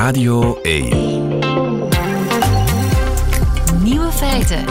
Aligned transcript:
Radio 0.00 0.60
1. 0.62 0.88
Nieuwe 3.82 4.10
feiten. 4.12 4.64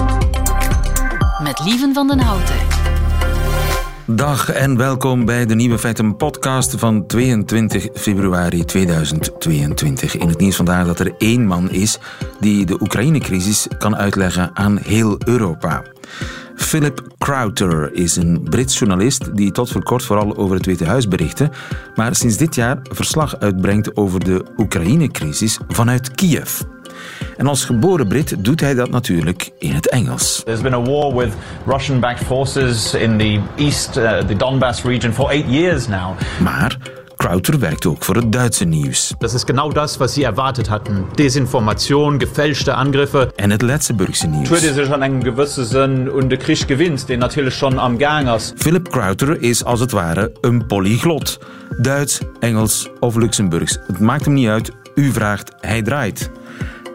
Met 1.44 1.60
Lieven 1.66 1.94
van 1.94 2.08
den 2.08 2.20
Houten. 2.20 2.56
Dag 4.06 4.50
en 4.52 4.78
welkom 4.78 5.26
bij 5.26 5.46
de 5.46 5.56
Nieuwe 5.56 5.80
Feiten 5.80 6.16
podcast 6.16 6.76
van 6.80 7.06
22 7.06 7.88
februari 7.94 8.66
2022. 8.66 10.18
In 10.18 10.28
het 10.28 10.40
nieuws 10.40 10.56
vandaag 10.56 10.86
dat 10.86 11.00
er 11.00 11.14
één 11.18 11.46
man 11.46 11.72
is 11.72 12.00
die 12.40 12.66
de 12.66 12.82
Oekraïne-crisis 12.82 13.68
kan 13.78 13.96
uitleggen 13.96 14.52
aan 14.54 14.78
heel 14.78 15.18
Europa. 15.26 15.84
Philip 16.60 17.02
Crowther 17.18 17.94
is 17.94 18.16
een 18.16 18.44
Brits 18.50 18.80
journalist 18.80 19.36
die 19.36 19.52
tot 19.52 19.72
voor 19.72 19.84
kort 19.84 20.04
vooral 20.04 20.38
over 20.38 20.56
het 20.56 20.66
Witte 20.66 20.86
Huis 20.86 21.08
berichtte, 21.08 21.50
maar 21.96 22.16
sinds 22.16 22.38
dit 22.38 22.56
jaar 22.56 22.80
verslag 22.84 23.40
uitbrengt 23.40 23.96
over 23.96 24.24
de 24.24 24.46
Oekraïne-crisis 24.58 25.60
vanuit 25.68 26.12
Kiev. 26.12 26.62
En 27.38 27.48
als 27.48 27.66
geboren 27.66 28.08
Brit 28.08 28.36
doet 28.44 28.60
hij 28.60 28.74
dat 28.74 28.90
natuurlijk 28.90 29.52
in 29.60 29.72
het 29.72 29.90
Engels. 29.90 30.42
There's 30.46 30.62
been 30.62 30.74
a 30.74 30.82
war 30.82 31.16
with 31.16 31.34
Russian-backed 31.66 32.26
forces 32.26 32.94
in 32.94 33.18
the 33.18 33.40
east, 33.56 33.98
uh, 33.98 34.18
the 34.18 34.36
Donbass 34.36 34.84
region 34.84 35.14
for 35.14 35.30
eight 35.30 35.46
years 35.48 35.88
now. 35.88 36.18
Maar 36.42 36.78
Crowther 37.24 37.60
werkt 37.60 37.86
ook 37.86 38.04
voor 38.04 38.16
het 38.16 38.32
Duitse 38.32 38.66
nieuws. 38.66 39.14
Das 39.18 39.34
ist 39.34 39.46
genau 39.46 39.74
das, 39.74 39.98
was 39.98 40.14
sie 40.14 40.24
erwartet 40.24 40.70
hatten. 40.70 41.06
Desinformation, 41.16 42.20
gefälschte 42.20 42.74
Angriffe. 42.74 43.32
En 43.36 43.50
het 43.50 43.62
Letzeburgse 43.62 44.28
nieuws. 44.28 44.48
Tut 44.48 44.64
is 44.64 44.88
schon 44.88 45.02
einen 45.02 45.24
gewissen 45.24 45.66
Sinn 45.66 46.10
und 46.10 46.30
der 46.30 46.38
Krieg 46.38 46.68
gewinnt, 46.68 47.08
den 47.08 47.20
natürlich 47.20 47.56
schon 47.56 47.80
am 47.80 47.98
Gang 47.98 48.36
ist. 48.36 48.54
Philip 48.58 48.90
Crowther 48.90 49.42
is 49.42 49.64
als 49.64 49.80
het 49.80 49.92
ware 49.92 50.32
een 50.42 50.66
polyglot. 50.66 51.40
Duits, 51.82 52.20
Engels 52.40 52.90
of 53.00 53.16
Luxemburgs. 53.16 53.78
Het 53.88 54.00
maakt 54.00 54.26
hem 54.26 54.34
niet 54.34 54.48
uit. 54.48 54.72
U 54.96 55.12
vraagt, 55.12 55.52
hij 55.62 55.82
draait. 55.82 56.32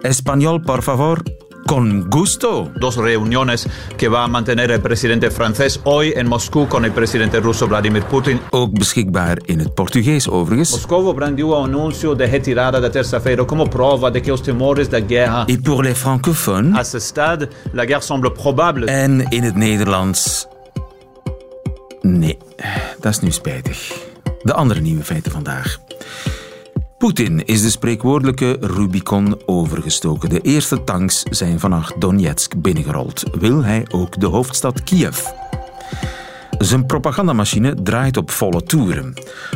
Español, 0.02 0.60
por 0.64 0.82
favor. 0.82 1.22
Con 1.66 2.10
gusto. 2.10 2.70
Dos 2.78 2.96
reuniones 2.96 3.66
que 3.96 4.08
va 4.08 4.24
a 4.24 4.28
mantener 4.28 4.70
el 4.70 4.80
presidente 4.80 5.30
francés 5.30 5.80
hoy 5.84 6.12
en 6.16 6.28
Moscú 6.28 6.68
con 6.68 6.84
el 6.84 6.92
presidente 6.92 7.40
ruso 7.40 7.66
Vladimir 7.66 8.02
Putin. 8.04 8.40
Ook 8.50 8.78
beschikbaar 8.78 9.38
in 9.44 9.58
het 9.58 9.74
Portugees 9.74 10.28
overigens. 10.28 10.70
Moscovo 10.70 11.14
brandiu 11.14 11.54
un 11.54 11.64
anuncio 11.64 12.14
de 12.14 12.26
retirada 12.26 12.80
da 12.80 12.90
terça-feira 12.90 13.44
como 13.44 13.66
prova 13.66 14.10
de 14.10 14.20
que 14.20 14.32
os 14.32 14.40
temores 14.40 14.88
da 14.88 15.00
guerra. 15.00 15.44
Et 15.46 15.62
pour 15.62 15.82
les 15.82 15.98
francophones. 15.98 16.74
À 16.76 16.84
ce 16.84 16.98
stade, 16.98 17.48
la 17.72 17.84
guerre 17.84 18.02
semble 18.02 18.30
probable. 18.30 18.86
En 18.86 19.26
in 19.30 19.42
het 19.42 19.56
Nederlands. 19.56 20.46
Nee, 22.00 22.38
dat 23.00 23.12
is 23.12 23.20
nu 23.20 23.30
spijtig. 23.30 23.92
De 24.42 24.54
andere 24.54 24.80
nieuwe 24.80 25.04
feiten 25.04 25.32
vandaag. 25.32 25.78
Poetin 27.04 27.44
is 27.44 27.62
de 27.62 27.70
spreekwoordelijke 27.70 28.56
Rubicon 28.60 29.40
overgestoken. 29.46 30.28
De 30.28 30.40
eerste 30.40 30.84
tanks 30.84 31.22
zijn 31.22 31.60
vannacht 31.60 32.00
Donetsk 32.00 32.54
binnengerold. 32.56 33.22
Wil 33.38 33.64
hij 33.64 33.86
ook 33.90 34.20
de 34.20 34.26
hoofdstad 34.26 34.82
Kiev? 34.82 35.26
Zijn 36.58 36.86
propagandamachine 36.86 37.74
draait 37.82 38.16
op 38.16 38.30
volle 38.30 38.62
toeren. 38.62 39.14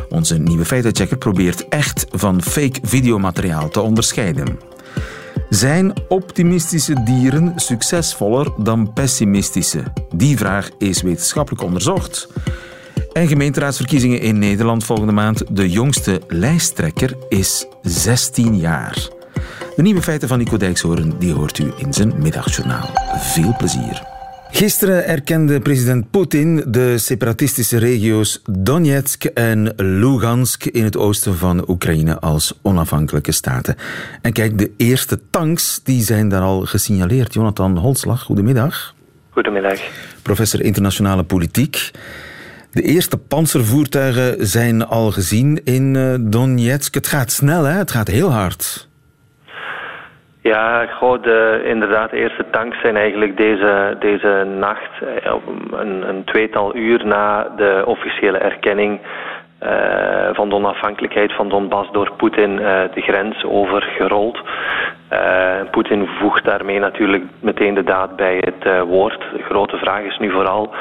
Onze 0.08 0.38
nieuwe 0.38 0.64
feitenchecker 0.64 1.18
probeert 1.18 1.68
echt 1.68 2.06
van 2.10 2.42
fake 2.42 2.80
videomateriaal 2.82 3.68
te 3.68 3.80
onderscheiden. 3.80 4.58
Zijn 5.48 5.92
optimistische 6.08 7.02
dieren 7.02 7.52
succesvoller 7.56 8.52
dan 8.56 8.92
pessimistische? 8.92 9.82
Die 10.14 10.36
vraag 10.36 10.70
is 10.78 11.02
wetenschappelijk 11.02 11.62
onderzocht. 11.62 12.28
En 13.12 13.28
gemeenteraadsverkiezingen 13.28 14.20
in 14.20 14.38
Nederland 14.38 14.84
volgende 14.84 15.12
maand. 15.12 15.56
De 15.56 15.70
jongste 15.70 16.20
lijsttrekker 16.28 17.16
is 17.28 17.66
16 17.82 18.56
jaar. 18.56 19.08
De 19.76 19.82
nieuwe 19.82 20.02
feiten 20.02 20.28
van 20.28 20.38
Nico 20.38 20.56
Dijkshoorn 20.56 21.14
die 21.18 21.32
hoort 21.32 21.58
u 21.58 21.72
in 21.76 21.92
zijn 21.92 22.12
middagjournaal. 22.18 22.90
Veel 23.18 23.54
plezier. 23.58 24.02
Gisteren 24.50 25.06
erkende 25.06 25.60
president 25.60 26.10
Poetin 26.10 26.64
de 26.66 26.98
separatistische 26.98 27.78
regio's 27.78 28.42
Donetsk 28.50 29.24
en 29.24 29.72
Lugansk 29.76 30.64
in 30.64 30.84
het 30.84 30.96
oosten 30.96 31.36
van 31.36 31.68
Oekraïne 31.68 32.20
als 32.20 32.58
onafhankelijke 32.62 33.32
staten. 33.32 33.76
En 34.22 34.32
kijk, 34.32 34.58
de 34.58 34.70
eerste 34.76 35.20
tanks 35.30 35.80
die 35.84 36.02
zijn 36.02 36.28
daar 36.28 36.42
al 36.42 36.60
gesignaleerd. 36.60 37.34
Jonathan 37.34 37.76
Holslag, 37.76 38.22
goedemiddag. 38.22 38.94
Goedemiddag. 39.30 39.80
Professor 40.22 40.60
internationale 40.60 41.22
politiek. 41.22 41.90
De 42.70 42.82
eerste 42.82 43.18
panzervoertuigen 43.18 44.46
zijn 44.46 44.86
al 44.86 45.10
gezien 45.10 45.60
in 45.64 45.94
uh, 45.94 46.14
Donetsk. 46.20 46.94
Het 46.94 47.06
gaat 47.06 47.30
snel, 47.30 47.64
hè? 47.64 47.78
Het 47.78 47.90
gaat 47.90 48.08
heel 48.08 48.30
hard. 48.32 48.88
Ja, 50.42 50.86
goh, 50.86 51.22
de, 51.22 51.62
inderdaad, 51.64 52.10
de 52.10 52.16
eerste 52.16 52.44
tanks 52.50 52.80
zijn 52.80 52.96
eigenlijk 52.96 53.36
deze, 53.36 53.96
deze 54.00 54.46
nacht, 54.58 54.90
een, 55.70 56.08
een 56.08 56.24
tweetal 56.24 56.76
uur 56.76 57.06
na 57.06 57.48
de 57.56 57.82
officiële 57.86 58.38
erkenning 58.38 59.00
uh, 59.62 59.68
van 60.32 60.48
de 60.48 60.54
onafhankelijkheid 60.54 61.32
van 61.32 61.48
Donbass 61.48 61.92
door 61.92 62.12
Poetin 62.16 62.56
de 62.56 63.00
grens 63.00 63.44
overgerold. 63.44 64.38
Poetin 65.70 66.08
voegt 66.20 66.44
daarmee 66.44 66.78
natuurlijk 66.78 67.24
meteen 67.40 67.74
de 67.74 67.84
daad 67.84 68.16
bij 68.16 68.36
het 68.40 68.86
woord. 68.86 69.20
De 69.32 69.42
grote 69.42 69.76
vraag 69.76 70.02
is 70.02 70.18
nu 70.18 70.30
vooral 70.30 70.74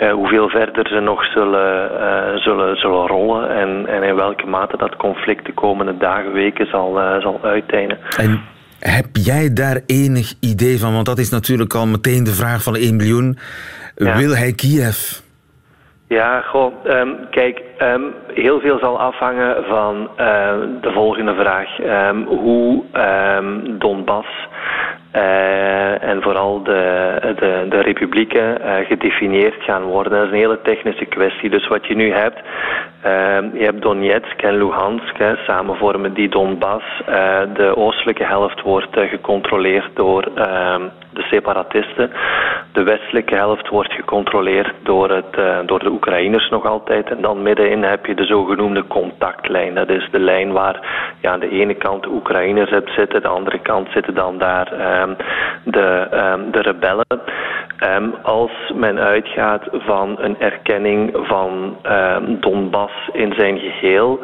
uh, 0.00 0.12
hoeveel 0.12 0.48
verder 0.48 0.88
ze 0.88 1.00
nog 1.00 1.24
zullen, 1.24 1.90
uh, 1.92 2.36
zullen, 2.36 2.76
zullen 2.76 3.06
rollen 3.06 3.50
en, 3.50 3.86
en 3.86 4.02
in 4.02 4.14
welke 4.14 4.46
mate 4.46 4.76
dat 4.76 4.96
conflict 4.96 5.46
de 5.46 5.52
komende 5.52 5.96
dagen, 5.96 6.32
weken 6.32 6.66
zal, 6.66 6.98
uh, 6.98 7.20
zal 7.20 7.40
uiteinden. 7.42 7.98
En 8.16 8.40
heb 8.78 9.06
jij 9.12 9.52
daar 9.52 9.80
enig 9.86 10.34
idee 10.40 10.78
van? 10.78 10.92
Want 10.92 11.06
dat 11.06 11.18
is 11.18 11.30
natuurlijk 11.30 11.74
al 11.74 11.86
meteen 11.86 12.24
de 12.24 12.34
vraag 12.34 12.62
van 12.62 12.76
1 12.76 12.96
miljoen. 12.96 13.38
Ja. 13.96 14.16
Wil 14.16 14.36
hij 14.36 14.52
Kiev? 14.52 15.20
Ja, 16.08 16.40
goh, 16.40 16.72
um, 16.84 17.16
kijk, 17.30 17.62
um, 17.78 18.14
heel 18.34 18.60
veel 18.60 18.78
zal 18.78 19.00
afhangen 19.00 19.64
van 19.64 20.02
uh, 20.02 20.52
de 20.80 20.90
volgende 20.92 21.34
vraag. 21.34 21.78
Um, 22.10 22.24
hoe 22.24 22.84
Donbass 23.78 24.28
uh, 25.16 26.02
en 26.02 26.22
vooral 26.22 26.62
de, 26.62 27.34
de, 27.36 27.66
de 27.68 27.80
republieken 27.80 28.58
uh, 28.60 28.74
gedefinieerd 28.86 29.62
gaan 29.62 29.82
worden. 29.82 30.12
Dat 30.12 30.24
is 30.26 30.32
een 30.32 30.38
hele 30.38 30.60
technische 30.62 31.04
kwestie. 31.04 31.50
Dus 31.50 31.68
wat 31.68 31.86
je 31.86 31.94
nu 31.94 32.12
hebt, 32.12 32.38
uh, 33.06 33.38
je 33.52 33.64
hebt 33.64 33.82
Donetsk 33.82 34.42
en 34.42 34.56
Luhansk, 34.56 35.18
hè, 35.18 35.36
samen 35.36 35.76
vormen 35.76 36.14
die 36.14 36.28
Donbass. 36.28 36.84
de 37.54 37.72
oostelijke 37.76 38.24
helft 38.24 38.60
wordt 38.60 38.98
gecontroleerd 38.98 39.90
door 39.94 40.22
de 41.12 41.22
separatisten. 41.22 42.10
De 42.72 42.82
westelijke 42.82 43.34
helft 43.34 43.68
wordt 43.68 43.92
gecontroleerd 43.92 44.72
door, 44.82 45.10
het, 45.10 45.66
door 45.66 45.78
de 45.78 45.90
Oekraïners 45.90 46.48
nog 46.48 46.66
altijd. 46.66 47.10
En 47.10 47.20
dan 47.20 47.42
middenin 47.42 47.82
heb 47.82 48.06
je 48.06 48.14
de 48.14 48.24
zogenoemde 48.24 48.86
contactlijn. 48.86 49.74
Dat 49.74 49.88
is 49.88 50.08
de 50.10 50.18
lijn 50.18 50.52
waar 50.52 50.80
ja, 51.20 51.32
aan 51.32 51.40
de 51.40 51.50
ene 51.50 51.74
kant 51.74 52.02
de 52.02 52.08
Oekraïners 52.08 52.70
hebt 52.70 52.90
zitten, 52.90 53.22
de 53.22 53.28
andere 53.28 53.58
kant 53.58 53.88
zitten 53.90 54.14
dan 54.14 54.38
daar 54.38 55.00
um, 55.02 55.16
de, 55.64 56.08
um, 56.12 56.50
de 56.50 56.60
rebellen. 56.60 57.06
Um, 57.96 58.14
als 58.22 58.50
men 58.74 58.98
uitgaat 58.98 59.68
van 59.72 60.16
een 60.18 60.40
erkenning 60.40 61.10
van 61.12 61.76
Donbass 62.40 62.92
in 63.12 63.32
zijn 63.36 63.58
geheel, 63.58 64.20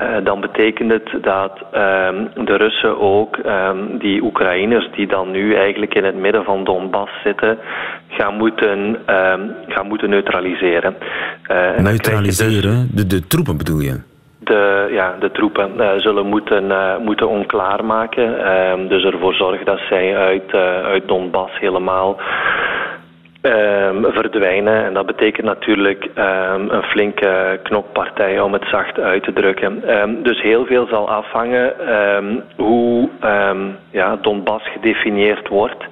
uh, 0.00 0.24
dan 0.24 0.40
betekent 0.40 0.90
het 0.90 1.22
dat 1.22 1.52
um, 1.74 2.44
de 2.44 2.56
Russen 2.56 3.00
ook 3.00 3.36
um, 3.36 3.98
die 3.98 4.22
Oekraïners 4.22 4.88
die 4.90 5.06
dan 5.06 5.30
nu 5.30 5.54
eigenlijk 5.54 5.94
in 5.94 6.04
het 6.04 6.16
midden 6.16 6.44
van 6.44 6.64
Donbass 6.64 7.12
zitten, 7.24 7.58
gaan 8.08 8.36
moeten, 8.36 8.78
um, 8.78 9.52
gaan 9.68 9.86
moeten 9.86 10.10
neutraliseren. 10.10 10.96
Uh, 11.50 11.76
neutraliseren? 11.76 12.88
Dus... 12.92 13.06
De, 13.06 13.06
de 13.06 13.26
troepen 13.26 13.56
bedoel 13.56 13.80
je? 13.80 14.00
de, 14.38 14.88
ja, 14.90 15.16
de 15.20 15.30
troepen 15.30 15.70
uh, 15.76 15.90
zullen 15.96 16.26
moeten, 16.26 16.72
moeten 17.02 17.28
onklaarmaken. 17.28 18.88
Dus 18.88 19.04
ervoor 19.04 19.34
zorgen 19.34 19.64
dat 19.64 19.78
zij 19.88 20.16
uit, 20.16 20.52
uit 20.84 21.08
Donbass 21.08 21.58
helemaal 21.58 22.16
um, 23.46 24.12
verdwijnen. 24.12 24.84
En 24.84 24.94
dat 24.94 25.06
betekent 25.06 25.46
natuurlijk 25.46 26.04
um, 26.04 26.70
een 26.70 26.82
flinke 26.82 27.60
knokpartij 27.62 28.40
om 28.40 28.52
het 28.52 28.64
zacht 28.70 29.00
uit 29.00 29.22
te 29.22 29.32
drukken. 29.32 30.00
Um, 30.00 30.22
dus 30.22 30.42
heel 30.42 30.66
veel 30.66 30.86
zal 30.86 31.08
afhangen 31.10 31.72
hoe 32.56 33.08
ja, 33.90 34.16
Donbass 34.16 34.72
gedefinieerd 34.72 35.48
wordt. 35.48 35.84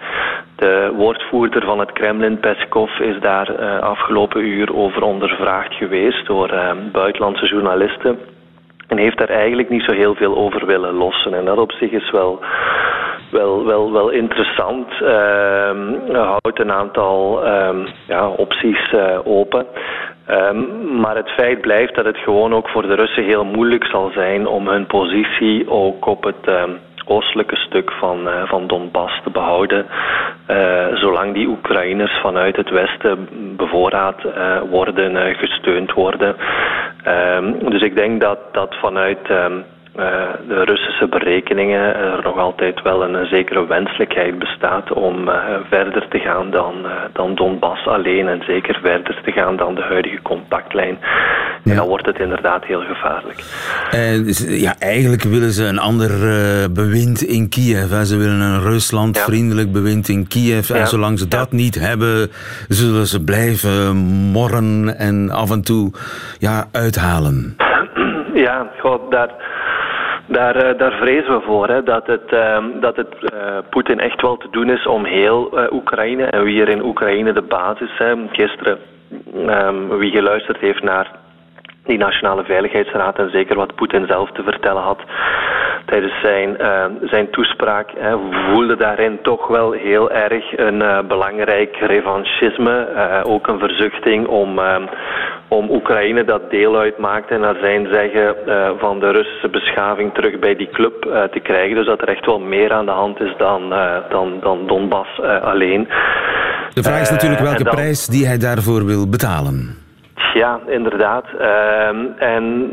De 0.56 0.92
woordvoerder 0.96 1.64
van 1.64 1.78
het 1.78 1.92
Kremlin, 1.92 2.38
Peskov, 2.38 2.98
is 2.98 3.20
daar 3.20 3.60
uh, 3.60 3.78
afgelopen 3.78 4.46
uur 4.46 4.76
over 4.76 5.02
ondervraagd 5.02 5.74
geweest 5.74 6.26
door 6.26 6.54
buitenlandse 6.92 7.46
journalisten. 7.46 8.18
En 8.88 8.98
heeft 8.98 9.18
daar 9.18 9.28
eigenlijk 9.28 9.68
niet 9.68 9.82
zo 9.82 9.92
heel 9.92 10.14
veel 10.14 10.36
over 10.36 10.66
willen 10.66 10.94
lossen. 10.94 11.34
En 11.34 11.44
dat 11.44 11.58
op 11.58 11.72
zich 11.72 11.90
is 11.90 12.10
wel 12.10 12.40
wel, 13.34 13.64
wel, 13.64 13.92
wel 13.92 14.10
interessant. 14.10 14.88
Uh, 15.02 15.70
houdt 16.12 16.60
een 16.60 16.72
aantal 16.72 17.46
um, 17.46 17.86
ja, 18.06 18.28
opties 18.28 18.92
uh, 18.92 19.19
open. 19.25 19.66
Um, 20.31 21.00
maar 21.00 21.16
het 21.16 21.31
feit 21.31 21.60
blijft 21.60 21.94
dat 21.94 22.04
het 22.04 22.16
gewoon 22.16 22.54
ook 22.54 22.69
voor 22.69 22.82
de 22.82 22.94
Russen 22.94 23.25
heel 23.25 23.44
moeilijk 23.44 23.84
zal 23.84 24.10
zijn 24.14 24.46
om 24.46 24.69
hun 24.69 24.86
positie 24.86 25.70
ook 25.70 26.06
op 26.06 26.25
het 26.25 26.48
oostelijke 27.06 27.56
stuk 27.56 27.92
van, 27.92 28.28
uh, 28.28 28.42
van 28.44 28.66
Donbass 28.66 29.20
te 29.22 29.31
behouden. 29.31 29.87
Uh, 30.50 30.87
zolang 30.94 31.34
die 31.34 31.48
Oekraïners 31.48 32.20
vanuit 32.20 32.56
het 32.56 32.70
westen 32.70 33.28
bevoorraad 33.56 34.25
uh, 34.25 34.60
worden, 34.70 35.34
gesteund 35.34 35.92
worden. 35.92 36.37
Dus 37.69 37.82
ik 37.82 37.96
denk 37.96 38.20
dat, 38.20 38.38
dat 38.52 38.75
vanuit 38.75 39.28
de 40.49 40.62
Russische 40.64 41.06
berekeningen 41.08 41.94
er 41.94 42.20
nog 42.23 42.38
altijd 42.38 42.82
wel 42.82 43.05
een, 43.05 43.26
zekere 43.26 43.67
wenselijkheid 43.67 44.38
bestaat 44.38 44.93
om 44.93 45.29
uh, 45.29 45.35
verder 45.69 46.08
te 46.08 46.19
gaan 46.19 46.50
dan, 46.50 46.75
dan 47.12 47.35
Donbass 47.35 47.87
alleen 47.87 48.29
en 48.29 48.43
zeker 48.46 48.79
verder 48.82 49.20
te 49.25 49.32
gaan 49.32 49.56
dan 49.56 49.75
de 49.75 49.82
huidige 49.82 50.23
contactlijn. 50.23 50.99
Ja. 51.62 51.70
En 51.70 51.76
dan 51.76 51.88
wordt 51.88 52.06
het 52.06 52.19
inderdaad 52.19 52.64
heel 52.64 52.81
gevaarlijk. 52.81 53.38
ja, 54.49 54.75
eigenlijk 54.79 55.23
willen 55.23 55.50
ze 55.50 55.64
een 55.64 55.79
ander 55.79 56.11
bewind 56.73 57.23
in 57.23 57.49
Kiev. 57.49 57.90
Hè. 57.90 58.05
Ze 58.05 58.17
willen 58.17 58.40
een 58.40 58.61
Rusland-vriendelijk 58.61 59.67
ja. 59.67 59.73
bewind 59.73 60.08
in 60.08 60.29
Kiev. 60.29 60.70
En 60.70 60.79
ja. 60.79 60.85
zolang 60.85 61.19
ze 61.19 61.29
dat 61.29 61.52
niet 61.52 61.81
hebben, 61.81 62.31
zullen 62.69 63.06
ze 63.06 63.25
blijven 63.25 63.97
morren 64.32 64.99
en 64.99 65.31
af 65.31 65.50
en 65.50 65.62
toe 65.62 65.93
ja, 66.38 66.64
uithalen. 66.73 67.56
Ja, 68.35 68.70
god, 68.81 69.11
daar 69.11 69.31
daar, 70.34 70.56
uh, 70.64 70.78
daar 70.78 70.92
vrezen 70.92 71.34
we 71.34 71.40
voor 71.40 71.69
hè, 71.69 71.82
dat 71.82 72.06
het, 72.06 72.32
uh, 72.32 72.64
dat 72.81 72.96
het 72.96 73.14
uh, 73.20 73.58
Poetin 73.70 74.00
echt 74.00 74.20
wel 74.20 74.36
te 74.36 74.48
doen 74.50 74.70
is 74.70 74.86
om 74.86 75.04
heel 75.04 75.58
uh, 75.58 75.72
Oekraïne 75.72 76.25
en 76.25 76.42
wie 76.44 76.60
er 76.60 76.69
in 76.69 76.84
Oekraïne 76.84 77.32
de 77.32 77.42
basis 77.42 77.96
zijn. 77.96 78.28
Gisteren, 78.32 78.78
um, 79.48 79.98
wie 79.98 80.10
geluisterd 80.10 80.58
heeft 80.58 80.82
naar 80.82 81.10
die 81.84 81.98
Nationale 81.98 82.44
Veiligheidsraad 82.44 83.19
en 83.19 83.31
zeker 83.31 83.56
wat 83.56 83.75
Poetin 83.75 84.06
zelf 84.06 84.31
te 84.31 84.42
vertellen 84.42 84.82
had 84.82 85.00
tijdens 85.84 86.20
zijn, 86.22 86.56
uh, 86.60 86.84
zijn 87.02 87.31
toespraak, 87.31 87.90
hè, 87.98 88.16
voelde 88.50 88.76
daarin 88.76 89.19
toch 89.22 89.46
wel 89.46 89.72
heel 89.72 90.10
erg 90.10 90.58
een 90.58 90.81
uh, 90.82 90.98
belangrijk 91.08 91.76
revanchisme, 91.76 92.88
uh, 92.94 93.32
ook 93.32 93.46
een 93.46 93.58
verzuchting 93.58 94.26
om, 94.26 94.60
om 95.48 95.70
Oekraïne 95.70 96.25
dat 96.25 96.50
deel 96.50 96.78
uitmaakte 96.78 97.36
naar 97.36 97.56
zijn 97.60 97.88
zeggen 97.92 98.34
van 98.78 99.00
de 99.00 99.10
Russische 99.10 99.48
beschaving 99.48 100.14
terug 100.14 100.38
bij 100.38 100.56
die 100.56 100.69
club 100.72 101.02
te 101.32 101.40
krijgen. 101.42 101.76
Dus 101.76 101.87
dat 101.87 102.02
er 102.02 102.08
echt 102.08 102.26
wel 102.26 102.40
meer 102.40 102.72
aan 102.72 102.87
de 102.87 102.92
hand 102.92 103.20
is 103.20 103.34
dan, 103.38 103.75
dan, 104.10 104.38
dan 104.40 104.66
Donbass 104.66 105.20
alleen. 105.42 105.88
De 106.75 106.82
vraag 106.82 107.00
is 107.00 107.10
natuurlijk 107.10 107.40
welke 107.40 107.64
dan, 107.64 107.75
prijs 107.75 108.06
die 108.06 108.26
hij 108.26 108.38
daarvoor 108.38 108.84
wil 108.84 109.08
betalen. 109.08 109.83
Ja, 110.32 110.61
inderdaad. 110.67 111.25
Uh, 111.41 111.88
en 112.23 112.73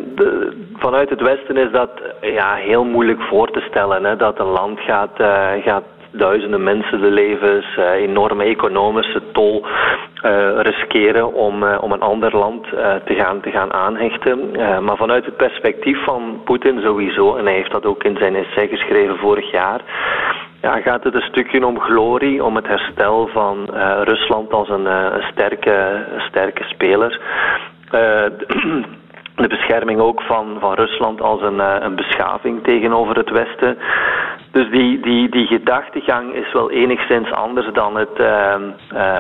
vanuit 0.77 1.09
het 1.09 1.21
Westen 1.21 1.57
is 1.57 1.71
dat 1.71 1.89
ja, 2.21 2.53
heel 2.53 2.83
moeilijk 2.83 3.21
voor 3.21 3.51
te 3.51 3.65
stellen. 3.69 4.03
Hè, 4.03 4.15
dat 4.15 4.39
een 4.39 4.45
land 4.45 4.80
gaat, 4.80 5.19
uh, 5.19 5.50
gaat 5.63 5.83
duizenden 6.12 6.63
mensen 6.63 7.01
de 7.01 7.12
levens, 7.12 7.65
uh, 7.77 7.92
enorme 7.92 8.44
economische 8.44 9.21
tol 9.31 9.65
uh, 9.65 10.59
riskeren 10.62 11.33
om, 11.33 11.63
om 11.63 11.92
een 11.92 12.01
ander 12.01 12.38
land 12.38 12.63
te, 13.06 13.15
gaan, 13.15 13.42
te 13.42 13.51
gaan 13.51 13.74
aanhechten. 13.74 14.51
maar 14.83 14.98
vanuit 14.98 15.25
het 15.25 15.38
perspectief 15.38 16.03
van 16.03 16.42
Poetin 16.44 16.81
sowieso, 16.81 17.36
en 17.36 17.45
hij 17.45 17.53
heeft 17.53 17.71
dat 17.71 17.86
ook 17.86 18.03
in 18.03 18.18
zijn 18.18 18.36
essay 18.36 18.68
geschreven 18.68 19.18
vorig 19.18 19.51
jaar, 19.51 19.81
ja, 20.61 20.81
gaat 20.81 21.03
het 21.03 21.15
een 21.15 21.21
stukje 21.21 21.65
om 21.65 21.79
glorie, 21.79 22.43
om 22.43 22.55
het 22.55 22.67
herstel 22.67 23.27
van 23.27 23.69
uh, 23.73 24.01
Rusland 24.03 24.51
als 24.51 24.69
een, 24.69 24.85
uh, 24.85 25.07
een 25.11 25.31
sterke, 25.31 26.05
sterke 26.29 26.63
speler. 26.63 27.21
Uh, 27.91 28.25
de 29.41 29.47
bescherming 29.47 29.99
ook 29.99 30.21
van, 30.21 30.57
van 30.59 30.73
Rusland 30.73 31.21
als 31.21 31.41
een, 31.41 31.59
een 31.59 31.95
beschaving 31.95 32.63
tegenover 32.63 33.15
het 33.15 33.29
Westen. 33.29 33.77
Dus 34.51 34.69
die, 34.69 34.99
die, 34.99 35.29
die 35.29 35.47
gedachtegang 35.47 36.33
is 36.33 36.53
wel 36.53 36.71
enigszins 36.71 37.31
anders 37.31 37.73
dan 37.73 37.97
het, 37.97 38.19
uh, 38.19 38.55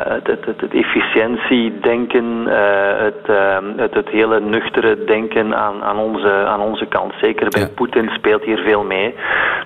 het, 0.03 0.27
het, 0.27 0.45
het, 0.45 0.61
het 0.61 0.73
efficiëntiedenken, 0.73 2.47
uh, 2.47 2.53
het, 2.97 3.29
uh, 3.29 3.57
het, 3.75 3.93
het 3.93 4.09
hele 4.09 4.39
nuchtere 4.39 5.03
denken 5.03 5.55
aan, 5.55 5.83
aan, 5.83 5.97
onze, 5.97 6.31
aan 6.31 6.59
onze 6.59 6.85
kant. 6.85 7.13
Zeker 7.21 7.49
bij 7.49 7.61
ja. 7.61 7.67
Poetin 7.75 8.09
speelt 8.09 8.43
hier 8.43 8.57
veel 8.57 8.83
mee. 8.83 9.15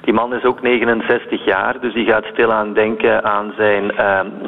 Die 0.01 0.13
man 0.13 0.33
is 0.33 0.43
ook 0.43 0.61
69 0.61 1.45
jaar, 1.45 1.79
dus 1.79 1.93
die 1.93 2.05
gaat 2.05 2.25
stilaan 2.25 2.73
denken 2.73 3.23
aan 3.23 3.53
zijn, 3.57 3.91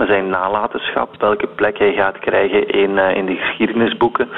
zijn 0.08 0.30
nalatenschap, 0.30 1.10
welke 1.18 1.48
plek 1.48 1.78
hij 1.78 1.94
gaat 1.94 2.20
krijgen 2.20 2.68
in, 2.68 2.98
in 2.98 3.26
de 3.26 3.36
geschiedenisboeken. 3.36 4.30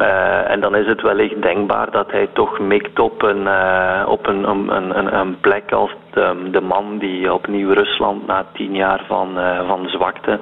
Uh, 0.00 0.50
en 0.50 0.60
dan 0.60 0.76
is 0.76 0.86
het 0.86 1.02
wellicht 1.02 1.42
denkbaar 1.42 1.90
dat 1.90 2.10
hij 2.10 2.28
toch 2.32 2.58
mikt 2.58 2.98
op 2.98 3.22
een, 3.22 3.42
uh, 3.42 4.04
op 4.06 4.26
een, 4.26 4.48
een, 4.48 4.96
een, 4.98 5.18
een 5.18 5.40
plek 5.40 5.72
als 5.72 5.90
de, 6.12 6.48
de, 6.52 6.60
man 6.60 6.98
die 6.98 7.32
opnieuw 7.32 7.72
Rusland 7.72 8.26
na 8.26 8.44
tien 8.52 8.74
jaar 8.74 9.04
van, 9.08 9.38
uh, 9.38 9.68
van 9.68 9.88
zwakte 9.88 10.38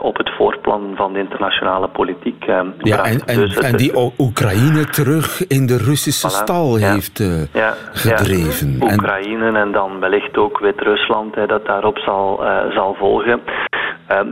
op 0.00 0.16
het 0.16 0.30
voorplan 0.36 0.92
van 0.96 1.12
de 1.12 1.18
internationale 1.18 1.88
politiek 1.88 2.44
Ja, 2.78 3.04
en, 3.04 3.20
en, 3.26 3.38
dus 3.38 3.58
en 3.58 3.76
die 3.76 4.12
Oekraïne 4.18 4.84
terug 4.84 5.46
in 5.46 5.66
de 5.66 5.76
Russische 5.76 6.28
voilà, 6.28 6.42
stal 6.42 6.78
ja. 6.78 6.92
heeft 6.92 7.18
ja, 7.52 7.74
gedreven. 7.92 8.76
Ja. 8.80 8.92
Oekraïne 8.92 9.46
en, 9.46 9.56
en 9.56 9.72
dan 9.72 10.00
wellicht 10.00 10.36
ook 10.36 10.58
Wit-Rusland 10.58 11.34
dat 11.48 11.66
daarop 11.66 11.98
zal, 11.98 12.44
zal 12.74 12.94
volgen. 12.98 13.40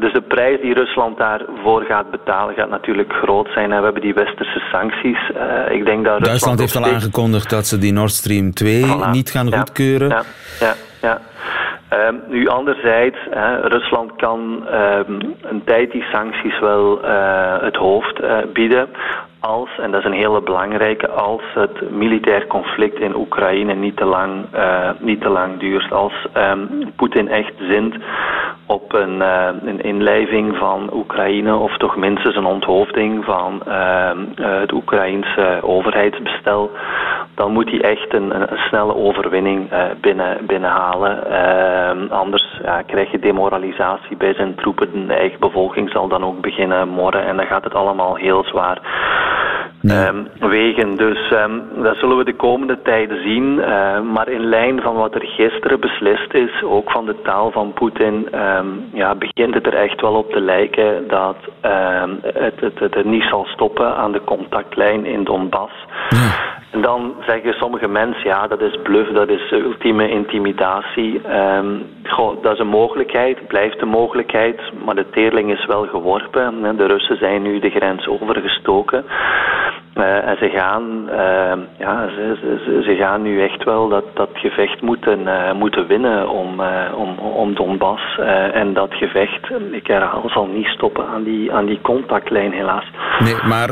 Dus 0.01 0.13
de 0.13 0.21
prijs 0.21 0.61
die 0.61 0.75
Rusland 0.75 1.19
daarvoor 1.19 1.83
gaat 1.83 2.11
betalen 2.11 2.55
gaat 2.55 2.69
natuurlijk 2.69 3.13
groot 3.13 3.49
zijn. 3.53 3.73
En 3.73 3.79
we 3.79 3.85
hebben 3.85 4.03
die 4.03 4.15
westerse 4.15 4.61
sancties. 4.73 5.31
Uh, 5.37 5.75
ik 5.77 5.85
denk 5.85 6.05
dat 6.05 6.25
Duitsland 6.25 6.59
heeft 6.61 6.77
al 6.77 6.85
aangekondigd 6.85 7.51
dat 7.51 7.67
ze 7.67 7.79
die 7.79 7.93
Nord 7.93 8.11
Stream 8.11 8.53
2 8.53 8.85
voilà. 8.85 9.11
niet 9.11 9.31
gaan 9.31 9.49
ja, 9.49 9.59
goedkeuren. 9.59 10.09
Ja, 10.09 10.23
ja, 10.61 10.75
ja. 11.01 11.21
Um, 12.09 12.21
nu 12.29 12.49
anderzijds, 12.49 13.17
hè, 13.31 13.61
Rusland 13.61 14.17
kan 14.17 14.67
um, 14.73 15.35
een 15.43 15.63
tijd 15.65 15.93
die 15.93 16.05
sancties 16.13 16.59
wel 16.61 17.05
uh, 17.05 17.63
het 17.63 17.77
hoofd 17.77 18.21
bieden 18.53 18.89
als, 19.41 19.69
en 19.79 19.91
dat 19.91 20.01
is 20.01 20.07
een 20.07 20.19
hele 20.19 20.43
belangrijke, 20.43 21.09
als 21.09 21.43
het 21.55 21.91
militair 21.91 22.47
conflict 22.47 23.01
in 23.01 23.17
Oekraïne 23.17 23.75
niet 23.75 23.97
te 23.97 24.05
lang, 24.05 24.45
niet 24.99 25.21
te 25.21 25.29
lang 25.29 25.59
duurt. 25.59 25.93
Als 25.93 26.13
um, 26.37 26.93
Poetin 26.97 27.29
echt 27.29 27.53
zint 27.59 27.95
op 28.71 28.93
een, 28.93 29.17
uh, 29.17 29.49
een 29.65 29.81
inlijving 29.81 30.57
van 30.57 30.91
Oekraïne, 30.93 31.55
of 31.55 31.77
toch 31.77 31.97
minstens 31.97 32.37
een 32.37 32.45
onthoofding 32.45 33.25
van 33.25 33.63
uh, 33.69 34.11
het 34.37 34.73
Oekraïense 34.73 35.59
overheidsbestel, 35.63 36.71
dan 37.35 37.53
moet 37.53 37.71
hij 37.71 37.81
echt 37.81 38.15
een, 38.15 38.41
een, 38.41 38.59
snelle 38.59 38.95
overwinning 38.95 39.69
binnen, 40.01 40.47
binnenhalen. 40.47 42.11
Anders 42.11 42.61
ja, 42.63 42.83
krijg 42.83 43.11
je 43.11 43.19
demoralisatie 43.19 44.17
bij 44.17 44.35
zijn 44.35 44.55
troepen. 44.55 45.07
De 45.07 45.15
eigen 45.15 45.41
bevolking 45.41 45.91
zal 45.91 46.09
dan 46.09 46.25
ook 46.25 46.41
beginnen 46.41 46.89
morren 46.89 47.25
en 47.27 47.37
dan 47.37 47.47
gaat 47.47 47.65
het 47.65 47.75
allemaal 47.75 48.15
heel 48.15 48.45
zwaar 48.45 48.79
ja. 49.81 50.09
um, 50.09 50.29
wegen. 50.39 50.97
Dus 50.97 51.31
um, 51.31 51.63
dat 51.83 51.97
zullen 51.97 52.17
we 52.17 52.25
de 52.25 52.37
komende 52.37 52.83
tijden 52.83 53.23
zien. 53.23 53.59
Uh, 53.59 54.01
maar 54.01 54.29
in 54.29 54.45
lijn 54.45 54.81
van 54.81 54.95
wat 54.95 55.15
er 55.15 55.27
gisteren 55.27 55.81
beslist 55.81 56.35
is, 56.35 56.63
ook 56.63 56.91
van 56.91 57.07
de 57.07 57.17
taal 57.23 57.51
van 57.51 57.73
Poetin, 57.73 58.29
um, 58.35 58.85
ja, 58.93 59.15
begint 59.15 59.55
het 59.55 59.67
er 59.67 59.75
echt 59.75 60.01
wel 60.01 60.15
op 60.15 60.31
te 60.33 60.41
lijken 60.41 61.09
dat 61.09 61.37
het, 61.61 62.61
het, 62.61 62.79
het, 62.81 62.95
het 62.95 63.05
niet 63.05 63.25
zal 63.31 63.45
stoppen 63.45 63.97
aan 63.97 64.13
de 64.13 64.25
contactlijn 64.25 65.05
in 65.05 65.25
Donbass. 65.25 65.73
Ja. 66.09 66.60
En 66.71 66.83
dan 66.83 67.15
zeggen 67.27 67.53
sommige 67.55 67.89
mensen, 67.89 68.25
ja, 68.25 68.47
dat 68.47 68.61
is 68.61 68.79
bluff, 68.83 69.11
dat 69.11 69.29
is 69.29 69.51
ultieme 69.51 70.09
intimidatie. 70.09 71.21
Um, 71.37 71.87
goh, 72.03 72.43
dat 72.43 72.53
is 72.53 72.59
een 72.59 72.67
mogelijkheid, 72.67 73.47
blijft 73.47 73.81
een 73.83 73.89
mogelijkheid, 73.89 74.61
maar 74.85 74.95
de 74.95 75.11
teerling 75.11 75.51
is 75.53 75.67
wel 75.67 75.87
geworpen. 75.87 76.77
De 76.77 76.87
Russen 76.87 77.17
zijn 77.17 77.43
nu 77.43 77.59
de 77.59 77.71
grens 77.71 78.07
overgestoken. 78.07 79.05
Uh, 79.97 80.29
en 80.29 80.37
ze 80.37 80.49
gaan, 80.49 80.83
uh, 81.07 81.53
ja, 81.79 82.09
ze, 82.09 82.37
ze, 82.41 82.81
ze, 82.85 82.95
gaan 82.95 83.23
nu 83.23 83.43
echt 83.43 83.65
wel 83.65 83.89
dat, 83.89 84.05
dat 84.15 84.31
gevecht 84.33 84.81
moeten, 84.81 85.21
uh, 85.21 85.53
moeten 85.53 85.87
winnen 85.87 86.29
om, 86.29 86.61
om, 86.97 87.19
om 87.19 87.55
Donbass. 87.55 88.19
en 88.53 88.75
dat 88.75 88.95
gevecht, 88.95 89.51
ik 89.73 89.87
herhaal, 89.87 90.23
zal 90.27 90.47
niet 90.47 90.67
stoppen 90.67 91.07
aan 91.07 91.23
die, 91.23 91.53
aan 91.53 91.67
die 91.67 91.81
contactlijn 91.81 92.53
helaas. 92.53 92.85
Nee, 93.19 93.35
maar 93.49 93.69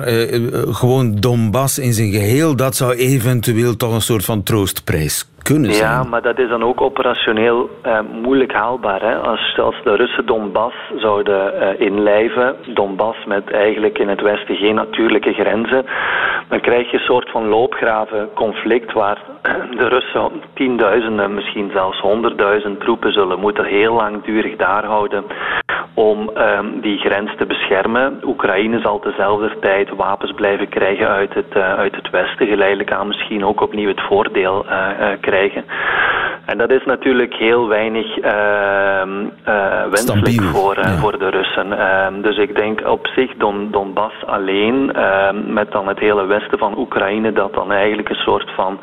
gewoon 0.73 1.15
Donbass 1.15 1.79
in 1.79 1.93
zijn 1.93 2.11
geheel, 2.11 2.57
dat 2.57 2.75
zou 2.75 2.95
eventueel 2.95 3.77
toch 3.77 3.95
een 3.95 4.01
soort 4.01 4.25
van 4.25 4.43
troostprijs 4.43 5.27
kunnen 5.53 5.73
zijn. 5.73 5.91
Ja, 5.91 6.03
maar 6.03 6.23
dat 6.23 6.39
is 6.39 6.49
dan 6.49 6.63
ook 6.65 6.81
operationeel 6.81 7.71
eh, 7.83 7.99
moeilijk 8.23 8.53
haalbaar. 8.53 9.03
Hè? 9.03 9.17
Als, 9.17 9.59
als 9.59 9.77
de 9.85 9.95
Russen 9.95 10.27
Donbass 10.27 10.77
zouden 10.97 11.61
eh, 11.61 11.87
inlijven, 11.87 12.57
Donbass 12.75 13.25
met 13.25 13.51
eigenlijk 13.51 13.99
in 13.99 14.09
het 14.09 14.21
westen 14.21 14.57
geen 14.57 14.75
natuurlijke 14.75 15.33
grenzen, 15.33 15.85
dan 16.49 16.61
krijg 16.61 16.91
je 16.91 16.97
een 16.97 17.05
soort 17.05 17.31
van 17.31 17.49
loopgraven 17.49 18.29
conflict 18.35 18.93
waar 18.93 19.19
de 19.81 19.89
Russen 19.89 20.31
tienduizenden, 20.55 21.35
misschien 21.35 21.71
zelfs 21.73 22.01
honderdduizend 22.01 22.81
troepen 22.81 23.13
zullen 23.13 23.41
moeten 23.41 23.65
heel 23.65 23.95
langdurig 23.95 24.57
daar 24.57 24.85
houden 24.85 25.25
om 25.99 26.31
ehm, 26.35 26.81
die 26.81 26.99
grens 26.99 27.31
te 27.37 27.47
beschermen. 27.47 28.21
Oekraïne 28.25 28.81
zal 28.81 28.99
tezelfde 29.01 29.59
tijd 29.61 29.89
wapens 29.97 30.33
blijven 30.33 30.69
krijgen 30.69 31.09
uit 31.09 31.35
het, 31.35 31.57
uh, 31.57 31.75
uit 31.75 31.97
het 31.97 32.11
westen, 32.11 32.47
geleidelijk 32.47 32.93
aan 32.93 33.07
misschien 33.09 33.45
ook 33.45 33.61
opnieuw 33.61 33.89
het 33.89 34.01
voordeel 34.01 34.65
uh, 34.67 34.73
uh, 34.73 35.07
krijgen. 35.21 35.38
En 36.47 36.59
dat 36.59 36.71
is 36.71 36.85
natuurlijk 36.85 37.35
heel 37.35 37.69
weinig 37.69 38.19
ehm, 38.19 39.11
wenselijk 39.91 40.43
voor, 40.43 40.79
ja. 40.81 40.97
voor 40.97 41.19
de 41.19 41.29
Russen. 41.29 41.79
Ehm, 41.79 42.21
dus 42.23 42.37
ik 42.37 42.57
denk 42.57 42.87
op 42.87 43.07
zich 43.07 43.35
Don, 43.37 43.69
Donbass 43.71 44.27
alleen, 44.27 44.93
met 45.47 45.73
dan 45.73 45.89
het 45.89 45.99
hele 45.99 46.27
westen 46.27 46.59
van 46.59 46.79
Oekraïne, 46.79 47.33
dat 47.33 47.55
dan 47.55 47.73
eigenlijk 47.73 48.09
een 48.09 48.15
soort 48.15 48.51
van 48.57 48.81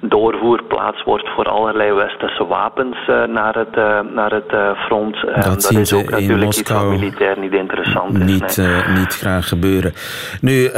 doorvoerplaats 0.00 1.02
wordt 1.02 1.28
voor 1.28 1.44
allerlei 1.44 1.92
westerse 1.92 2.46
wapens 2.46 2.96
naar 3.28 3.54
het, 3.54 3.74
naar 4.14 4.32
het 4.32 4.76
front. 4.76 5.16
dat, 5.34 5.44
dat 5.44 5.70
is 5.70 5.92
ook 5.92 6.10
natuurlijk 6.10 6.44
Moskou 6.44 6.54
iets 6.54 6.72
wat 6.72 7.00
militair 7.00 7.38
niet 7.38 7.52
interessant 7.52 8.18
is. 8.18 8.24
Niet, 8.24 8.56
nee. 8.56 8.98
niet 8.98 9.14
graag 9.14 9.48
gebeuren. 9.48 9.92
Nu, 10.40 10.70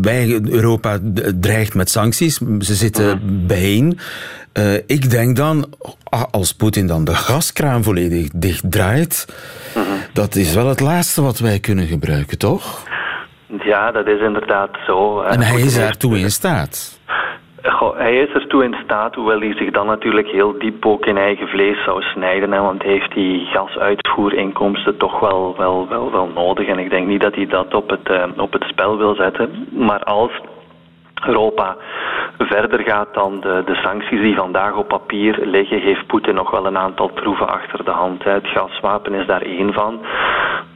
wij, 0.00 0.40
Europa 0.50 0.98
dreigt 1.40 1.74
met 1.74 1.90
sancties. 1.90 2.36
Ze 2.58 2.74
zitten 2.74 3.06
Mhm. 3.06 3.46
Uh, 3.82 4.74
ik 4.86 5.10
denk 5.10 5.36
dan, 5.36 5.66
als 6.30 6.52
Poetin 6.52 6.86
dan 6.86 7.04
de 7.04 7.14
gaskraan 7.14 7.82
volledig 7.82 8.30
dichtdraait, 8.30 9.26
mm. 9.76 9.82
dat 10.12 10.34
is 10.34 10.54
wel 10.54 10.68
het 10.68 10.80
laatste 10.80 11.22
wat 11.22 11.38
wij 11.38 11.58
kunnen 11.58 11.86
gebruiken, 11.86 12.38
toch? 12.38 12.82
Ja, 13.62 13.90
dat 13.92 14.06
is 14.06 14.20
inderdaad 14.20 14.70
zo. 14.86 15.20
En 15.20 15.40
hij 15.40 15.60
is 15.60 15.78
daartoe 15.78 16.18
in 16.18 16.30
staat. 16.30 17.00
Goh, 17.62 17.96
hij 17.96 18.16
is 18.16 18.32
ertoe 18.32 18.64
in 18.64 18.76
staat, 18.84 19.14
hoewel 19.14 19.38
hij 19.38 19.54
zich 19.56 19.70
dan 19.70 19.86
natuurlijk 19.86 20.28
heel 20.28 20.58
diep 20.58 20.86
ook 20.86 21.06
in 21.06 21.16
eigen 21.16 21.48
vlees 21.48 21.84
zou 21.84 22.02
snijden. 22.02 22.52
Hè, 22.52 22.60
want 22.60 22.82
hij 22.82 22.92
heeft 22.92 23.14
die 23.14 23.44
gasuitvoerinkomsten 23.44 24.96
toch 24.96 25.20
wel, 25.20 25.54
wel, 25.56 25.88
wel, 25.88 26.12
wel 26.12 26.30
nodig. 26.34 26.68
En 26.68 26.78
ik 26.78 26.90
denk 26.90 27.06
niet 27.06 27.20
dat 27.20 27.34
hij 27.34 27.46
dat 27.46 27.74
op 27.74 27.90
het, 27.90 28.08
uh, 28.10 28.24
op 28.36 28.52
het 28.52 28.62
spel 28.62 28.98
wil 28.98 29.14
zetten. 29.14 29.68
Maar 29.70 30.00
als 30.00 30.32
Europa 31.26 31.76
verder 32.38 32.80
gaat 32.80 33.14
dan 33.14 33.40
de, 33.40 33.62
de 33.66 33.74
sancties 33.74 34.20
die 34.20 34.34
vandaag 34.34 34.76
op 34.76 34.88
papier 34.88 35.38
liggen, 35.42 35.80
heeft 35.80 36.06
Poetin 36.06 36.34
nog 36.34 36.50
wel 36.50 36.66
een 36.66 36.78
aantal 36.78 37.10
troeven 37.14 37.48
achter 37.48 37.84
de 37.84 37.90
hand. 37.90 38.24
Het 38.24 38.46
gaswapen 38.46 39.14
is 39.14 39.26
daar 39.26 39.42
één 39.42 39.72
van. 39.72 40.00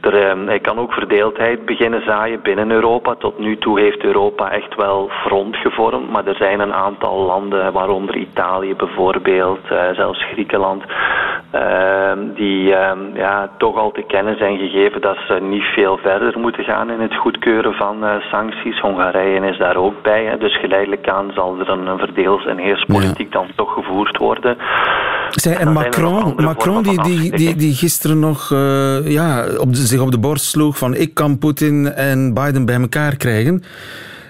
Er, 0.01 0.29
eh, 0.29 0.45
hij 0.45 0.59
kan 0.59 0.79
ook 0.79 0.93
verdeeldheid 0.93 1.65
beginnen 1.65 2.01
zaaien 2.05 2.41
binnen 2.41 2.71
Europa. 2.71 3.15
Tot 3.15 3.39
nu 3.39 3.57
toe 3.57 3.79
heeft 3.79 4.03
Europa 4.03 4.51
echt 4.51 4.75
wel 4.75 5.09
front 5.09 5.55
gevormd, 5.55 6.09
maar 6.11 6.27
er 6.27 6.35
zijn 6.35 6.59
een 6.59 6.73
aantal 6.73 7.25
landen, 7.25 7.73
waaronder 7.73 8.15
Italië 8.15 8.75
bijvoorbeeld, 8.75 9.59
uh, 9.71 9.89
zelfs 9.93 10.23
Griekenland, 10.23 10.83
uh, 11.55 12.11
die 12.35 12.67
ja, 13.13 13.49
toch 13.57 13.77
al 13.77 13.91
te 13.91 14.01
kennen 14.01 14.37
zijn 14.37 14.57
gegeven 14.57 15.01
dat 15.01 15.17
ze 15.27 15.33
niet 15.33 15.63
veel 15.63 15.97
verder 15.97 16.39
moeten 16.39 16.63
gaan 16.63 16.91
in 16.91 16.99
het 16.99 17.15
goedkeuren 17.15 17.73
van 17.73 18.03
uh, 18.03 18.11
sancties. 18.19 18.79
Hongarije 18.79 19.47
is 19.47 19.57
daar 19.57 19.75
ook 19.75 20.01
bij. 20.01 20.28
Hè. 20.29 20.37
Dus 20.37 20.59
geleidelijk 20.59 21.09
aan 21.09 21.31
zal 21.33 21.59
er 21.59 21.69
een, 21.69 21.97
verdeels- 21.97 22.45
en 22.45 22.57
heerspolitiek 22.57 23.33
ja. 23.33 23.39
dan 23.39 23.51
toch 23.55 23.73
gevoerd 23.73 24.17
worden. 24.17 24.57
Zij, 25.29 25.55
en 25.55 25.73
Macron, 25.73 26.33
Macron 26.35 26.83
die, 26.83 27.01
die, 27.01 27.31
die, 27.31 27.55
die 27.55 27.73
gisteren 27.73 28.19
nog 28.19 28.49
uh, 28.51 29.11
ja, 29.11 29.45
op 29.57 29.73
de, 29.73 29.79
zich 29.79 30.01
op 30.01 30.11
de 30.11 30.19
borst 30.19 30.45
sloeg 30.45 30.77
van 30.77 30.95
ik 30.95 31.13
kan 31.13 31.37
Poetin 31.37 31.93
en 31.93 32.33
Biden 32.33 32.65
bij 32.65 32.79
elkaar 32.81 33.15
krijgen, 33.15 33.63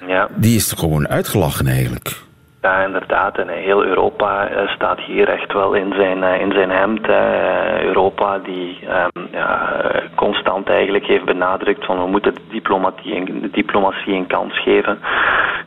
ja. 0.08 0.30
die 0.36 0.56
is 0.56 0.72
gewoon 0.72 1.08
uitgelachen 1.08 1.68
eigenlijk. 1.68 2.28
Ja, 2.62 2.84
inderdaad. 2.84 3.38
En 3.38 3.48
heel 3.48 3.86
Europa 3.86 4.52
uh, 4.52 4.70
staat 4.70 5.00
hier 5.00 5.30
echt 5.30 5.54
wel 5.54 5.74
in 5.74 5.94
zijn, 5.94 6.18
uh, 6.18 6.42
in 6.42 6.52
zijn 6.52 6.70
hemd. 6.70 7.08
Uh, 7.08 7.84
Europa 7.84 8.38
die 8.38 8.80
um, 9.16 9.28
ja, 9.32 9.82
constant 10.16 10.70
eigenlijk 10.70 11.06
heeft 11.06 11.26
benadrukt 11.26 11.86
van 11.86 12.04
we 12.04 12.10
moeten 12.10 12.34
de 12.34 12.42
diplomatie, 12.50 13.42
de 13.42 13.50
diplomatie 13.52 14.14
een 14.14 14.28
kans 14.28 14.60
geven. 14.62 15.00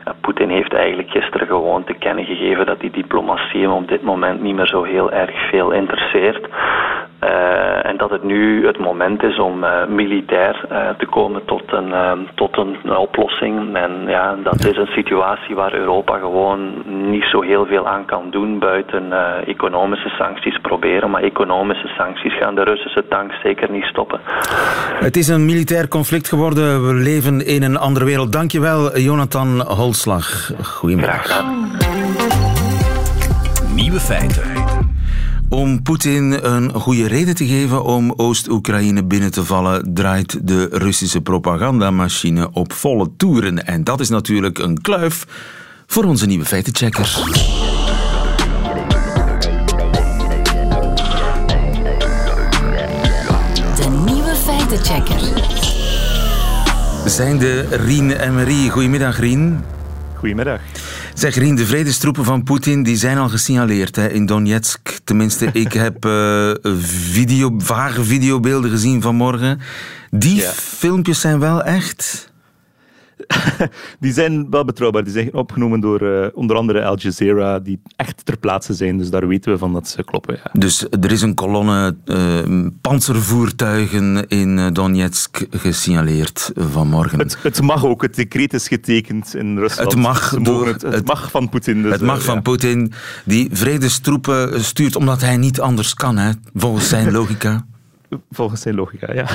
Ja, 0.05 0.15
Poetin 0.21 0.51
heeft 0.51 0.75
eigenlijk 0.75 1.11
gisteren 1.11 1.47
gewoon 1.47 1.85
te 1.85 1.95
kennen 1.95 2.25
gegeven 2.25 2.67
dat 2.67 2.81
die 2.81 2.91
diplomatie 2.91 3.61
hem 3.61 3.73
op 3.73 3.89
dit 3.89 4.03
moment 4.03 4.43
niet 4.43 4.55
meer 4.55 4.67
zo 4.67 4.83
heel 4.83 5.13
erg 5.13 5.49
veel 5.51 5.71
interesseert. 5.71 6.49
Uh, 7.25 7.72
en 7.93 7.99
dat 7.99 8.11
het 8.11 8.23
nu 8.23 8.67
het 8.67 8.79
moment 8.79 9.23
is 9.23 9.39
om 9.39 9.65
uh, 9.65 9.87
militair 9.89 10.55
uh, 10.73 10.89
te 10.99 11.07
komen 11.07 11.45
tot 11.45 11.63
een, 11.67 11.93
tot 12.35 12.57
een 12.57 12.97
oplossing. 12.97 13.77
En 13.77 13.93
ja, 14.07 14.37
dat 14.43 14.65
is 14.65 14.77
een 14.77 14.95
situatie 15.01 15.55
waar 15.55 15.75
Europa 15.75 16.19
gewoon 16.19 16.61
niet 17.11 17.25
zo 17.33 17.41
heel 17.41 17.67
veel 17.67 17.89
aan 17.89 18.05
kan 18.05 18.31
doen 18.31 18.59
buiten 18.59 19.05
economische 19.47 20.09
sancties 20.09 20.59
proberen. 20.61 21.11
Maar 21.11 21.23
economische 21.23 21.89
sancties 21.89 22.39
gaan 22.39 22.55
de 22.55 22.65
Russische 22.65 23.05
tanks 23.09 23.41
zeker 23.43 23.71
niet 23.71 23.85
stoppen. 23.85 24.21
Het 25.09 25.17
is 25.17 25.29
een 25.29 25.45
militair 25.45 25.89
conflict 25.89 26.29
geworden. 26.29 26.87
We 26.87 26.95
leven 26.95 27.47
in 27.47 27.63
een 27.63 27.77
andere 27.77 28.05
wereld. 28.05 28.33
Dankjewel, 28.33 28.99
Jonathan 28.99 29.61
Holslag. 29.61 30.51
Goedemiddag. 30.63 31.45
Nieuwe 33.75 34.01
feiten. 34.01 34.92
Om 35.53 35.83
Poetin 35.83 36.45
een 36.45 36.73
goede 36.73 37.07
reden 37.07 37.35
te 37.35 37.47
geven 37.47 37.85
om 37.85 38.13
Oost-Oekraïne 38.17 39.05
binnen 39.05 39.31
te 39.31 39.45
vallen, 39.45 39.95
draait 39.95 40.47
de 40.47 40.69
Russische 40.71 41.21
propagandamachine 41.21 42.51
op 42.53 42.73
volle 42.73 43.11
toeren. 43.17 43.67
En 43.67 43.85
dat 43.85 44.01
is 44.01 44.09
natuurlijk 44.09 44.59
een 44.59 44.81
kluif 44.81 45.27
voor 45.87 46.05
onze 46.05 46.27
nieuwe 46.27 46.45
feitenchecker. 46.45 47.05
De 53.77 54.03
nieuwe 54.05 54.35
feitenchecker. 54.35 55.21
Zijn 57.07 57.39
de 57.39 57.67
Rien 57.71 58.17
en 58.17 58.35
Marie. 58.35 58.71
Goedemiddag, 58.71 59.19
Rien. 59.19 59.65
Goedemiddag. 60.15 60.61
Zeg 61.15 61.35
Rien, 61.35 61.55
de 61.55 61.67
vredestroepen 61.67 62.25
van 62.25 62.43
Poetin 62.43 62.83
die 62.83 62.97
zijn 62.97 63.19
al 63.19 63.29
gesignaleerd 63.29 63.97
hè, 63.97 64.09
in 64.09 64.27
Donetsk. 64.27 64.99
Tenminste, 65.05 65.51
ik 65.53 65.73
heb 65.87 66.05
uh, 66.05 66.51
video, 67.13 67.55
vage 67.59 68.05
videobeelden 68.05 68.71
gezien 68.71 69.03
vanmorgen. 69.03 69.61
Die 70.11 70.37
ja. 70.37 70.51
filmpjes 70.51 71.21
zijn 71.21 71.39
wel 71.39 71.63
echt? 71.63 72.32
die 74.01 74.13
zijn 74.13 74.51
wel 74.51 74.65
betrouwbaar. 74.65 75.05
Die 75.05 75.13
zijn 75.13 75.35
opgenomen 75.35 75.81
door 75.81 76.03
uh, 76.03 76.27
onder 76.35 76.57
andere 76.57 76.85
Al 76.85 76.99
Jazeera, 76.99 77.59
die 77.59 77.81
echt 77.97 78.25
ter 78.25 78.39
plaatse 78.39 78.75
zijn. 78.75 78.99
Dus 78.99 79.11
daar 79.11 79.29
weten 79.29 79.53
we 79.53 79.59
van 79.59 79.73
dat 79.73 79.89
ze 79.89 80.05
kloppen. 80.05 80.41
Ja. 80.45 80.51
Dus 80.53 80.87
er 81.01 81.13
is 81.13 81.23
een 81.23 81.35
kolonne 81.35 81.97
uh, 82.05 82.67
panzervoertuigen 82.81 84.29
in 84.29 84.73
Donetsk 84.73 85.47
gesignaleerd 85.51 86.53
vanmorgen. 86.55 87.19
Het, 87.19 87.37
het, 87.43 87.63
mag 87.63 87.85
ook. 87.85 88.03
Het 88.03 88.15
decreet 88.15 88.55
is 88.55 88.69
getekend 88.69 89.35
in 89.35 89.59
Rusland. 89.59 89.93
Het 89.93 90.01
mag, 90.01 90.39
door, 90.43 90.67
het, 90.67 90.83
het, 90.83 90.95
het, 90.95 91.07
mag 91.07 91.31
van 91.31 91.49
Poetin. 91.49 91.83
Dus, 91.83 91.93
het 91.93 92.01
mag 92.01 92.19
uh, 92.19 92.25
van 92.25 92.35
ja. 92.35 92.41
Poetin, 92.41 92.93
die 93.25 93.49
vredestroepen 93.53 94.65
stuurt 94.65 94.97
omdat 94.97 95.21
hij 95.21 95.37
niet 95.37 95.61
anders 95.61 95.95
kan, 95.95 96.17
hè, 96.17 96.33
volgens 96.55 96.89
zijn 96.89 97.13
logica. 97.19 97.67
Volgens 98.31 98.61
zijn 98.61 98.75
logica, 98.75 99.13
ja. 99.13 99.27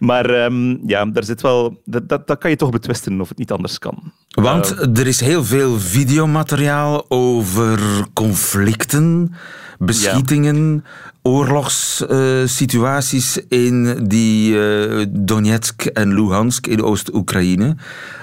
Maar 0.00 0.44
um, 0.44 0.80
ja, 0.86 1.06
daar 1.06 1.24
zit 1.24 1.40
wel, 1.40 1.80
dat, 1.84 2.08
dat, 2.08 2.26
dat 2.26 2.38
kan 2.38 2.50
je 2.50 2.56
toch 2.56 2.70
betwisten 2.70 3.20
of 3.20 3.28
het 3.28 3.38
niet 3.38 3.52
anders 3.52 3.78
kan. 3.78 4.12
Want 4.28 4.72
uh, 4.72 4.98
er 4.98 5.06
is 5.06 5.20
heel 5.20 5.44
veel 5.44 5.78
videomateriaal 5.78 7.04
over 7.08 7.80
conflicten, 8.12 9.34
beschietingen, 9.78 10.72
ja. 10.74 10.82
oorlogssituaties 11.22 13.36
uh, 13.36 13.44
in 13.48 14.04
die 14.08 14.52
uh, 14.52 15.04
Donetsk 15.08 15.84
en 15.84 16.14
Luhansk 16.14 16.66
in 16.66 16.82
Oost-Oekraïne. 16.82 17.76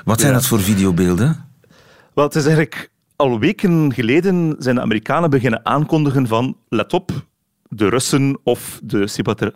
Wat 0.05 0.19
zijn 0.19 0.31
ja. 0.31 0.37
dat 0.37 0.47
voor 0.47 0.61
videobeelden? 0.61 1.45
Wel, 2.13 2.25
het 2.25 2.35
is 2.35 2.45
eigenlijk 2.45 2.89
al 3.15 3.39
weken 3.39 3.93
geleden 3.93 4.55
zijn 4.59 4.75
de 4.75 4.81
Amerikanen 4.81 5.29
beginnen 5.29 5.65
aankondigen 5.65 6.27
van 6.27 6.57
let 6.69 6.93
op, 6.93 7.11
de 7.69 7.89
Russen 7.89 8.37
of 8.43 8.79
de 8.83 9.07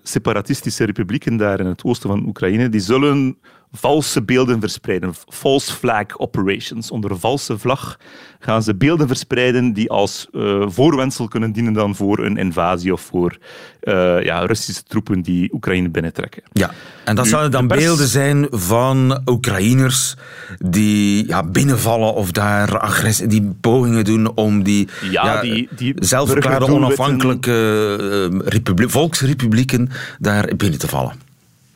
separatistische 0.04 0.84
republieken 0.84 1.38
daar 1.38 1.60
in 1.60 1.66
het 1.66 1.84
oosten 1.84 2.10
van 2.10 2.28
Oekraïne, 2.28 2.70
die 2.70 2.80
zullen 2.80 3.38
valse 3.72 4.24
beelden 4.24 4.60
verspreiden. 4.60 5.14
False 5.28 5.74
flag 5.74 6.18
operations. 6.18 6.92
Onder 6.92 7.20
valse 7.20 7.58
vlag 7.58 7.98
gaan 8.40 8.64
ze 8.64 8.76
beelden 8.76 9.08
verspreiden 9.08 9.74
die 9.74 9.90
als 9.90 10.28
uh, 10.32 10.64
voorwendsel 10.68 11.28
kunnen 11.28 11.52
dienen 11.52 11.74
dan 11.74 11.96
voor 11.96 12.20
een 12.20 12.38
invasie 12.38 12.94
of 12.94 13.02
voor 13.02 13.38
uh, 13.84 14.24
ja, 14.24 14.46
Russische 14.46 14.84
troepen 14.84 15.22
die 15.22 15.54
Oekraïne 15.54 15.90
binnentrekken. 15.90 16.44
Ja, 16.54 16.72
en 17.04 17.16
dat 17.16 17.28
zouden 17.28 17.52
dan 17.52 17.68
beelden 17.68 18.08
zijn 18.08 18.48
van 18.50 19.22
Oekraïners 19.26 20.16
die 20.58 21.28
ja, 21.28 21.44
binnenvallen 21.44 22.14
of 22.14 22.32
daar 22.32 22.80
agressie, 22.80 23.28
die 23.28 23.54
pogingen 23.62 24.04
doen 24.06 24.36
om 24.36 24.64
die, 24.64 24.88
ja, 25.02 25.26
ja 25.26 25.42
die, 25.42 25.70
die 25.76 25.94
zelfverklaarde 25.96 26.72
onafhankelijke 26.72 28.32
uh, 28.78 28.88
volksrepublieken 28.88 29.90
daar 30.20 30.52
binnen 30.56 30.80
te 30.80 30.88
vallen. 30.88 31.31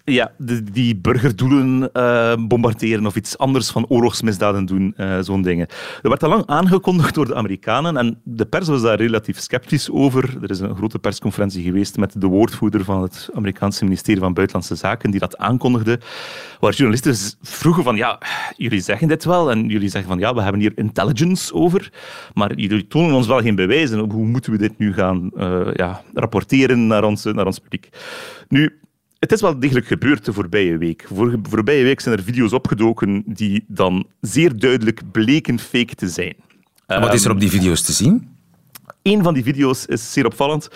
Ja, 0.08 0.32
die 0.64 0.96
burgerdoelen 0.96 1.90
uh, 1.94 2.34
bombarderen 2.48 3.06
of 3.06 3.16
iets 3.16 3.38
anders 3.38 3.70
van 3.70 3.88
oorlogsmisdaden 3.88 4.66
doen, 4.66 4.94
uh, 4.98 5.20
zo'n 5.22 5.42
dingen. 5.42 5.68
Er 6.02 6.10
werd 6.10 6.24
al 6.24 6.30
lang 6.30 6.46
aangekondigd 6.46 7.16
door 7.16 7.26
de 7.26 7.36
Amerikanen 7.36 7.98
en 7.98 8.22
de 8.24 8.46
pers 8.46 8.68
was 8.68 8.82
daar 8.82 8.98
relatief 8.98 9.40
sceptisch 9.40 9.92
over. 9.92 10.38
Er 10.42 10.50
is 10.50 10.60
een 10.60 10.76
grote 10.76 11.00
persconferentie 11.00 11.64
geweest 11.64 11.98
met 11.98 12.22
de 12.22 12.28
woordvoerder 12.28 12.84
van 12.84 13.02
het 13.02 13.30
Amerikaanse 13.34 13.84
ministerie 13.84 14.22
van 14.22 14.34
Buitenlandse 14.34 14.76
Zaken 14.76 15.12
die 15.12 15.20
dat 15.20 15.38
aankondigde, 15.38 16.00
waar 16.60 16.74
journalisten 16.74 17.38
vroegen 17.42 17.84
van 17.84 17.96
ja, 17.96 18.20
jullie 18.58 18.82
zeggen 18.82 19.08
dit 19.08 19.24
wel 19.24 19.52
en 19.52 19.68
jullie 19.68 19.90
zeggen 19.90 20.10
van 20.10 20.20
ja, 20.20 20.34
we 20.34 20.42
hebben 20.42 20.62
hier 20.62 20.74
intelligence 20.76 21.54
over, 21.54 21.92
maar 22.34 22.56
jullie 22.56 22.88
tonen 22.88 23.16
ons 23.16 23.28
wel 23.28 23.42
geen 23.42 23.56
bewijzen. 23.56 24.00
Hoe 24.00 24.26
moeten 24.26 24.52
we 24.52 24.58
dit 24.58 24.78
nu 24.78 24.94
gaan 24.94 25.32
uh, 25.36 25.68
ja, 25.74 26.02
rapporteren 26.14 26.88
naar 26.88 27.04
ons, 27.04 27.24
naar 27.24 27.46
ons 27.46 27.60
publiek? 27.60 27.90
Nu, 28.48 28.80
het 29.20 29.32
is 29.32 29.42
wel 29.42 29.60
degelijk 29.60 29.88
gebeurd 29.88 30.26
de 30.26 30.34
voorbije 30.34 30.78
week. 30.78 31.06
Voor, 31.14 31.40
voorbije 31.44 31.84
week 31.84 32.00
zijn 32.00 32.18
er 32.18 32.24
video's 32.24 32.54
opgedoken 32.54 33.24
die 33.26 33.64
dan 33.68 34.08
zeer 34.22 34.58
duidelijk 34.60 35.02
bleken 35.12 35.60
fake 35.60 35.96
te 35.96 36.10
zijn. 36.10 36.36
wat 36.86 37.14
is 37.14 37.26
er 37.26 37.32
op 37.32 37.40
die 37.40 37.50
video's 37.50 37.82
te 37.82 37.92
zien? 37.92 38.30
Een 39.02 39.24
van 39.24 39.34
die 39.34 39.44
video's 39.44 39.86
is 39.86 40.14
zeer 40.14 40.26
opvallend 40.26 40.70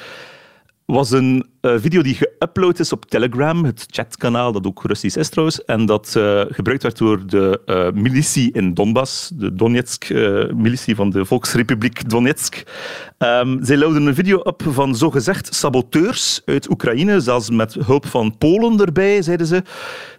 was 0.85 1.11
een 1.11 1.45
uh, 1.61 1.71
video 1.77 2.01
die 2.01 2.15
geüpload 2.15 2.79
is 2.79 2.91
op 2.91 3.05
Telegram, 3.05 3.63
het 3.63 3.85
chatkanaal 3.89 4.51
dat 4.51 4.65
ook 4.65 4.83
Russisch 4.83 5.17
is 5.17 5.29
trouwens, 5.29 5.65
en 5.65 5.85
dat 5.85 6.13
uh, 6.17 6.41
gebruikt 6.49 6.83
werd 6.83 6.97
door 6.97 7.27
de 7.27 7.61
uh, 7.65 8.01
militie 8.01 8.51
in 8.51 8.73
Donbass, 8.73 9.31
de 9.33 9.55
Donetsk-militie 9.55 10.95
van 10.95 11.09
de 11.09 11.25
Volksrepubliek 11.25 12.09
Donetsk. 12.09 12.63
Um, 13.17 13.59
zij 13.61 13.77
louden 13.77 14.05
een 14.05 14.15
video 14.15 14.37
op 14.37 14.61
van 14.67 14.95
zogezegd 14.95 15.55
saboteurs 15.55 16.41
uit 16.45 16.69
Oekraïne, 16.69 17.19
zelfs 17.19 17.49
met 17.49 17.73
hulp 17.73 18.07
van 18.07 18.37
Polen 18.37 18.79
erbij, 18.85 19.21
zeiden 19.21 19.47
ze, 19.47 19.63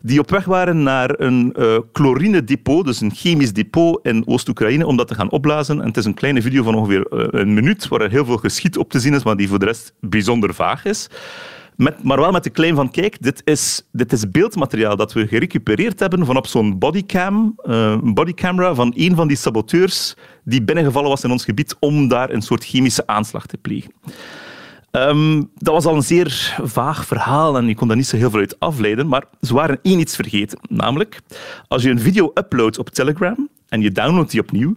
die 0.03 0.21
op 0.21 0.31
weg 0.31 0.45
waren 0.45 0.83
naar 0.83 1.21
een 1.21 1.55
chlorinedepot, 1.93 2.87
dus 2.87 3.01
een 3.01 3.15
chemisch 3.15 3.53
depot 3.53 4.07
in 4.07 4.27
Oost-Oekraïne, 4.27 4.87
om 4.87 4.97
dat 4.97 5.09
te 5.09 5.15
gaan 5.15 5.31
opblazen. 5.31 5.81
En 5.81 5.87
het 5.87 5.97
is 5.97 6.05
een 6.05 6.15
kleine 6.15 6.43
video 6.43 6.63
van 6.63 6.75
ongeveer 6.75 7.07
een 7.11 7.55
minuut, 7.55 7.89
waar 7.89 8.01
er 8.01 8.11
heel 8.11 8.25
veel 8.25 8.37
geschiet 8.37 8.79
op 8.79 8.91
te 8.91 9.01
zien 9.01 9.15
is, 9.15 9.23
maar 9.23 9.37
die 9.37 9.49
voor 9.49 9.59
de 9.59 9.65
rest 9.65 9.93
bijzonder 10.01 10.55
vaag 10.55 10.85
is. 10.85 11.09
Maar 11.81 12.21
wel 12.21 12.31
met 12.31 12.45
de 12.45 12.51
claim 12.51 12.75
van, 12.75 12.91
kijk, 12.91 13.23
dit 13.23 13.43
is, 13.45 13.87
dit 13.93 14.13
is 14.13 14.31
beeldmateriaal 14.31 14.97
dat 14.97 15.13
we 15.13 15.27
gerecupereerd 15.27 16.01
hebben 16.01 16.27
van 16.27 16.37
op 16.37 16.47
zo'n 16.47 16.79
bodycam, 16.79 17.55
uh, 17.65 17.99
bodycamera 18.03 18.75
van 18.75 18.93
een 18.97 19.17
van 19.17 19.29
die 19.29 19.37
saboteurs 19.37 20.15
die 20.45 20.63
binnengevallen 20.63 21.09
was 21.09 21.25
in 21.25 21.31
ons 21.31 21.45
gebied 21.45 21.77
om 21.79 22.09
daar 22.09 22.31
een 22.31 22.43
soort 22.43 22.65
chemische 22.65 23.07
aanslag 23.07 23.47
te 23.47 23.57
plegen. 23.57 23.93
Um, 24.91 25.51
dat 25.55 25.75
was 25.75 25.85
al 25.85 25.95
een 25.95 26.03
zeer 26.03 26.57
vaag 26.63 27.07
verhaal 27.07 27.57
en 27.57 27.67
je 27.67 27.75
kon 27.75 27.89
daar 27.89 27.97
niet 27.97 28.07
zo 28.07 28.17
heel 28.17 28.31
veel 28.31 28.41
uit 28.41 28.61
afleiden, 28.61 29.09
maar 29.09 29.25
ze 29.41 29.55
waren 29.55 29.79
één 29.83 29.99
iets 29.99 30.17
vergeten. 30.17 30.59
Namelijk, 30.69 31.21
als 31.69 31.83
je 31.83 31.91
een 31.91 32.01
video 32.01 32.31
uploadt 32.35 32.79
op 32.79 32.89
Telegram 32.89 33.49
en 33.69 33.81
je 33.81 33.93
downloadt 33.93 34.31
die 34.31 34.41
opnieuw, 34.41 34.77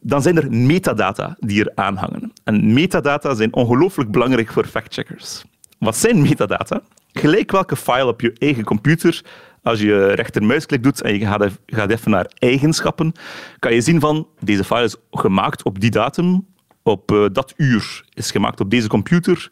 dan 0.00 0.22
zijn 0.22 0.36
er 0.36 0.52
metadata 0.52 1.36
die 1.40 1.64
er 1.64 1.72
aanhangen. 1.74 2.32
En 2.44 2.72
metadata 2.72 3.34
zijn 3.34 3.54
ongelooflijk 3.54 4.10
belangrijk 4.10 4.52
voor 4.52 4.66
factcheckers. 4.66 5.44
Wat 5.78 5.96
zijn 5.96 6.22
metadata? 6.22 6.80
Gelijk 7.12 7.50
welke 7.50 7.76
file 7.76 8.06
op 8.06 8.20
je 8.20 8.32
eigen 8.38 8.64
computer, 8.64 9.24
als 9.62 9.80
je 9.80 10.06
rechtermuisklik 10.06 10.82
doet 10.82 11.02
en 11.02 11.18
je 11.18 11.26
gaat, 11.66 11.90
even 11.90 12.10
naar 12.10 12.30
eigenschappen, 12.38 13.12
kan 13.58 13.74
je 13.74 13.80
zien 13.80 14.00
van 14.00 14.28
deze 14.40 14.64
file 14.64 14.82
is 14.82 14.96
gemaakt 15.10 15.62
op 15.62 15.80
die 15.80 15.90
datum, 15.90 16.46
op 16.82 17.12
uh, 17.12 17.26
dat 17.32 17.54
uur, 17.56 18.04
is 18.14 18.30
gemaakt 18.30 18.60
op 18.60 18.70
deze 18.70 18.88
computer, 18.88 19.50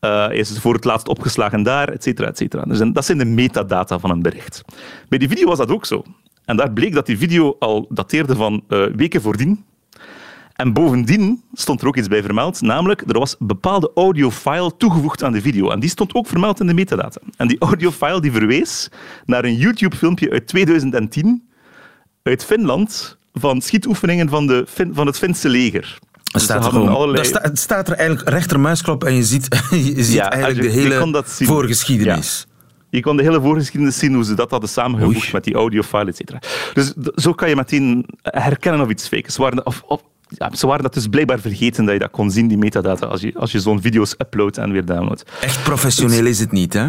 uh, 0.00 0.26
is 0.30 0.58
voor 0.58 0.74
het 0.74 0.84
laatst 0.84 1.08
opgeslagen 1.08 1.62
daar, 1.62 1.88
et 1.88 2.02
cetera, 2.02 2.28
et 2.28 2.36
cetera. 2.36 2.62
Dus 2.64 2.78
dat 2.92 3.04
zijn 3.04 3.18
de 3.18 3.24
metadata 3.24 3.98
van 3.98 4.10
een 4.10 4.22
bericht. 4.22 4.62
Bij 5.08 5.18
die 5.18 5.28
video 5.28 5.46
was 5.46 5.58
dat 5.58 5.70
ook 5.70 5.86
zo. 5.86 6.02
En 6.44 6.56
daar 6.56 6.72
bleek 6.72 6.94
dat 6.94 7.06
die 7.06 7.18
video 7.18 7.56
al 7.58 7.86
dateerde 7.88 8.36
van 8.36 8.64
uh, 8.68 8.86
weken 8.96 9.22
voordien, 9.22 9.64
en 10.54 10.72
bovendien 10.72 11.42
stond 11.52 11.80
er 11.80 11.86
ook 11.86 11.96
iets 11.96 12.08
bij 12.08 12.22
vermeld, 12.22 12.60
namelijk 12.60 13.02
er 13.06 13.18
was 13.18 13.36
een 13.38 13.46
bepaalde 13.46 13.90
audiofile 13.94 14.76
toegevoegd 14.76 15.22
aan 15.22 15.32
de 15.32 15.40
video. 15.40 15.70
En 15.70 15.80
die 15.80 15.90
stond 15.90 16.14
ook 16.14 16.26
vermeld 16.26 16.60
in 16.60 16.66
de 16.66 16.74
metadata. 16.74 17.20
En 17.36 17.48
die 17.48 17.58
audiofile 17.60 18.20
die 18.20 18.32
verwees 18.32 18.88
naar 19.24 19.44
een 19.44 19.56
YouTube-filmpje 19.56 20.30
uit 20.30 20.46
2010 20.46 21.48
uit 22.22 22.44
Finland 22.44 23.16
van 23.32 23.60
schietoefeningen 23.60 24.28
van, 24.28 24.46
de 24.46 24.64
van 24.92 25.06
het 25.06 25.18
Finse 25.18 25.48
leger. 25.48 25.98
Dus 26.32 26.42
staat 26.42 26.64
er 26.64 26.70
gewoon, 26.70 26.88
allerlei... 26.88 27.24
sta, 27.24 27.40
het 27.42 27.58
staat 27.58 27.88
er 27.88 27.94
eigenlijk 27.94 28.28
rechtermuisklop 28.28 29.04
en 29.04 29.14
je 29.14 29.22
ziet, 29.22 29.48
je 29.70 30.04
ziet 30.04 30.18
eigenlijk 30.18 30.72
de 30.72 30.80
hele 30.80 31.22
voorgeschiedenis. 31.24 32.46
Je 32.90 33.00
kon 33.00 33.16
de 33.16 33.22
hele 33.22 33.40
voorgeschiedenis 33.40 33.98
zien 33.98 34.14
hoe 34.14 34.24
ze 34.24 34.34
dat 34.34 34.50
hadden 34.50 34.68
samengevoegd 34.68 35.32
met 35.32 35.44
die 35.44 35.54
audiofile, 35.54 36.04
et 36.04 36.16
cetera. 36.16 36.38
Dus 36.72 36.92
zo 37.14 37.32
kan 37.32 37.48
je 37.48 37.56
meteen 37.56 38.06
herkennen 38.22 38.80
of 38.80 38.90
iets 38.90 39.08
fake 39.08 39.26
is. 39.26 39.38
Of, 39.38 39.82
of, 39.86 40.02
ja, 40.34 40.54
ze 40.54 40.66
waren 40.66 40.82
dat 40.82 40.94
dus 40.94 41.06
blijkbaar 41.06 41.40
vergeten 41.40 41.84
dat 41.84 41.94
je 41.94 42.00
dat 42.00 42.10
kon 42.10 42.30
zien, 42.30 42.48
die 42.48 42.58
metadata, 42.58 43.06
als 43.06 43.20
je, 43.20 43.34
als 43.34 43.52
je 43.52 43.60
zo'n 43.60 43.80
video's 43.80 44.14
uploadt 44.18 44.58
en 44.58 44.72
weer 44.72 44.84
downloadt. 44.84 45.24
Echt 45.40 45.62
professioneel 45.62 46.26
is 46.26 46.38
het 46.38 46.52
niet, 46.52 46.72
hè? 46.72 46.88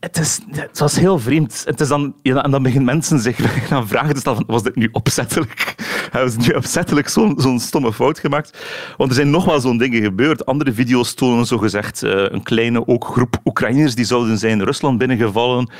Het, 0.00 0.18
is, 0.18 0.40
het 0.50 0.78
was 0.78 0.96
heel 0.96 1.18
vreemd. 1.18 1.62
Het 1.66 1.80
is 1.80 1.88
dan, 1.88 2.14
ja, 2.22 2.42
en 2.42 2.50
dan 2.50 2.62
beginnen 2.62 2.86
mensen 2.86 3.18
zich 3.18 3.36
gaan 3.68 3.88
vragen 3.88 4.14
te 4.14 4.20
stellen, 4.20 4.44
was 4.46 4.62
dit 4.62 4.76
nu 4.76 4.88
opzettelijk? 4.92 5.74
Hebben 6.12 6.30
ze 6.30 6.38
nu 6.38 6.48
opzettelijk 6.48 7.08
zo'n 7.08 7.34
zo'n 7.36 7.60
stomme 7.60 7.92
fout 7.92 8.18
gemaakt? 8.18 8.58
Want 8.96 9.10
er 9.10 9.16
zijn 9.16 9.30
nog 9.30 9.44
wel 9.44 9.60
zo'n 9.60 9.78
dingen 9.78 10.02
gebeurd. 10.02 10.46
Andere 10.46 10.72
video's 10.72 11.14
tonen 11.14 11.46
zogezegd 11.46 12.02
uh, 12.02 12.10
een 12.28 12.42
kleine 12.42 12.86
ook 12.86 13.04
groep 13.04 13.40
Oekraïners 13.44 13.94
die 13.94 14.04
zouden 14.04 14.38
zijn 14.38 14.64
Rusland 14.64 14.98
binnengevallen. 14.98 15.70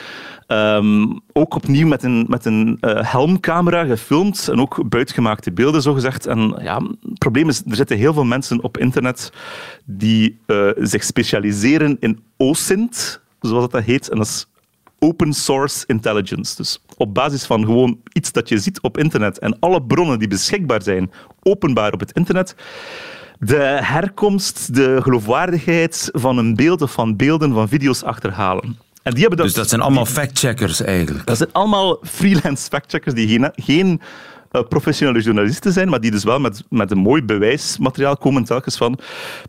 Um, 0.53 1.21
ook 1.33 1.55
opnieuw 1.55 1.87
met 1.87 2.03
een, 2.03 2.27
met 2.29 2.45
een 2.45 2.79
uh, 2.81 3.13
helmcamera 3.13 3.85
gefilmd 3.85 4.49
en 4.49 4.61
ook 4.61 4.89
buitgemaakte 4.89 5.53
beelden, 5.53 5.83
zogezegd. 5.83 6.27
En 6.27 6.59
ja, 6.63 6.83
het 7.09 7.19
probleem 7.19 7.49
is, 7.49 7.63
er 7.67 7.77
zitten 7.77 7.97
heel 7.97 8.13
veel 8.13 8.25
mensen 8.25 8.63
op 8.63 8.79
internet 8.79 9.33
die 9.85 10.39
uh, 10.47 10.71
zich 10.77 11.05
specialiseren 11.05 11.97
in 12.01 12.23
OSINT, 12.37 13.21
zoals 13.41 13.69
dat 13.69 13.83
heet. 13.83 14.09
En 14.09 14.17
dat 14.17 14.27
is 14.27 14.47
Open 14.99 15.33
Source 15.33 15.85
Intelligence. 15.87 16.57
Dus 16.57 16.83
op 16.97 17.15
basis 17.15 17.45
van 17.47 17.65
gewoon 17.65 18.01
iets 18.13 18.33
dat 18.33 18.49
je 18.49 18.59
ziet 18.59 18.81
op 18.81 18.99
internet 18.99 19.39
en 19.39 19.59
alle 19.59 19.83
bronnen 19.83 20.19
die 20.19 20.29
beschikbaar 20.29 20.83
zijn, 20.83 21.11
openbaar 21.43 21.93
op 21.93 22.01
het 22.01 22.13
internet, 22.13 22.55
de 23.39 23.79
herkomst, 23.83 24.75
de 24.75 25.03
geloofwaardigheid 25.03 26.09
van 26.13 26.39
een 26.39 26.55
beeld 26.55 26.83
of 26.83 26.93
van 26.93 27.17
beelden, 27.17 27.53
van 27.53 27.69
video's 27.69 28.03
achterhalen. 28.03 28.79
En 29.03 29.13
die 29.13 29.21
hebben 29.21 29.39
dat, 29.39 29.47
dus 29.47 29.57
dat 29.57 29.69
zijn 29.69 29.81
allemaal 29.81 30.07
factcheckers 30.07 30.83
eigenlijk? 30.83 31.27
Dat 31.27 31.37
zijn 31.37 31.53
allemaal 31.53 31.99
freelance 32.03 32.69
factcheckers 32.69 33.15
die 33.15 33.29
geen, 33.29 33.51
geen 33.55 34.01
uh, 34.53 34.63
professionele 34.69 35.21
journalisten 35.21 35.73
zijn, 35.73 35.89
maar 35.89 36.01
die 36.01 36.11
dus 36.11 36.25
wel 36.25 36.41
met, 36.41 36.65
met 36.69 36.91
een 36.91 36.99
mooi 36.99 37.23
bewijsmateriaal 37.23 38.17
komen 38.17 38.45
telkens 38.45 38.77
van. 38.77 38.99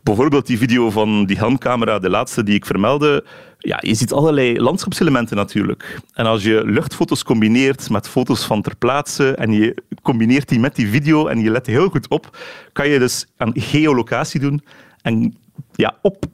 Bijvoorbeeld 0.02 0.46
die 0.46 0.58
video 0.58 0.90
van 0.90 1.26
die 1.26 1.38
handcamera, 1.38 1.98
de 1.98 2.10
laatste 2.10 2.42
die 2.42 2.54
ik 2.54 2.66
vermeldde. 2.66 3.24
Ja, 3.58 3.78
je 3.80 3.94
ziet 3.94 4.12
allerlei 4.12 4.60
landschapselementen 4.60 5.36
natuurlijk. 5.36 5.98
En 6.12 6.26
als 6.26 6.42
je 6.42 6.62
luchtfoto's 6.64 7.22
combineert 7.22 7.90
met 7.90 8.08
foto's 8.08 8.44
van 8.44 8.62
ter 8.62 8.76
plaatse 8.76 9.34
en 9.34 9.52
je 9.52 9.76
combineert 10.02 10.48
die 10.48 10.60
met 10.60 10.74
die 10.74 10.88
video 10.88 11.26
en 11.26 11.40
je 11.40 11.50
let 11.50 11.66
heel 11.66 11.88
goed 11.88 12.08
op, 12.08 12.38
kan 12.72 12.88
je 12.88 12.98
dus 12.98 13.26
aan 13.36 13.52
geolocatie 13.54 14.40
doen 14.40 14.64
en 15.02 15.36
ja, 15.74 15.96
op 16.02 16.24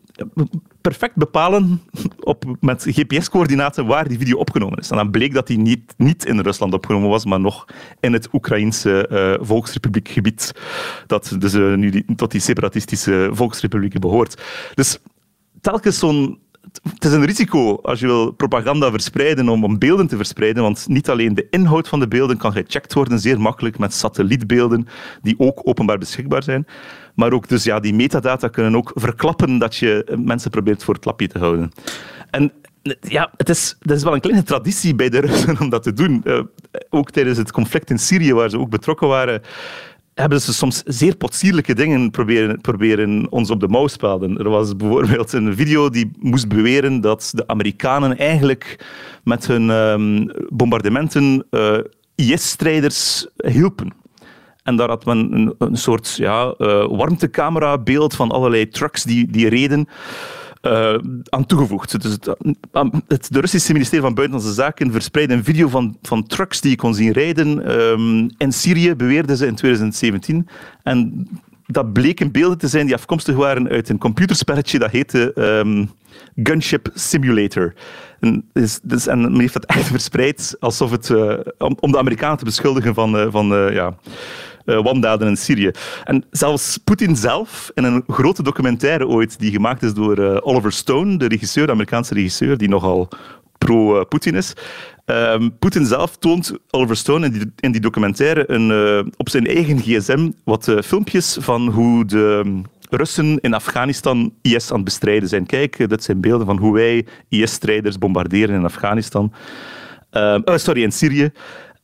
perfect 0.81 1.15
bepalen 1.15 1.83
op, 2.21 2.45
met 2.61 2.85
GPS-coördinaten 2.89 3.87
waar 3.87 4.09
die 4.09 4.19
video 4.19 4.37
opgenomen 4.37 4.79
is. 4.79 4.91
En 4.91 4.97
dan 4.97 5.11
bleek 5.11 5.35
dat 5.35 5.47
die 5.47 5.59
niet, 5.59 5.95
niet 5.97 6.25
in 6.25 6.41
Rusland 6.41 6.75
opgenomen 6.75 7.09
was, 7.09 7.25
maar 7.25 7.41
nog 7.41 7.65
in 8.01 8.13
het 8.13 8.29
Oekraïnse 8.33 9.09
uh, 9.11 9.47
volksrepubliekgebied, 9.47 10.55
dat 11.07 11.37
dus 11.39 11.55
uh, 11.55 11.75
nu 11.75 12.05
tot 12.17 12.31
die 12.31 12.41
separatistische 12.41 13.31
volksrepublieken 13.33 14.01
behoort. 14.01 14.43
Dus 14.75 14.99
telkens 15.61 15.99
zo'n 15.99 16.39
het 16.95 17.05
is 17.05 17.13
een 17.13 17.25
risico 17.25 17.77
als 17.77 18.01
je 18.01 18.07
wil 18.07 18.31
propaganda 18.31 18.91
verspreiden 18.91 19.49
om, 19.49 19.65
om 19.65 19.79
beelden 19.79 20.07
te 20.07 20.17
verspreiden, 20.17 20.63
want 20.63 20.89
niet 20.89 21.11
alleen 21.11 21.35
de 21.35 21.47
inhoud 21.51 21.89
van 21.89 22.01
de 22.01 22.09
beelden 22.09 22.37
kan 22.37 22.53
gecheckt 22.53 22.95
worden, 22.95 23.19
zeer 23.19 23.41
makkelijk 23.41 23.79
met 23.79 23.95
satellietbeelden 23.95 24.89
die 25.23 25.35
ook 25.39 25.61
openbaar 25.65 25.99
beschikbaar 25.99 26.43
zijn. 26.43 26.67
Maar 27.15 27.33
ook 27.33 27.49
dus 27.49 27.65
ja, 27.65 27.81
die 27.81 27.95
metadata 27.95 28.49
kunnen 28.49 28.77
ook 28.77 28.93
verklappen 28.95 29.59
dat 29.59 29.77
je 29.77 30.17
mensen 30.25 30.51
probeert 30.51 30.85
voor 30.85 30.95
het 30.95 31.05
lapje 31.05 31.29
te 31.29 31.39
houden. 31.39 31.73
En 32.31 32.53
ja, 33.01 33.31
het 33.37 33.49
is, 33.49 33.77
het 33.81 33.91
is 33.91 34.03
wel 34.03 34.15
een 34.15 34.21
kleine 34.21 34.43
traditie 34.43 34.95
bij 34.95 35.09
de 35.09 35.19
Russen 35.19 35.61
om 35.63 35.69
dat 35.69 35.83
te 35.83 35.93
doen. 35.93 36.23
Uh, 36.25 36.41
ook 36.91 37.11
tijdens 37.11 37.39
het 37.39 37.53
conflict 37.53 37.91
in 37.91 37.99
Syrië, 37.99 38.35
waar 38.35 38.51
ze 38.51 38.59
ook 38.59 38.71
betrokken 38.71 39.09
waren, 39.09 39.43
hebben 40.19 40.41
ze 40.41 40.55
soms 40.55 40.83
zeer 40.85 41.17
potsierlijke 41.17 41.75
dingen 41.75 42.11
proberen, 42.11 42.61
proberen 42.61 43.27
ons 43.31 43.51
op 43.51 43.61
de 43.61 43.69
mouw 43.69 43.87
spelden. 43.87 44.39
Er 44.39 44.49
was 44.49 44.77
bijvoorbeeld 44.77 45.33
een 45.33 45.57
video 45.57 45.91
die 45.91 46.11
moest 46.19 46.49
beweren 46.49 47.01
dat 47.01 47.31
de 47.35 47.47
Amerikanen 47.47 48.19
eigenlijk 48.19 48.87
met 49.25 49.47
hun 49.47 49.71
um, 49.71 50.31
bombardementen 50.49 51.47
uh, 51.51 51.79
IS-strijders 52.15 53.27
hielpen. 53.37 53.93
En 54.63 54.77
daar 54.77 54.89
had 54.89 55.05
men 55.05 55.33
een, 55.33 55.55
een 55.59 55.77
soort 55.77 56.15
ja, 56.17 56.55
uh, 56.59 56.87
warmtecamera-beeld 56.87 58.15
van 58.15 58.31
allerlei 58.31 58.69
trucks 58.69 59.03
die, 59.03 59.31
die 59.31 59.49
reden. 59.49 59.89
Uh, 60.63 60.99
aan 61.29 61.47
toegevoegd. 61.47 62.03
Dus 62.03 62.13
het, 63.09 63.29
de 63.31 63.41
Russische 63.41 63.73
ministerie 63.73 64.05
van 64.05 64.15
Buitenlandse 64.15 64.55
Zaken 64.55 64.93
verspreidde 64.93 65.35
een 65.35 65.45
video 65.45 65.69
van, 65.69 65.97
van 66.03 66.27
trucks 66.27 66.61
die 66.61 66.71
je 66.71 66.77
kon 66.77 66.95
zien 66.95 67.13
rijden 67.13 67.81
um, 67.81 68.31
in 68.37 68.53
Syrië, 68.53 68.95
beweerden 68.95 69.37
ze 69.37 69.47
in 69.47 69.55
2017. 69.55 70.49
En 70.83 71.29
dat 71.67 71.93
bleken 71.93 72.33
beelden 72.33 72.59
te 72.59 72.69
zijn 72.69 72.87
die 72.87 72.95
afkomstig 72.95 73.37
waren 73.37 73.69
uit 73.69 73.89
een 73.89 73.99
computerspelletje 73.99 74.79
dat 74.79 74.91
heette 74.91 75.33
um, 75.37 75.91
Gunship 76.43 76.91
Simulator. 76.95 77.75
En, 78.21 78.45
dus, 78.83 79.07
en 79.07 79.21
men 79.21 79.41
heeft 79.41 79.53
dat 79.53 79.65
echt 79.65 79.87
verspreid 79.87 80.57
alsof 80.61 80.91
het, 80.91 81.09
uh, 81.09 81.35
om, 81.59 81.93
de 81.93 81.99
Amerikanen 81.99 82.39
te 82.39 82.45
beschuldigen 82.45 82.95
van, 82.95 83.17
uh, 83.17 83.27
van 83.31 83.47
ja, 83.73 83.95
wandaden 84.77 85.29
in 85.29 85.37
Syrië. 85.37 85.71
En 86.05 86.25
zelfs 86.31 86.79
Poetin 86.85 87.17
zelf, 87.17 87.71
in 87.75 87.85
een 87.85 88.05
grote 88.07 88.43
documentaire 88.43 89.07
ooit, 89.07 89.39
die 89.39 89.51
gemaakt 89.51 89.83
is 89.83 89.95
door 89.95 90.19
uh, 90.19 90.37
Oliver 90.41 90.73
Stone, 90.73 91.17
de 91.17 91.29
regisseur, 91.29 91.67
de 91.67 91.73
Amerikaanse 91.73 92.15
regisseur, 92.15 92.57
die 92.57 92.69
nogal 92.69 93.09
pro-Poetin 93.59 94.35
is. 94.35 94.53
Um, 95.07 95.59
Poetin 95.59 95.87
zelf 95.87 96.17
toont 96.17 96.53
Oliver 96.71 96.97
Stone 96.97 97.27
in 97.27 97.33
die, 97.33 97.53
in 97.57 97.73
die 97.73 97.81
documentaire 97.81 98.51
een, 98.51 98.71
uh, 98.71 99.13
op 99.17 99.29
zijn 99.29 99.47
eigen 99.47 99.79
gsm 99.79 100.31
wat 100.45 100.73
filmpjes 100.83 101.37
van 101.41 101.69
hoe 101.69 102.05
de 102.05 102.61
Russen 102.91 103.41
in 103.41 103.55
Afghanistan 103.55 104.33
IS 104.43 104.71
aan 104.71 104.77
het 104.77 104.85
bestrijden 104.85 105.29
zijn. 105.29 105.47
Kijk, 105.47 105.89
dat 105.89 106.03
zijn 106.03 106.21
beelden 106.21 106.47
van 106.47 106.59
hoe 106.59 106.75
wij 106.75 107.07
IS-strijders 107.29 107.99
bombarderen 107.99 108.55
in 108.55 108.65
Afghanistan. 108.65 109.33
Uh, 110.13 110.39
oh, 110.45 110.57
sorry, 110.57 110.83
in 110.83 110.93
Syrië. 110.93 111.31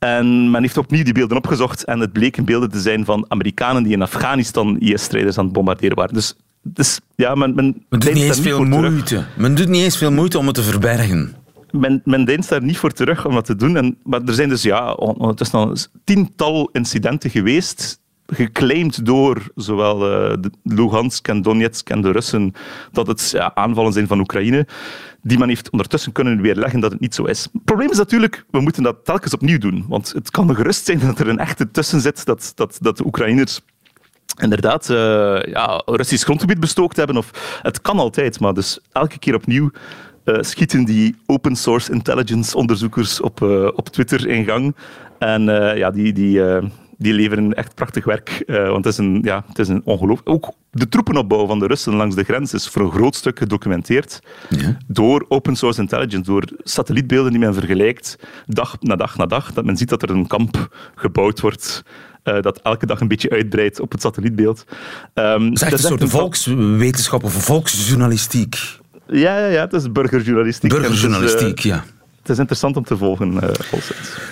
En 0.04 0.50
men 0.50 0.62
heeft 0.62 0.76
opnieuw 0.76 1.04
die 1.04 1.12
beelden 1.12 1.36
opgezocht 1.36 1.84
en 1.84 2.00
het 2.00 2.12
bleken 2.12 2.44
beelden 2.44 2.70
te 2.70 2.80
zijn 2.80 3.04
van 3.04 3.24
Amerikanen 3.28 3.82
die 3.82 3.92
in 3.92 4.02
Afghanistan 4.02 4.78
IS-strijders 4.78 5.38
aan 5.38 5.44
het 5.44 5.52
bombarderen 5.52 5.96
waren. 5.96 6.14
Dus, 6.14 6.36
dus 6.62 7.00
ja, 7.16 7.34
men, 7.34 7.54
men, 7.54 7.84
men 7.88 8.00
doet 8.00 8.14
niet 8.14 8.22
eens 8.22 8.40
veel 8.40 8.64
moeite. 8.64 9.24
Men 9.36 9.54
doet 9.54 9.68
niet 9.68 9.82
eens 9.82 9.96
veel 9.96 10.12
moeite 10.12 10.38
om 10.38 10.46
het 10.46 10.54
te 10.54 10.62
verbergen. 10.62 11.34
Men, 11.70 12.00
men 12.04 12.24
deinst 12.24 12.48
daar 12.48 12.62
niet 12.62 12.78
voor 12.78 12.92
terug 12.92 13.26
om 13.26 13.34
dat 13.34 13.44
te 13.44 13.56
doen. 13.56 13.76
En, 13.76 13.96
maar 14.02 14.22
er 14.22 14.34
zijn 14.34 14.48
dus 14.48 14.62
ja, 14.62 14.92
ondertussen 14.92 15.58
al 15.58 15.76
tiental 16.04 16.68
incidenten 16.72 17.30
geweest 17.30 18.00
geclaimd 18.26 19.06
door 19.06 19.42
zowel 19.54 20.30
uh, 20.30 20.37
Luhansk 20.62 21.28
en 21.28 21.42
Donetsk 21.42 21.90
en 21.90 22.00
de 22.00 22.10
Russen 22.10 22.52
dat 22.92 23.06
het 23.06 23.34
aanvallen 23.54 23.92
zijn 23.92 24.06
van 24.06 24.20
Oekraïne 24.20 24.66
die 25.22 25.38
men 25.38 25.48
heeft 25.48 25.70
ondertussen 25.70 26.12
kunnen 26.12 26.40
weerleggen 26.40 26.80
dat 26.80 26.92
het 26.92 27.00
niet 27.00 27.14
zo 27.14 27.24
is. 27.24 27.48
Het 27.52 27.64
probleem 27.64 27.90
is 27.90 27.96
natuurlijk, 27.96 28.44
we 28.50 28.60
moeten 28.60 28.82
dat 28.82 29.04
telkens 29.04 29.34
opnieuw 29.34 29.58
doen. 29.58 29.84
Want 29.88 30.12
het 30.12 30.30
kan 30.30 30.54
gerust 30.54 30.84
zijn 30.84 30.98
dat 31.06 31.18
er 31.18 31.28
een 31.28 31.38
echte 31.38 31.70
tussen 31.70 32.00
zit, 32.00 32.24
dat, 32.24 32.52
dat, 32.54 32.78
dat 32.80 32.96
de 32.96 33.06
Oekraïners 33.06 33.60
inderdaad 34.37 34.88
uh, 34.88 34.96
ja, 35.42 35.82
Russisch 35.84 36.24
grondgebied 36.24 36.60
bestookt 36.60 36.96
hebben. 36.96 37.16
Of, 37.16 37.58
het 37.62 37.80
kan 37.80 37.98
altijd, 37.98 38.40
maar 38.40 38.54
dus 38.54 38.80
elke 38.92 39.18
keer 39.18 39.34
opnieuw 39.34 39.70
uh, 40.24 40.37
schieten 40.40 40.84
die 40.84 41.16
open 41.26 41.56
source 41.56 41.92
intelligence 41.92 42.56
onderzoekers 42.56 43.20
op, 43.20 43.42
op 43.74 43.88
Twitter 43.88 44.28
in 44.28 44.44
gang. 44.44 44.76
En 45.18 45.42
ja, 45.76 45.90
die, 45.90 46.12
die, 46.12 46.40
die 46.98 47.12
leveren 47.12 47.54
echt 47.54 47.74
prachtig 47.74 48.04
werk. 48.04 48.42
Uh, 48.46 48.68
want 48.68 48.85
het 48.85 48.92
is 48.92 48.98
een, 48.98 49.20
ja, 49.22 49.44
het 49.48 49.59
is 49.59 49.68
een 49.68 49.83
ongeloof. 49.85 50.20
Ook 50.24 50.52
de 50.70 50.88
troepenopbouw 50.88 51.46
van 51.46 51.59
de 51.59 51.66
Russen 51.66 51.94
langs 51.94 52.14
de 52.14 52.24
grens 52.24 52.54
is 52.54 52.68
voor 52.68 52.83
een 52.83 52.90
groot 52.90 53.14
stuk 53.14 53.38
gedocumenteerd 53.38 54.20
ja. 54.48 54.76
door 54.87 55.24
open 55.28 55.57
source 55.57 55.80
intelligence, 55.80 56.30
door 56.30 56.44
satellietbeelden 56.59 57.30
die 57.30 57.40
men 57.40 57.54
vergelijkt, 57.54 58.18
dag 58.46 58.76
na 58.80 58.96
dag 58.96 59.16
na 59.16 59.26
dag. 59.26 59.52
Dat 59.52 59.64
men 59.64 59.76
ziet 59.76 59.88
dat 59.88 60.02
er 60.02 60.11
een 60.11 60.26
kamp 60.26 60.76
gebouwd 60.94 61.40
wordt. 61.40 61.83
Uh, 62.24 62.40
dat 62.40 62.61
elke 62.62 62.87
dag 62.87 63.00
een 63.00 63.09
beetje 63.09 63.30
uitbreidt 63.30 63.80
op 63.80 63.92
het 63.92 64.00
satellietbeeld. 64.00 64.64
Um, 65.14 65.44
het 65.44 65.54
is 65.54 65.62
echt 65.62 65.72
een 65.72 65.78
soort 65.78 66.11
volkswetenschap 66.11 67.24
of 67.24 67.33
volksjournalistiek. 67.33 68.78
Ja, 69.07 69.38
ja, 69.38 69.46
ja, 69.46 69.61
het 69.61 69.72
is 69.72 69.92
burgerjournalistiek. 69.92 70.70
Burgerjournalistiek, 70.70 71.59
uh, 71.59 71.64
ja 71.64 71.85
het 72.24 72.32
is 72.32 72.38
interessant 72.38 72.76
om 72.76 72.84
te 72.84 72.96
volgen. 72.96 73.32
Uh, 73.32 73.40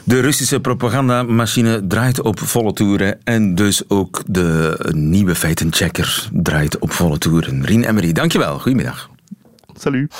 de 0.04 0.20
Russische 0.20 0.60
propagandamachine 0.60 1.86
draait 1.86 2.20
op 2.20 2.38
volle 2.38 2.72
toeren 2.72 3.18
en 3.24 3.54
dus 3.54 3.88
ook 3.88 4.22
de 4.26 4.78
nieuwe 4.90 5.34
feitenchecker 5.34 6.28
draait 6.32 6.78
op 6.78 6.92
volle 6.92 7.18
toeren. 7.18 7.64
Rien 7.64 7.84
Emery, 7.84 8.12
dankjewel. 8.12 8.58
Goedemiddag. 8.58 9.10
Salut. 9.74 10.14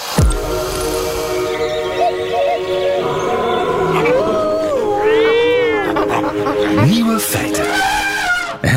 Nieuwe 6.85 7.18
feiten. 7.20 7.51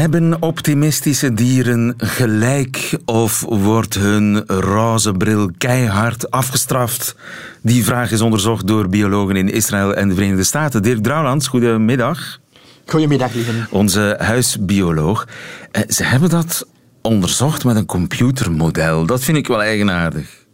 Hebben 0.05 0.41
optimistische 0.41 1.33
dieren 1.33 1.93
gelijk 1.97 2.97
of 3.05 3.41
wordt 3.41 3.93
hun 3.93 4.43
roze 4.47 5.11
bril 5.11 5.51
keihard 5.57 6.31
afgestraft? 6.31 7.15
Die 7.61 7.83
vraag 7.83 8.11
is 8.11 8.21
onderzocht 8.21 8.67
door 8.67 8.89
biologen 8.89 9.35
in 9.35 9.49
Israël 9.49 9.93
en 9.93 10.07
de 10.09 10.15
Verenigde 10.15 10.43
Staten. 10.43 10.83
Dirk 10.83 11.03
Drouwlands, 11.03 11.47
goedemiddag. 11.47 12.39
Goedemiddag, 12.85 13.33
lieve. 13.33 13.51
Onze 13.69 14.15
huisbioloog. 14.19 15.27
Eh, 15.71 15.81
ze 15.87 16.03
hebben 16.03 16.29
dat 16.29 16.67
onderzocht 17.01 17.63
met 17.63 17.75
een 17.75 17.85
computermodel. 17.85 19.05
Dat 19.05 19.23
vind 19.23 19.37
ik 19.37 19.47
wel 19.47 19.61
eigenaardig. 19.61 20.44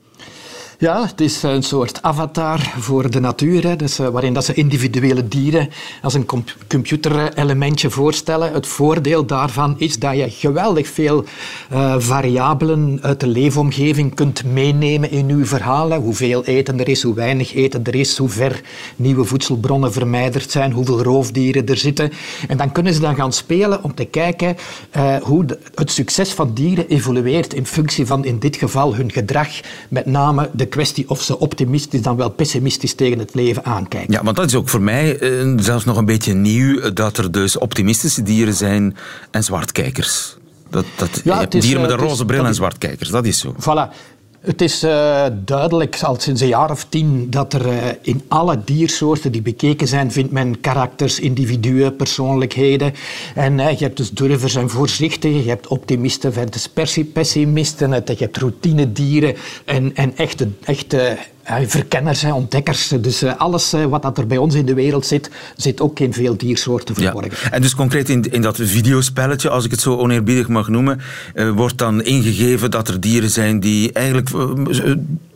Ja, 0.81 1.05
het 1.05 1.21
is 1.21 1.43
een 1.43 1.63
soort 1.63 2.01
avatar 2.01 2.73
voor 2.77 3.09
de 3.09 3.19
natuur, 3.19 3.63
hè. 3.63 3.75
Dus, 3.75 3.99
uh, 3.99 4.07
waarin 4.07 4.33
dat 4.33 4.45
ze 4.45 4.53
individuele 4.53 5.27
dieren 5.27 5.69
als 6.01 6.13
een 6.13 6.25
computerelementje 6.67 7.89
voorstellen. 7.89 8.53
Het 8.53 8.67
voordeel 8.67 9.25
daarvan 9.25 9.75
is 9.77 9.99
dat 9.99 10.17
je 10.17 10.29
geweldig 10.29 10.87
veel 10.87 11.25
uh, 11.71 11.95
variabelen 11.97 12.99
uit 13.01 13.19
de 13.19 13.27
leefomgeving 13.27 14.15
kunt 14.15 14.43
meenemen 14.43 15.11
in 15.11 15.29
uw 15.29 15.45
verhalen. 15.45 16.01
Hoeveel 16.01 16.45
eten 16.45 16.79
er 16.79 16.89
is, 16.89 17.03
hoe 17.03 17.13
weinig 17.13 17.53
eten 17.53 17.83
er 17.83 17.95
is, 17.95 18.17
hoe 18.17 18.29
ver 18.29 18.61
nieuwe 18.95 19.23
voedselbronnen 19.23 19.93
vermijderd 19.93 20.51
zijn, 20.51 20.71
hoeveel 20.71 21.03
roofdieren 21.03 21.65
er 21.65 21.77
zitten. 21.77 22.11
En 22.47 22.57
dan 22.57 22.71
kunnen 22.71 22.93
ze 22.93 22.99
dan 22.99 23.15
gaan 23.15 23.33
spelen 23.33 23.83
om 23.83 23.95
te 23.95 24.05
kijken 24.05 24.55
uh, 24.95 25.15
hoe 25.15 25.45
het 25.75 25.91
succes 25.91 26.33
van 26.33 26.53
dieren 26.53 26.87
evolueert 26.87 27.53
in 27.53 27.65
functie 27.65 28.05
van 28.05 28.25
in 28.25 28.39
dit 28.39 28.55
geval 28.55 28.95
hun 28.95 29.11
gedrag, 29.11 29.49
met 29.89 30.05
name 30.05 30.49
de 30.53 30.69
kwestie 30.71 31.09
of 31.09 31.21
ze 31.21 31.39
optimistisch 31.39 32.01
dan 32.01 32.15
wel 32.15 32.29
pessimistisch 32.29 32.93
tegen 32.93 33.19
het 33.19 33.33
leven 33.33 33.65
aankijken. 33.65 34.13
Ja, 34.13 34.23
want 34.23 34.35
dat 34.35 34.45
is 34.45 34.55
ook 34.55 34.69
voor 34.69 34.81
mij 34.81 35.21
uh, 35.21 35.53
zelfs 35.59 35.85
nog 35.85 35.97
een 35.97 36.05
beetje 36.05 36.33
nieuw, 36.33 36.91
dat 36.93 37.17
er 37.17 37.31
dus 37.31 37.57
optimistische 37.57 38.23
dieren 38.23 38.53
zijn 38.53 38.95
en 39.31 39.43
zwartkijkers. 39.43 40.37
Dat, 40.69 40.85
dat, 40.95 41.21
ja, 41.23 41.45
is, 41.49 41.63
dieren 41.63 41.81
met 41.81 41.91
een 41.91 41.97
roze 41.97 42.25
bril 42.25 42.45
en 42.45 42.55
zwartkijkers, 42.55 43.09
dat 43.09 43.25
is 43.25 43.39
zo. 43.39 43.55
Voilà. 43.59 43.93
Het 44.41 44.61
is 44.61 44.83
uh, 44.83 45.25
duidelijk 45.45 45.99
al 46.01 46.19
sinds 46.19 46.41
een 46.41 46.47
jaar 46.47 46.71
of 46.71 46.85
tien 46.89 47.29
dat 47.29 47.53
er 47.53 47.65
uh, 47.65 47.73
in 48.01 48.21
alle 48.27 48.59
diersoorten 48.65 49.31
die 49.31 49.41
bekeken 49.41 49.87
zijn, 49.87 50.11
vindt 50.11 50.31
men 50.31 50.61
karakters, 50.61 51.19
individuen, 51.19 51.95
persoonlijkheden. 51.95 52.93
En 53.35 53.59
uh, 53.59 53.71
je 53.71 53.83
hebt 53.83 53.97
dus 53.97 54.11
durvers 54.11 54.55
en 54.55 54.69
voorzichtigen, 54.69 55.43
je 55.43 55.49
hebt 55.49 55.67
optimisten 55.67 56.33
versus 56.33 56.69
pessimisten, 57.13 57.89
je 57.89 58.15
hebt 58.17 58.37
routinedieren 58.37 59.35
en, 59.65 59.95
en 59.95 60.17
echte, 60.17 60.47
echte 60.63 61.17
verkenners, 61.59 62.23
ontdekkers. 62.23 62.87
Dus 62.87 63.21
eh, 63.21 63.37
alles 63.37 63.73
eh, 63.73 63.85
wat 63.85 64.17
er 64.17 64.27
bij 64.27 64.37
ons 64.37 64.55
in 64.55 64.65
de 64.65 64.73
wereld 64.73 65.05
zit, 65.05 65.29
zit 65.55 65.81
ook 65.81 65.99
in 65.99 66.13
veel 66.13 66.37
diersoorten 66.37 66.95
verborgen. 66.95 67.37
Ja. 67.43 67.51
En 67.51 67.61
dus 67.61 67.75
concreet 67.75 68.09
in, 68.09 68.31
in 68.31 68.41
dat 68.41 68.57
videospelletje, 68.61 69.49
als 69.49 69.65
ik 69.65 69.71
het 69.71 69.81
zo 69.81 69.97
oneerbiedig 69.97 70.47
mag 70.47 70.67
noemen, 70.67 71.01
eh, 71.33 71.49
wordt 71.49 71.77
dan 71.77 72.03
ingegeven 72.03 72.71
dat 72.71 72.87
er 72.87 72.99
dieren 72.99 73.29
zijn 73.29 73.59
die 73.59 73.91
eigenlijk 73.91 74.29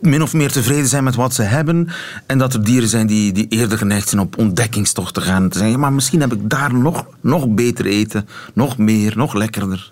min 0.00 0.22
of 0.22 0.32
meer 0.32 0.52
tevreden 0.52 0.88
zijn 0.88 1.04
met 1.04 1.14
wat 1.14 1.34
ze 1.34 1.42
hebben 1.42 1.88
en 2.26 2.38
dat 2.38 2.54
er 2.54 2.64
dieren 2.64 2.88
zijn 2.88 3.06
die, 3.06 3.32
die 3.32 3.46
eerder 3.48 3.78
geneigd 3.78 4.08
zijn 4.08 4.20
op 4.20 4.38
ontdekkingstocht 4.38 5.14
te 5.14 5.20
gaan. 5.20 5.48
Te 5.48 5.58
zeggen, 5.58 5.80
maar 5.80 5.92
misschien 5.92 6.20
heb 6.20 6.32
ik 6.32 6.50
daar 6.50 6.74
nog, 6.74 7.06
nog 7.20 7.48
beter 7.48 7.86
eten, 7.86 8.28
nog 8.52 8.78
meer, 8.78 9.12
nog 9.16 9.34
lekkerder. 9.34 9.90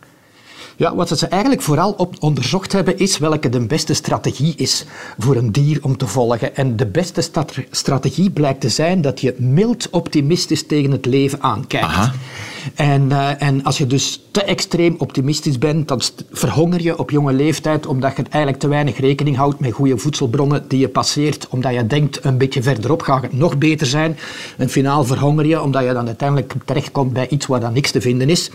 Ja, 0.76 0.94
wat 0.94 1.18
ze 1.18 1.26
eigenlijk 1.26 1.62
vooral 1.62 1.92
op 1.92 2.16
onderzocht 2.18 2.72
hebben, 2.72 2.98
is 2.98 3.18
welke 3.18 3.48
de 3.48 3.60
beste 3.60 3.94
strategie 3.94 4.54
is 4.56 4.84
voor 5.18 5.36
een 5.36 5.52
dier 5.52 5.78
om 5.82 5.96
te 5.96 6.06
volgen. 6.06 6.56
En 6.56 6.76
de 6.76 6.86
beste 6.86 7.30
strategie 7.70 8.30
blijkt 8.30 8.60
te 8.60 8.68
zijn 8.68 9.00
dat 9.00 9.20
je 9.20 9.34
mild 9.38 9.90
optimistisch 9.90 10.66
tegen 10.66 10.90
het 10.90 11.06
leven 11.06 11.42
aankijkt. 11.42 12.10
En, 12.74 13.12
eh, 13.12 13.42
en 13.42 13.62
als 13.64 13.78
je 13.78 13.86
dus 13.86 14.20
te 14.30 14.42
extreem 14.42 14.94
optimistisch 14.98 15.58
bent, 15.58 15.88
dan 15.88 16.00
verhonger 16.32 16.82
je 16.82 16.98
op 16.98 17.10
jonge 17.10 17.32
leeftijd 17.32 17.86
omdat 17.86 18.16
je 18.16 18.22
eigenlijk 18.22 18.62
te 18.62 18.68
weinig 18.68 18.98
rekening 18.98 19.36
houdt 19.36 19.60
met 19.60 19.72
goede 19.72 19.98
voedselbronnen 19.98 20.64
die 20.68 20.78
je 20.78 20.88
passeert, 20.88 21.48
omdat 21.48 21.74
je 21.74 21.86
denkt 21.86 22.24
een 22.24 22.38
beetje 22.38 22.62
verderop 22.62 23.02
gaat 23.02 23.22
het 23.22 23.32
nog 23.32 23.58
beter 23.58 23.86
zijn. 23.86 24.16
En 24.56 24.68
finaal 24.68 25.04
verhonger 25.04 25.46
je 25.46 25.62
omdat 25.62 25.84
je 25.84 25.92
dan 25.92 26.06
uiteindelijk 26.06 26.54
terechtkomt 26.64 27.12
bij 27.12 27.28
iets 27.28 27.46
waar 27.46 27.60
dan 27.60 27.72
niks 27.72 27.90
te 27.90 28.00
vinden 28.00 28.28
is. 28.30 28.50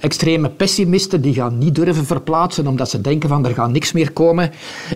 Extreme 0.00 0.48
pessimisten 0.48 1.20
die 1.20 1.34
gaan 1.34 1.58
niet 1.58 1.74
durven 1.74 2.06
verplaatsen 2.06 2.66
omdat 2.66 2.90
ze 2.90 3.00
denken 3.00 3.28
van 3.28 3.46
er 3.46 3.54
gaat 3.54 3.70
niks 3.70 3.92
meer 3.92 4.12
komen. 4.12 4.50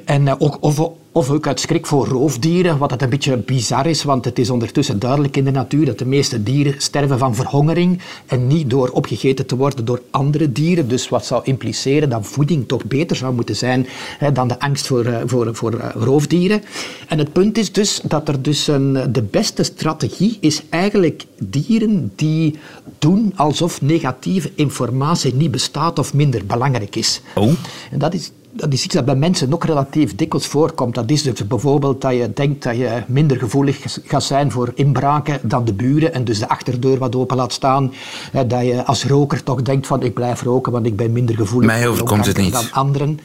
En 0.05 0.29
eh, 0.29 0.35
ook, 0.39 0.57
of, 0.61 0.91
of 1.15 1.31
ook 1.31 1.47
uit 1.47 1.61
schrik 1.61 1.87
voor 1.87 2.07
roofdieren, 2.07 2.79
wat 2.79 2.91
het 2.91 3.03
een 3.03 3.09
beetje 3.09 3.37
bizar 3.37 3.87
is, 3.87 4.03
want 4.03 4.25
het 4.25 4.39
is 4.39 4.51
ondertussen 4.51 4.99
duidelijk 4.99 5.37
in 5.37 5.45
de 5.45 5.51
natuur 5.51 5.87
dat 5.87 5.99
de 5.99 6.07
meeste 6.07 6.43
dieren 6.43 6.75
sterven 6.79 7.19
van 7.19 7.35
verhongering 7.35 8.01
en 8.27 8.47
niet 8.47 8.71
door 8.71 8.89
opgegeten 8.89 9.47
te 9.47 9.57
worden 9.57 9.85
door 9.85 10.03
andere 10.11 10.53
dieren. 10.53 10.89
Dus 10.89 11.09
wat 11.09 11.27
zou 11.27 11.41
impliceren 11.45 12.11
dat 12.11 12.27
voeding 12.27 12.69
toch 12.69 12.85
beter 12.85 13.17
zou 13.17 13.35
moeten 13.35 13.57
zijn 13.57 13.87
hè, 14.19 14.33
dan 14.33 14.49
de 14.49 14.61
angst 14.61 14.87
voor, 14.87 15.05
eh, 15.05 15.23
voor, 15.27 15.55
voor 15.55 15.73
eh, 15.73 15.91
roofdieren. 15.95 16.63
En 17.09 17.19
het 17.19 17.33
punt 17.33 17.59
is 17.59 17.73
dus 17.73 18.01
dat 18.05 18.29
er 18.29 18.43
dus 18.43 18.67
een, 18.67 19.13
de 19.13 19.23
beste 19.23 19.63
strategie 19.63 20.37
is 20.41 20.63
eigenlijk 20.69 21.25
dieren 21.39 22.13
die 22.17 22.59
doen 22.99 23.33
alsof 23.37 23.83
negatieve 23.83 24.51
informatie 24.55 25.35
niet 25.35 25.51
bestaat 25.51 25.99
of 25.99 26.15
minder 26.15 26.47
belangrijk 26.47 26.97
is. 26.97 27.21
Oh. 27.35 27.53
En 27.91 27.99
dat 27.99 28.15
is, 28.15 28.31
dat 28.57 28.73
is 28.73 28.85
iets 28.85 28.95
dat 28.95 29.05
bij 29.05 29.15
mensen 29.17 29.53
ook 29.55 29.65
relatief 29.65 30.15
dikwijls 30.17 30.47
voorkomt. 30.47 30.95
Dat 30.95 31.11
is 31.11 31.23
dus 31.23 31.47
bijvoorbeeld 31.47 32.01
dat 32.01 32.13
je 32.13 32.31
denkt 32.35 32.63
dat 32.63 32.77
je 32.77 33.03
minder 33.07 33.37
gevoelig 33.37 33.79
gaat 34.05 34.23
zijn 34.23 34.51
voor 34.51 34.73
inbraken 34.75 35.39
dan 35.43 35.65
de 35.65 35.73
buren 35.75 36.15
en 36.15 36.25
dus 36.25 36.39
de 36.39 36.49
achterdeur 36.49 36.99
wat 36.99 37.17
open 37.17 37.37
laat 37.37 37.53
staan. 37.53 37.93
Eh, 38.33 38.41
Dat 38.49 38.65
je 38.65 38.85
als 38.85 39.05
roker 39.07 39.43
toch 39.43 39.63
denkt 39.63 39.87
van 39.87 40.03
ik 40.03 40.15
blijf 40.15 40.43
roken, 40.43 40.73
want 40.73 40.87
ik 40.87 40.97
ben 40.97 41.13
minder 41.13 41.35
gevoelig 41.37 41.71
Mij 41.71 41.83
voor 41.83 41.91
overkomt 41.93 42.27
het 42.27 42.37
longkanker 42.37 42.61
niet. 42.63 42.73
dan 42.73 42.83
anderen. 42.83 43.19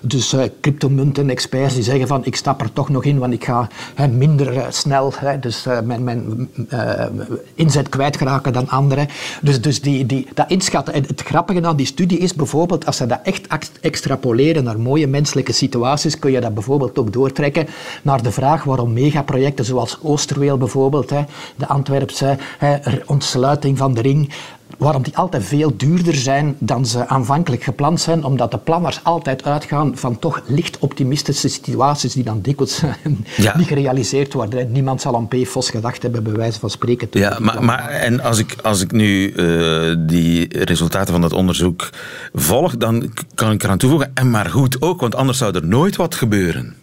Dus 0.00 0.32
eh 0.32 0.42
cryptomunten-experts 0.60 1.74
die 1.74 1.82
zeggen 1.82 2.06
van 2.06 2.24
ik 2.24 2.36
stap 2.36 2.60
er 2.60 2.72
toch 2.72 2.88
nog 2.88 3.04
in, 3.04 3.18
want 3.18 3.32
ik 3.32 3.44
ga 3.44 3.68
minder 4.10 4.56
eh, 4.56 4.66
snel 4.68 5.12
dus, 5.40 5.66
eh, 5.66 5.80
mijn, 5.80 6.04
mijn 6.04 6.48
inzet 7.54 7.88
kwijtraken 7.88 8.52
dan 8.52 8.68
anderen. 8.68 9.08
Dus, 9.42 9.60
dus 9.60 9.80
die, 9.80 10.06
die, 10.06 10.28
dat 10.34 10.50
inschatten. 10.50 10.94
En 10.94 11.04
het 11.06 11.22
grappige 11.22 11.66
aan 11.66 11.76
die 11.76 11.86
studie 11.86 12.18
is 12.18 12.34
bijvoorbeeld, 12.34 12.86
als 12.86 12.96
ze 12.96 13.06
dat 13.06 13.20
echt 13.22 13.46
ex- 13.46 13.70
extrapoleren 13.80 14.64
naar 14.64 14.80
mooie 14.80 15.06
menselijke 15.06 15.52
situaties, 15.52 16.18
kun 16.18 16.30
je 16.30 16.40
dat 16.40 16.54
bijvoorbeeld 16.54 16.98
ook 16.98 17.12
doortrekken 17.12 17.66
naar 18.02 18.22
de 18.22 18.30
vraag 18.32 18.64
waarom 18.64 18.92
megaprojecten 18.92 19.64
zoals 19.64 19.98
Oosterweel 20.02 20.58
bijvoorbeeld, 20.58 21.08
de 21.56 21.66
Antwerpse 21.66 22.38
er- 22.58 23.02
ontsluiting 23.06 23.78
van 23.78 23.94
de 23.94 24.00
ring, 24.00 24.32
waarom 24.78 25.02
die 25.02 25.16
altijd 25.16 25.44
veel 25.44 25.76
duurder 25.76 26.14
zijn 26.14 26.56
dan 26.58 26.86
ze 26.86 27.08
aanvankelijk 27.08 27.62
gepland 27.62 28.00
zijn, 28.00 28.24
omdat 28.24 28.50
de 28.50 28.58
planners 28.58 29.00
altijd 29.02 29.44
uitgaan 29.44 29.96
van 29.96 30.18
toch 30.18 30.42
licht 30.46 30.78
optimistische 30.78 31.48
situaties 31.48 32.12
die 32.12 32.24
dan 32.24 32.40
dikwijls 32.40 32.80
Ja. 33.36 33.56
niet 33.56 33.66
gerealiseerd 33.66 34.32
worden. 34.32 34.72
Niemand 34.72 35.00
zal 35.00 35.16
aan 35.16 35.28
PFOS 35.28 35.70
gedacht 35.70 36.02
hebben, 36.02 36.22
bij 36.22 36.32
wijze 36.32 36.58
van 36.58 36.70
spreken. 36.70 37.08
Ja, 37.10 37.36
maar, 37.40 37.64
maar 37.64 37.88
en 37.88 38.20
als 38.20 38.38
ik, 38.38 38.56
als 38.62 38.80
ik 38.80 38.92
nu 38.92 39.32
eh, 39.32 39.94
die 39.98 40.64
resultaten 40.64 41.12
van 41.12 41.20
dat 41.20 41.32
onderzoek 41.32 41.90
volg, 42.32 42.76
dan 42.76 43.12
kan 43.34 43.52
ik 43.52 43.62
eraan 43.62 43.78
toevoegen, 43.78 44.10
en 44.14 44.30
maar 44.30 44.46
goed 44.46 44.82
ook, 44.82 45.00
want 45.00 45.14
anders 45.14 45.38
zou 45.38 45.54
er 45.54 45.66
nooit 45.66 45.96
wat 45.96 46.14
gebeuren. 46.14 46.74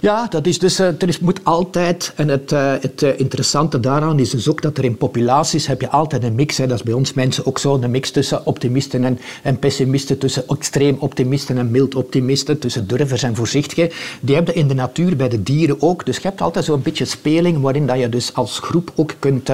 Ja, 0.00 0.26
dat 0.28 0.46
is 0.46 0.58
dus, 0.58 0.78
eh, 0.78 0.86
er 0.86 1.18
moet 1.20 1.40
altijd, 1.42 2.12
en 2.16 2.28
het, 2.28 2.52
eh, 2.52 2.72
het 2.80 3.02
eh, 3.02 3.18
interessante 3.18 3.80
daaraan 3.80 4.18
is 4.18 4.30
dus 4.30 4.48
ook 4.48 4.62
dat 4.62 4.78
er 4.78 4.84
in 4.84 4.96
populaties 4.96 5.66
heb 5.66 5.80
je 5.80 5.90
altijd 5.90 6.22
een 6.22 6.34
mix, 6.34 6.56
hè, 6.56 6.66
dat 6.66 6.78
is 6.78 6.84
bij 6.84 6.94
ons 6.94 7.12
mensen 7.12 7.46
ook 7.46 7.58
zo, 7.58 7.74
een 7.74 7.90
mix 7.90 8.10
tussen 8.10 8.46
optimisten 8.46 9.04
en, 9.04 9.18
en 9.42 9.58
pessimisten, 9.58 10.18
tussen 10.18 10.48
extreem 10.48 10.96
optimisten 10.98 11.58
en 11.58 11.70
mild 11.70 11.94
optimisten, 11.94 12.58
tussen 12.58 12.86
durvers 12.86 13.22
en 13.22 13.36
voorzichtigen. 13.36 13.90
Die 14.20 14.34
heb 14.34 14.46
je 14.46 14.52
in 14.52 14.68
de 14.68 14.74
natuur, 14.74 15.16
bij 15.16 15.28
de 15.28 15.42
dieren 15.42 15.82
ook. 15.82 16.06
Dus 16.06 16.16
je 16.16 16.28
hebt 16.28 16.40
altijd 16.40 16.64
zo'n 16.64 16.82
beetje 16.82 17.04
speling 17.04 17.60
waarin 17.60 17.86
dat 17.86 17.98
je 17.98 18.08
dus 18.08 18.34
als 18.34 18.58
groep 18.58 18.92
ook 18.94 19.14
kunt 19.18 19.50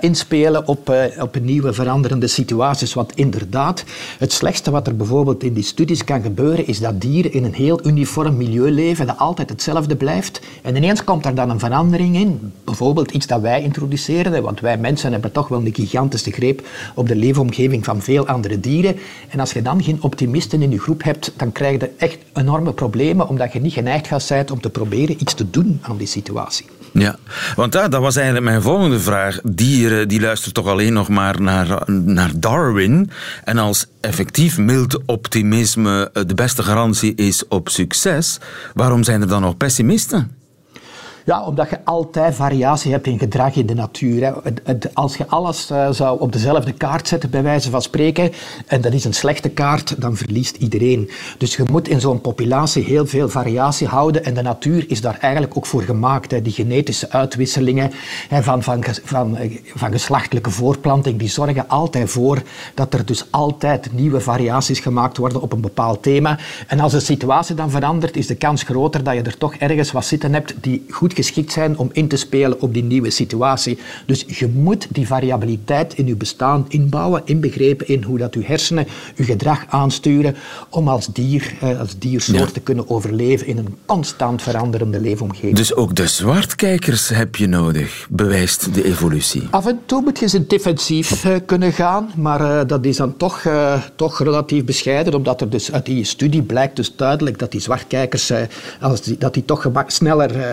inspelen 0.00 0.68
op, 0.68 0.90
eh, 0.90 1.22
op 1.22 1.40
nieuwe 1.40 1.72
veranderende 1.72 2.26
situaties. 2.26 2.94
Want 2.94 3.12
inderdaad, 3.14 3.84
het 4.18 4.32
slechtste 4.32 4.70
wat 4.70 4.86
er 4.86 4.96
bijvoorbeeld 4.96 5.42
in 5.42 5.52
die 5.52 5.64
studies 5.64 6.04
kan 6.04 6.22
gebeuren, 6.22 6.66
is 6.66 6.80
dat 6.80 7.00
dieren 7.00 7.32
in 7.32 7.44
een 7.44 7.54
heel 7.54 7.86
uniform 7.86 8.36
milieu 8.36 8.70
leven, 8.70 9.06
dat 9.06 9.18
altijd 9.18 9.50
hetzelfde 9.64 9.96
blijft. 9.96 10.40
En 10.62 10.76
ineens 10.76 11.04
komt 11.04 11.26
er 11.26 11.34
dan 11.34 11.50
een 11.50 11.58
verandering 11.58 12.16
in. 12.16 12.52
Bijvoorbeeld 12.64 13.10
iets 13.10 13.26
dat 13.26 13.40
wij 13.40 13.62
introduceren, 13.62 14.32
hè, 14.32 14.40
want 14.40 14.60
wij 14.60 14.78
mensen 14.78 15.12
hebben 15.12 15.32
toch 15.32 15.48
wel 15.48 15.60
een 15.64 15.74
gigantische 15.74 16.30
greep 16.30 16.66
op 16.94 17.08
de 17.08 17.16
leefomgeving 17.16 17.84
van 17.84 18.02
veel 18.02 18.26
andere 18.26 18.60
dieren. 18.60 18.96
En 19.28 19.40
als 19.40 19.52
je 19.52 19.62
dan 19.62 19.82
geen 19.82 20.02
optimisten 20.02 20.62
in 20.62 20.70
je 20.70 20.78
groep 20.78 21.02
hebt, 21.02 21.32
dan 21.36 21.52
krijg 21.52 21.80
je 21.80 21.90
echt 21.96 22.18
enorme 22.34 22.72
problemen, 22.72 23.28
omdat 23.28 23.52
je 23.52 23.60
niet 23.60 23.72
geneigd 23.72 24.06
gaat 24.06 24.22
zijn 24.22 24.50
om 24.50 24.60
te 24.60 24.70
proberen 24.70 25.20
iets 25.20 25.34
te 25.34 25.50
doen 25.50 25.78
aan 25.82 25.96
die 25.96 26.06
situatie. 26.06 26.66
Ja, 26.92 27.16
want 27.56 27.74
ja, 27.74 27.88
dat 27.88 28.00
was 28.00 28.16
eigenlijk 28.16 28.46
mijn 28.46 28.62
volgende 28.62 29.00
vraag. 29.00 29.38
Dieren 29.42 30.08
die 30.08 30.20
luisteren 30.20 30.54
toch 30.54 30.66
alleen 30.66 30.92
nog 30.92 31.08
maar 31.08 31.40
naar, 31.40 31.82
naar 31.90 32.30
Darwin. 32.34 33.10
En 33.44 33.58
als 33.58 33.86
effectief 34.00 34.58
mild 34.58 34.98
optimisme 35.06 36.10
de 36.26 36.34
beste 36.34 36.62
garantie 36.62 37.14
is 37.14 37.48
op 37.48 37.68
succes, 37.68 38.38
waarom 38.74 39.02
zijn 39.04 39.20
er 39.20 39.28
dan 39.28 39.40
nog 39.40 39.56
pessimisten? 39.56 40.41
Ja, 41.24 41.44
omdat 41.44 41.70
je 41.70 41.84
altijd 41.84 42.34
variatie 42.34 42.92
hebt 42.92 43.06
in 43.06 43.18
gedrag 43.18 43.54
in 43.54 43.66
de 43.66 43.74
natuur. 43.74 44.24
Hè. 44.24 44.74
Als 44.92 45.16
je 45.16 45.26
alles 45.26 45.70
eh, 45.70 45.90
zou 45.90 46.20
op 46.20 46.32
dezelfde 46.32 46.72
kaart 46.72 47.08
zetten, 47.08 47.30
bij 47.30 47.42
wijze 47.42 47.70
van 47.70 47.82
spreken, 47.82 48.32
en 48.66 48.80
dat 48.80 48.92
is 48.92 49.04
een 49.04 49.12
slechte 49.12 49.48
kaart, 49.48 50.00
dan 50.00 50.16
verliest 50.16 50.56
iedereen. 50.56 51.10
Dus 51.38 51.56
je 51.56 51.64
moet 51.70 51.88
in 51.88 52.00
zo'n 52.00 52.20
populatie 52.20 52.84
heel 52.84 53.06
veel 53.06 53.28
variatie 53.28 53.86
houden 53.86 54.24
en 54.24 54.34
de 54.34 54.42
natuur 54.42 54.84
is 54.88 55.00
daar 55.00 55.18
eigenlijk 55.20 55.56
ook 55.56 55.66
voor 55.66 55.82
gemaakt. 55.82 56.30
Hè. 56.30 56.42
Die 56.42 56.52
genetische 56.52 57.10
uitwisselingen 57.10 57.90
hè, 58.28 58.42
van, 58.42 58.62
van, 58.62 58.84
van, 59.04 59.36
eh, 59.36 59.58
van 59.74 59.92
geslachtelijke 59.92 60.50
voorplanting, 60.50 61.18
die 61.18 61.28
zorgen 61.28 61.68
altijd 61.68 62.10
voor 62.10 62.42
dat 62.74 62.94
er 62.94 63.04
dus 63.04 63.26
altijd 63.30 63.92
nieuwe 63.92 64.20
variaties 64.20 64.80
gemaakt 64.80 65.16
worden 65.16 65.42
op 65.42 65.52
een 65.52 65.60
bepaald 65.60 66.02
thema. 66.02 66.38
En 66.66 66.80
als 66.80 66.92
de 66.92 67.00
situatie 67.00 67.54
dan 67.54 67.70
verandert, 67.70 68.16
is 68.16 68.26
de 68.26 68.34
kans 68.34 68.62
groter 68.62 69.02
dat 69.04 69.14
je 69.14 69.22
er 69.22 69.38
toch 69.38 69.54
ergens 69.54 69.92
wat 69.92 70.04
zitten 70.04 70.32
hebt 70.32 70.54
die 70.60 70.84
goed 70.90 71.11
geschikt 71.12 71.52
zijn 71.52 71.78
om 71.78 71.88
in 71.92 72.08
te 72.08 72.16
spelen 72.16 72.60
op 72.60 72.74
die 72.74 72.82
nieuwe 72.84 73.10
situatie. 73.10 73.78
Dus 74.06 74.24
je 74.26 74.48
moet 74.48 74.86
die 74.90 75.06
variabiliteit 75.06 75.94
in 75.94 76.06
je 76.06 76.16
bestaan 76.16 76.64
inbouwen, 76.68 77.22
inbegrepen 77.24 77.88
in 77.88 78.02
hoe 78.02 78.18
dat 78.18 78.34
je 78.34 78.42
hersenen 78.44 78.86
je 79.16 79.24
gedrag 79.24 79.64
aansturen 79.68 80.34
om 80.68 80.88
als 80.88 81.06
dier, 81.06 81.52
eh, 81.60 81.80
als 81.80 81.98
diersoort 81.98 82.38
Ja. 82.38 82.46
te 82.46 82.60
kunnen 82.60 82.90
overleven 82.90 83.46
in 83.46 83.58
een 83.58 83.76
constant 83.86 84.42
veranderende 84.42 85.00
leefomgeving. 85.00 85.56
Dus 85.56 85.74
ook 85.74 85.94
de 85.94 86.06
zwartkijkers 86.06 87.08
heb 87.08 87.36
je 87.36 87.46
nodig, 87.46 88.06
bewijst 88.10 88.74
de 88.74 88.84
evolutie. 88.84 89.42
Af 89.50 89.66
en 89.66 89.80
toe 89.86 90.02
moet 90.02 90.18
je 90.18 90.28
ze 90.28 90.46
defensief 90.46 91.24
eh, 91.24 91.34
kunnen 91.46 91.72
gaan, 91.72 92.10
maar 92.16 92.40
eh, 92.60 92.66
dat 92.66 92.84
is 92.84 92.96
dan 92.96 93.16
toch, 93.16 93.46
toch 93.96 94.22
relatief 94.22 94.64
bescheiden, 94.64 95.14
omdat 95.14 95.40
er 95.40 95.50
dus 95.50 95.72
uit 95.72 95.86
die 95.86 96.04
studie 96.04 96.42
blijkt 96.42 96.76
dus 96.76 96.96
duidelijk 96.96 97.38
dat 97.38 97.50
die 97.50 97.60
zwartkijkers 97.60 98.32
als 98.80 99.00
die, 99.02 99.18
dat 99.18 99.34
die 99.34 99.44
toch 99.44 99.70
sneller 99.86 100.40
eh, 100.40 100.50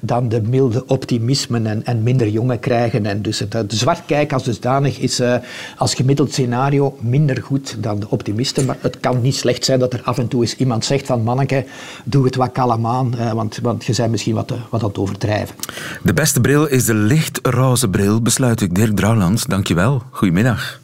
dan 0.00 0.28
de 0.28 0.42
milde 0.42 0.86
optimismen 0.86 1.66
en, 1.66 1.84
en 1.84 2.02
minder 2.02 2.28
jongen 2.28 2.58
krijgen. 2.58 3.06
En 3.06 3.22
dus 3.22 3.38
het, 3.38 3.50
de 3.52 3.64
zwartkijk 3.68 4.32
als 4.32 4.44
dusdanig 4.44 4.98
is 4.98 5.20
eh, 5.20 5.34
als 5.76 5.94
gemiddeld 5.94 6.32
scenario 6.32 6.98
minder 7.00 7.42
goed 7.42 7.76
dan 7.82 8.00
de 8.00 8.10
optimisten, 8.10 8.64
maar 8.64 8.76
het 8.80 9.00
kan 9.00 9.20
niet 9.20 9.34
slecht 9.34 9.64
zijn 9.64 9.78
dat 9.78 9.92
er 9.92 10.02
af 10.04 10.18
en 10.18 10.28
toe 10.28 10.40
eens 10.40 10.56
iemand 10.56 10.84
zegt 10.84 11.06
van 11.06 11.22
manneke, 11.22 11.64
doe 12.04 12.24
het 12.24 12.36
wat 12.36 12.52
kalm 12.52 12.86
aan, 12.86 13.18
eh, 13.18 13.32
want, 13.32 13.58
want 13.62 13.84
je 13.84 13.94
bent 13.96 14.10
misschien 14.10 14.34
wat, 14.34 14.50
eh, 14.50 14.56
wat 14.70 14.82
aan 14.82 14.88
het 14.88 14.98
overdrijven. 14.98 15.54
De 16.02 16.12
beste 16.12 16.40
bril 16.40 16.66
is 16.66 16.84
de 16.84 16.94
lichtroze 16.94 17.88
bril, 17.88 18.22
besluit 18.22 18.60
ik. 18.60 18.74
Dirk 18.74 18.96
Drouwlands, 18.96 19.44
dankjewel. 19.46 20.02
Goedemiddag. 20.10 20.80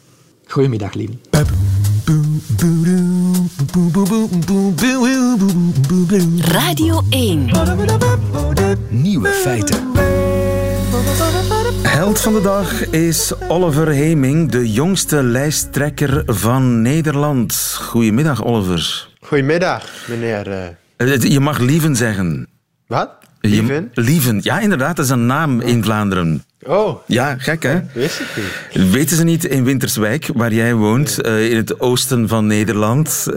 Goedemiddag, 0.47 0.93
Lien. 0.93 1.19
Radio 6.41 7.01
1. 7.09 7.49
Nieuwe 8.89 9.29
feiten. 9.29 9.77
Held 11.83 12.19
van 12.21 12.33
de 12.33 12.41
dag 12.41 12.85
is 12.89 13.33
Oliver 13.47 13.87
Heming, 13.87 14.51
de 14.51 14.71
jongste 14.71 15.23
lijsttrekker 15.23 16.23
van 16.25 16.81
Nederland. 16.81 17.77
Goedemiddag, 17.81 18.43
Oliver. 18.43 19.07
Goedemiddag, 19.21 19.83
meneer. 20.09 20.51
eh, 20.51 21.13
Eh, 21.13 21.21
Je 21.21 21.39
mag 21.39 21.59
lieven 21.59 21.95
zeggen. 21.95 22.47
wat? 22.87 23.09
Je- 23.39 23.47
Lieven? 23.49 23.89
Lieven, 23.93 24.39
ja, 24.41 24.59
inderdaad, 24.59 24.95
dat 24.95 25.05
is 25.05 25.11
een 25.11 25.25
naam 25.25 25.61
in 25.61 25.83
Vlaanderen. 25.83 26.43
Oh, 26.67 26.99
Ja, 27.05 27.37
gek 27.37 27.63
hè? 27.63 27.79
wist 27.93 28.19
ik 28.19 28.27
niet. 28.73 28.91
Weten 28.91 29.17
ze 29.17 29.23
niet 29.23 29.45
in 29.45 29.63
Winterswijk, 29.63 30.29
waar 30.33 30.53
jij 30.53 30.73
woont, 30.73 31.21
eh, 31.21 31.49
in 31.49 31.55
het 31.55 31.79
oosten 31.79 32.27
van 32.27 32.47
Nederland, 32.47 33.25
eh, 33.27 33.33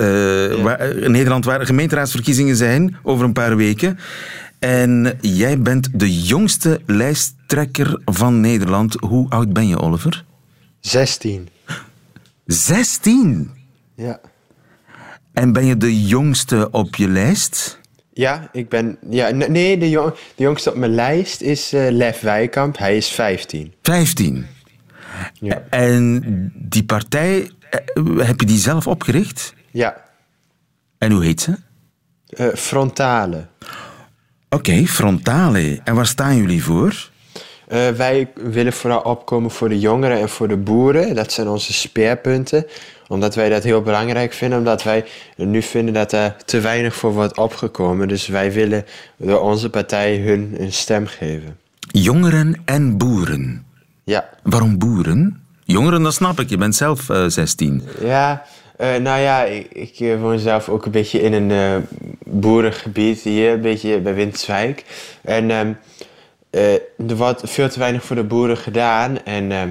waar, 0.63 0.79
eh, 0.79 1.09
Nederland 1.09 1.45
waar 1.45 1.67
gemeenteraadsverkiezingen 1.67 2.57
zijn 2.57 2.97
over 3.03 3.25
een 3.25 3.33
paar 3.33 3.57
weken. 3.57 3.99
En 4.59 5.19
jij 5.21 5.59
bent 5.61 5.89
de 6.01 6.23
jongste 6.23 6.81
lijsttrekker 6.87 8.01
van 8.05 8.41
Nederland. 8.41 8.97
Hoe 9.01 9.31
oud 9.31 9.53
ben 9.53 9.69
je, 9.69 9.79
Oliver? 9.79 10.25
16. 10.81 11.49
16? 12.47 13.51
Ja. 13.97 14.21
En 15.33 15.53
ben 15.53 15.65
je 15.65 15.77
de 15.77 16.07
jongste 16.07 16.69
op 16.71 16.97
je 16.97 17.09
lijst? 17.09 17.80
Ja, 18.21 18.49
ik 18.53 18.69
ben... 18.69 18.99
Ja, 19.11 19.31
nee, 19.31 19.79
de, 19.79 19.91
jong, 19.91 20.15
de 20.35 20.43
jongste 20.43 20.71
op 20.71 20.77
mijn 20.77 20.95
lijst 20.95 21.41
is 21.41 21.73
eh 21.73 21.91
Lef 21.91 22.21
Wijkamp. 22.21 22.79
Hij 22.79 22.97
is 22.97 23.09
15. 23.09 23.73
15. 23.83 24.47
Ja. 25.33 25.63
En 25.71 26.23
die 26.55 26.85
partij, 26.85 27.51
eh, 27.71 27.81
heb 28.19 28.41
je 28.41 28.47
die 28.47 28.59
zelf 28.59 28.87
opgericht? 28.87 29.55
Ja. 29.71 30.05
En 30.99 31.13
hoe 31.13 31.25
heet 31.25 31.41
ze? 31.41 31.57
Eh, 32.27 32.49
frontale. 32.55 33.47
Oké, 34.49 34.87
Frontale. 34.87 35.81
En 35.85 35.95
waar 35.95 36.07
staan 36.07 36.37
jullie 36.37 36.65
voor? 36.65 37.11
Eh, 37.71 37.89
wij 37.89 38.29
willen 38.35 38.73
vooral 38.73 39.01
opkomen 39.01 39.51
voor 39.51 39.69
de 39.69 39.79
jongeren 39.79 40.21
en 40.21 40.29
voor 40.29 40.49
de 40.49 40.57
boeren. 40.57 41.15
Dat 41.15 41.33
zijn 41.33 41.49
onze 41.49 41.73
speerpunten. 41.73 42.67
Omdat 43.09 43.35
wij 43.35 43.49
dat 43.49 43.63
heel 43.63 43.83
belangrijk 43.83 44.33
vinden. 44.33 44.59
Omdat 44.59 44.83
wij 44.83 45.05
nu 45.37 45.63
vinden 45.63 45.95
dat 45.95 46.13
er 46.13 46.37
te 46.45 46.61
weinig 46.61 46.95
voor 46.95 47.13
wordt 47.13 47.37
opgekomen. 47.37 48.09
Dus 48.09 48.27
wij 48.27 48.53
willen 48.53 48.85
door 49.17 49.41
onze 49.41 49.71
partij 49.71 50.17
hun 50.17 50.55
een 50.59 50.73
stem 50.73 51.07
geven. 51.07 51.57
Jongeren 51.93 52.63
en 52.65 52.97
boeren. 52.97 53.65
Ja. 54.05 54.29
Waarom 54.43 54.79
boeren? 54.79 55.43
Jongeren, 55.65 56.03
dat 56.03 56.15
snap 56.15 56.41
ik. 56.41 56.51
Je 56.51 56.57
bent 56.57 56.77
zelf 56.77 57.09
eh, 57.09 57.25
16. 57.27 57.83
Ja, 58.01 58.45
eh, 58.81 58.97
nou 58.97 59.21
ja, 59.21 59.45
ik, 59.45 59.67
ik 59.73 60.01
eh, 60.01 60.21
woon 60.21 60.39
zelf 60.39 60.69
ook 60.69 60.85
een 60.85 60.91
beetje 60.91 61.21
in 61.21 61.33
een 61.33 61.51
eh, 61.51 61.77
boerengebied 62.25 63.21
hier, 63.21 63.53
een 63.53 63.61
beetje 63.61 64.01
bij 64.01 64.15
Winterswijk. 64.15 64.85
En 65.23 65.51
ehm, 65.51 65.73
eh, 66.51 66.73
er 66.75 67.17
wordt 67.17 67.51
veel 67.51 67.69
te 67.69 67.79
weinig 67.79 68.05
voor 68.05 68.17
de 68.17 68.25
boeren 68.25 68.57
gedaan. 68.57 69.25
En 69.25 69.53
ehm, 69.53 69.69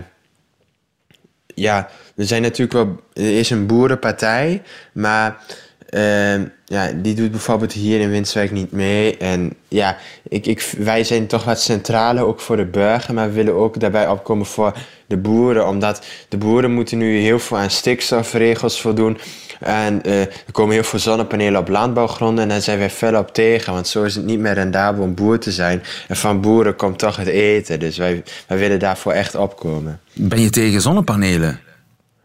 ja, 1.56 1.89
er 2.15 2.26
zijn 2.26 2.42
natuurlijk 2.42 2.74
wel, 2.74 3.00
er 3.13 3.38
is 3.38 3.50
een 3.50 3.68
boerenpartij, 3.68 4.62
maar 4.94 5.44
ehm, 5.89 6.45
ja, 6.65 6.91
die 6.95 7.15
doet 7.15 7.32
bijvoorbeeld 7.32 7.73
hier 7.73 7.99
in 7.99 8.10
Winterswijk 8.10 8.52
niet 8.52 8.71
mee. 8.71 9.17
En 9.17 9.54
ja, 9.67 9.97
ik, 10.28 10.45
ik, 10.45 10.73
wij 10.78 11.04
zijn 11.04 11.28
toch 11.28 11.43
wat 11.43 11.62
centraler 11.62 12.23
ook 12.23 12.39
voor 12.39 12.58
de 12.58 12.65
burger, 12.65 13.13
maar 13.13 13.28
we 13.28 13.34
willen 13.34 13.54
ook 13.54 13.80
daarbij 13.80 14.08
opkomen 14.08 14.45
voor 14.45 14.73
de 15.08 15.17
boeren, 15.17 15.67
omdat 15.67 16.06
de 16.30 16.38
boeren 16.38 16.71
moeten 16.71 16.97
nu 16.97 17.17
heel 17.17 17.39
veel 17.39 17.58
aan 17.58 17.69
stikstofregels 17.69 18.82
voldoen. 18.82 19.17
En 19.60 20.04
eh, 20.04 20.21
er 20.21 20.52
komen 20.52 20.73
heel 20.73 20.84
veel 20.84 20.99
zonnepanelen 20.99 21.60
op 21.60 21.67
landbouwgronden 21.67 22.43
en 22.43 22.49
daar 22.49 22.62
zijn 22.62 22.80
wij 22.80 22.89
fel 22.89 23.19
op 23.19 23.34
tegen, 23.34 23.73
want 23.73 23.88
zo 23.88 24.04
is 24.04 24.15
het 24.15 24.25
niet 24.25 24.39
meer 24.39 24.54
rendabel 24.54 25.04
om 25.04 25.15
boer 25.15 25.39
te 25.39 25.52
zijn. 25.52 25.84
En 26.08 26.15
van 26.15 26.41
boeren 26.41 26.75
komt 26.75 26.99
toch 26.99 27.15
het 27.15 27.28
eten, 27.28 27.80
dus 27.80 27.97
wij, 27.97 28.23
wij 28.47 28.58
willen 28.58 28.80
daarvoor 28.80 29.12
echt 29.12 29.36
opkomen. 29.36 29.99
Ben 30.13 30.41
je 30.41 30.49
tegen 30.49 30.82
zonnepanelen? 30.82 31.60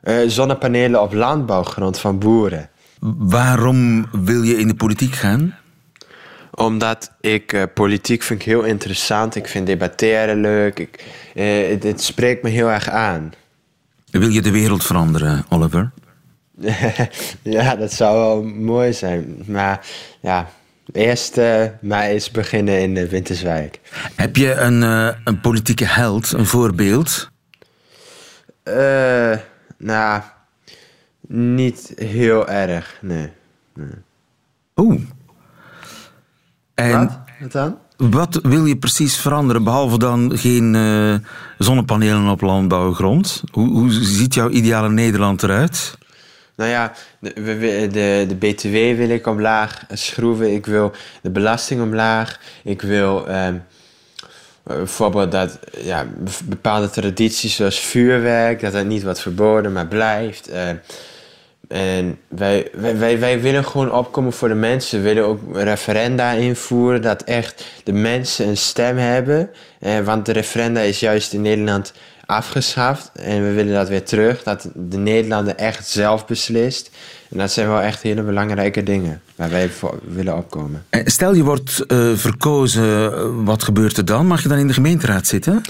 Eh, 0.00 0.16
zonnepanelen 0.26 1.02
op 1.02 1.12
landbouwgrond 1.12 1.98
van 1.98 2.18
boeren. 2.18 2.68
Waarom 3.12 4.06
wil 4.10 4.42
je 4.42 4.56
in 4.58 4.68
de 4.68 4.74
politiek 4.74 5.14
gaan? 5.14 5.56
Omdat 6.50 7.12
ik 7.20 7.52
eh, 7.52 7.62
politiek 7.74 8.22
vind 8.22 8.40
ik 8.40 8.46
heel 8.46 8.62
interessant. 8.62 9.36
Ik 9.36 9.48
vind 9.48 9.66
debatteren 9.66 10.40
leuk. 10.40 10.78
Ik, 10.78 11.04
eh, 11.34 11.68
het, 11.68 11.82
het 11.82 12.02
spreekt 12.02 12.42
me 12.42 12.48
heel 12.48 12.70
erg 12.70 12.88
aan. 12.88 13.32
Wil 14.10 14.28
je 14.28 14.42
de 14.42 14.50
wereld 14.50 14.84
veranderen, 14.84 15.44
Oliver? 15.48 15.90
ja, 17.42 17.76
dat 17.76 17.92
zou 17.92 18.16
wel 18.16 18.42
mooi 18.42 18.92
zijn. 18.92 19.42
Maar 19.46 19.86
ja, 20.20 20.48
eerst 20.92 21.38
eh, 21.38 21.64
maar 21.80 22.02
eens 22.02 22.30
beginnen 22.30 22.80
in 22.80 22.94
de 22.94 23.08
Winterswijk. 23.08 23.80
Heb 24.14 24.36
je 24.36 24.54
een, 24.54 24.82
een 25.24 25.40
politieke 25.40 25.86
held, 25.86 26.32
een 26.32 26.46
voorbeeld? 26.46 27.30
Nou, 29.78 30.22
niet 31.34 31.92
heel 31.96 32.48
erg, 32.48 32.98
nee. 33.00 33.30
Oeh. 34.76 35.00
En 36.74 36.98
Wat? 36.98 37.18
Wat 37.40 37.52
dan? 37.52 37.78
wat 37.96 38.38
wil 38.42 38.64
je 38.64 38.76
precies 38.76 39.16
veranderen, 39.16 39.64
behalve 39.64 39.98
dan 39.98 40.32
geen 40.34 40.74
eh, 40.74 41.14
zonnepanelen 41.58 42.28
op 42.28 42.40
landbouwgrond? 42.40 43.42
Hoe, 43.52 43.68
hoe 43.68 43.92
ziet 43.92 44.34
jouw 44.34 44.48
ideale 44.48 44.90
Nederland 44.90 45.42
eruit? 45.42 45.98
Nou 46.56 46.70
ja, 46.70 46.92
de, 47.18 47.32
de, 47.92 48.24
de 48.28 48.34
BTW 48.34 48.72
wil 48.72 49.08
ik 49.08 49.26
omlaag 49.26 49.84
schroeven. 49.92 50.54
Ik 50.54 50.66
wil 50.66 50.92
de 51.22 51.30
belasting 51.30 51.82
omlaag. 51.82 52.40
Ik 52.64 52.82
wil 52.82 53.28
ehm, 53.28 53.54
eh, 54.62 54.76
bijvoorbeeld 54.76 55.32
dat 55.32 55.58
ja, 55.82 56.06
bepaalde 56.44 56.90
tradities 56.90 57.56
zoals 57.56 57.78
vuurwerk, 57.78 58.60
dat 58.60 58.72
dat 58.72 58.84
niet 58.84 59.02
wordt 59.02 59.20
verboden, 59.20 59.72
maar 59.72 59.86
blijft. 59.86 60.48
Eh, 60.48 60.68
en 61.74 62.18
wij, 62.28 62.68
wij, 62.74 63.18
wij, 63.18 63.40
willen 63.40 63.64
gewoon 63.64 63.92
opkomen 63.92 64.32
voor 64.32 64.48
de 64.48 64.54
mensen. 64.54 64.98
We 64.98 65.04
willen 65.04 65.24
ook 65.24 65.40
referenda 65.52 66.30
invoeren, 66.30 67.02
dat 67.02 67.22
echt 67.22 67.64
de 67.84 67.92
mensen 67.92 68.48
een 68.48 68.56
stem 68.56 68.96
hebben. 68.96 69.50
Eh, 69.80 70.00
want 70.00 70.26
de 70.26 70.32
referenda 70.32 70.80
is 70.80 71.00
juist 71.00 71.32
in 71.32 71.40
Nederland 71.40 71.92
afgeschaft. 72.26 73.10
En 73.14 73.42
we 73.42 73.52
willen 73.52 73.74
dat 73.74 73.88
weer 73.88 74.04
terug, 74.04 74.42
dat 74.42 74.68
de 74.74 74.96
Nederlander 74.96 75.54
echt 75.54 75.88
zelf 75.88 76.26
beslist. 76.26 76.90
En 77.30 77.38
dat 77.38 77.52
zijn 77.52 77.68
wel 77.68 77.80
echt 77.80 78.02
hele 78.02 78.22
belangrijke 78.22 78.82
dingen 78.82 79.20
waar 79.36 79.50
wij 79.50 79.68
voor 79.68 79.98
willen 80.08 80.36
opkomen. 80.36 80.84
Eh, 80.88 81.00
Stel 81.04 81.34
je 81.34 81.42
wordt 81.42 81.86
eh, 81.86 82.12
verkozen, 82.14 83.12
eh, 83.12 83.24
wat 83.44 83.62
gebeurt 83.62 83.96
er 83.96 84.04
dan? 84.04 84.26
Mag 84.26 84.42
je 84.42 84.48
dan 84.48 84.58
in 84.58 84.66
de 84.66 84.72
gemeenteraad 84.72 85.26
zitten? 85.26 85.62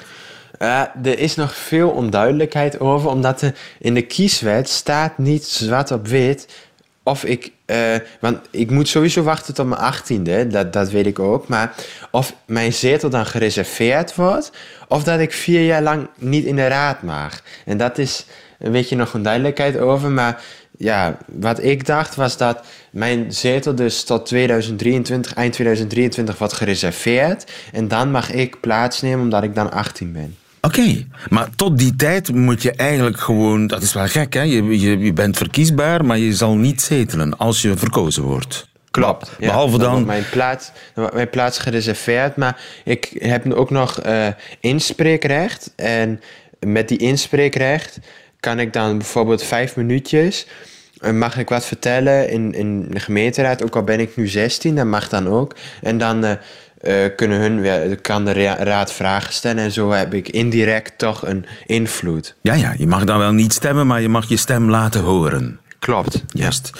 Eh, 0.65 0.81
er 1.13 1.19
is 1.19 1.35
nog 1.35 1.55
veel 1.57 1.91
onduidelijkheid 1.91 2.81
over, 2.81 3.11
omdat 3.11 3.53
in 3.79 3.95
de 3.95 4.03
kieswet 4.03 4.69
staat 4.69 5.19
niet 5.19 5.45
zwart 5.45 5.91
op 5.91 6.07
wit 6.07 6.49
of 7.03 7.25
ik. 7.25 7.53
eh, 7.65 7.95
want 8.21 8.39
ik 8.51 8.71
moet 8.71 8.89
sowieso 8.89 9.23
wachten 9.23 9.55
tot 9.55 9.67
mijn 9.67 9.81
achttiende, 9.81 10.47
dat, 10.47 10.73
dat 10.73 10.91
weet 10.91 11.07
ik 11.07 11.19
ook. 11.19 11.49
Maar 11.49 11.75
of 12.11 12.35
mijn 12.47 12.73
zetel 12.73 13.11
dan 13.11 13.27
gereserveerd 13.27 14.15
wordt, 14.15 14.53
of 14.89 15.05
dat 15.05 15.21
ik 15.21 15.33
vier 15.33 15.65
jaar 15.65 15.83
lang 15.83 16.09
niet 16.19 16.45
in 16.45 16.57
de 16.57 16.67
raad 16.67 17.03
mag. 17.03 17.41
En 17.65 17.77
dat 17.77 17.99
is 17.99 18.27
een 18.59 18.73
beetje 18.73 18.97
nog 18.97 19.15
onduidelijkheid 19.15 19.79
over. 19.79 20.11
Maar 20.11 20.43
ja, 20.79 21.19
wat 21.27 21.63
ik 21.63 21.87
dacht 21.87 22.15
was 22.15 22.37
dat 22.37 22.65
mijn 22.91 23.33
zetel 23.33 23.75
dus 23.75 24.05
tot 24.05 24.27
2023, 24.27 25.35
eind 25.35 25.53
2023 25.53 26.39
wordt 26.39 26.55
gereserveerd. 26.55 27.53
En 27.73 27.89
dan 27.89 28.11
mag 28.11 28.33
ik 28.33 28.61
plaatsnemen 28.61 29.21
omdat 29.21 29.43
ik 29.43 29.55
dan 29.55 29.73
18 29.73 30.13
ben. 30.13 30.37
Oké, 30.65 31.07
maar 31.31 31.49
tot 31.57 31.79
die 31.79 31.97
tijd 31.97 32.33
moet 32.33 32.63
je 32.63 32.73
eigenlijk 32.73 33.21
gewoon... 33.21 33.67
Dat 33.67 33.83
is 33.83 33.93
wel 33.93 34.07
gek, 34.07 34.35
hè? 34.35 34.43
Je, 34.43 34.81
je, 34.81 34.99
je 34.99 35.13
bent 35.13 35.37
verkiesbaar, 35.37 36.05
maar 36.05 36.19
je 36.19 36.35
zal 36.35 36.55
niet 36.55 36.83
zetelen 36.83 37.39
als 37.39 37.63
je 37.63 37.77
verkozen 37.77 38.23
wordt. 38.23 38.69
Klopt. 38.91 39.31
Ja, 39.39 39.47
Behalve 39.47 39.79
dan... 39.79 39.91
wordt 39.91 40.07
Mijn 40.07 40.29
plaats, 40.31 40.71
dan 40.95 41.11
mijn 41.15 41.31
plaats 41.31 41.59
gereserveerd, 41.59 42.37
maar 42.37 42.61
ik 42.85 43.11
heb 43.19 43.53
ook 43.53 43.71
nog 43.71 44.01
eh, 44.01 44.27
inspreekrecht. 44.61 45.73
En 45.77 46.21
met 46.59 46.89
die 46.89 46.99
inspreekrecht 46.99 47.99
kan 48.41 48.59
ik 48.59 48.73
dan 48.73 48.99
bijvoorbeeld 48.99 49.43
vijf 49.43 49.77
minuutjes... 49.77 50.47
eh, 51.01 51.13
mag 51.13 51.39
ik 51.39 51.49
wat 51.49 51.65
vertellen 51.65 52.31
in, 52.31 52.55
in 52.55 52.87
de 52.91 53.01
gemeenteraad, 53.01 53.63
ook 53.63 53.77
al 53.77 53.85
ben 53.85 54.01
ik 54.01 54.17
nu 54.17 54.29
16, 54.29 54.75
dat 54.75 54.87
mag 54.87 55.09
dan 55.09 55.29
ook. 55.29 55.55
En 55.83 55.99
dan 55.99 56.25
eh, 56.25 56.33
eh, 56.85 56.95
kunnen 57.17 57.41
hun 57.41 57.61
weer, 57.61 58.01
kan 58.01 58.25
de 58.25 58.33
ra- 58.33 58.57
raad 58.65 58.93
vragen 58.93 59.33
stellen 59.33 59.63
en 59.65 59.73
zo 59.73 59.91
heb 59.91 60.15
ik 60.15 60.29
indirect 60.29 60.99
toch 60.99 61.27
een 61.27 61.47
invloed. 61.67 62.35
Ja, 62.43 62.55
ja, 62.55 62.75
je 62.79 62.87
mag 62.87 63.05
dan 63.05 63.19
wel 63.19 63.33
niet 63.33 63.53
stemmen, 63.53 63.87
maar 63.87 64.01
je 64.01 64.09
mag 64.09 64.29
je 64.29 64.37
stem 64.37 64.71
laten 64.71 65.01
horen. 65.01 65.59
Klopt. 65.79 66.23
Juist. 66.29 66.71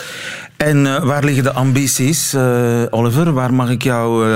En 0.57 0.87
eh, 0.87 1.05
waar 1.05 1.25
liggen 1.25 1.45
de 1.45 1.53
ambities, 1.53 2.33
eh, 2.35 2.83
Oliver? 2.91 3.33
Waar 3.33 3.55
mag 3.55 3.71
ik 3.71 3.83
jou 3.83 4.29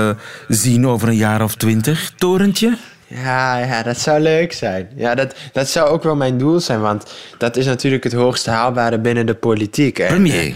zien 0.47 0.87
over 0.87 1.07
een 1.07 1.15
jaar 1.15 1.41
of 1.43 1.55
twintig? 1.55 2.11
Torentje? 2.17 2.77
Ja, 3.07 3.57
ja, 3.57 3.83
dat 3.83 3.97
zou 3.99 4.19
leuk 4.19 4.53
zijn. 4.53 4.87
Ja, 4.95 5.15
dat, 5.15 5.35
dat 5.53 5.69
zou 5.69 5.89
ook 5.89 6.03
wel 6.03 6.15
mijn 6.15 6.37
doel 6.37 6.59
zijn, 6.59 6.79
want 6.81 7.13
dat 7.37 7.55
is 7.55 7.65
natuurlijk 7.65 8.03
het 8.03 8.13
hoogste 8.13 8.49
haalbare 8.49 8.99
binnen 8.99 9.25
de 9.25 9.33
politiek. 9.33 9.99
En, 9.99 10.07
Premier. 10.07 10.55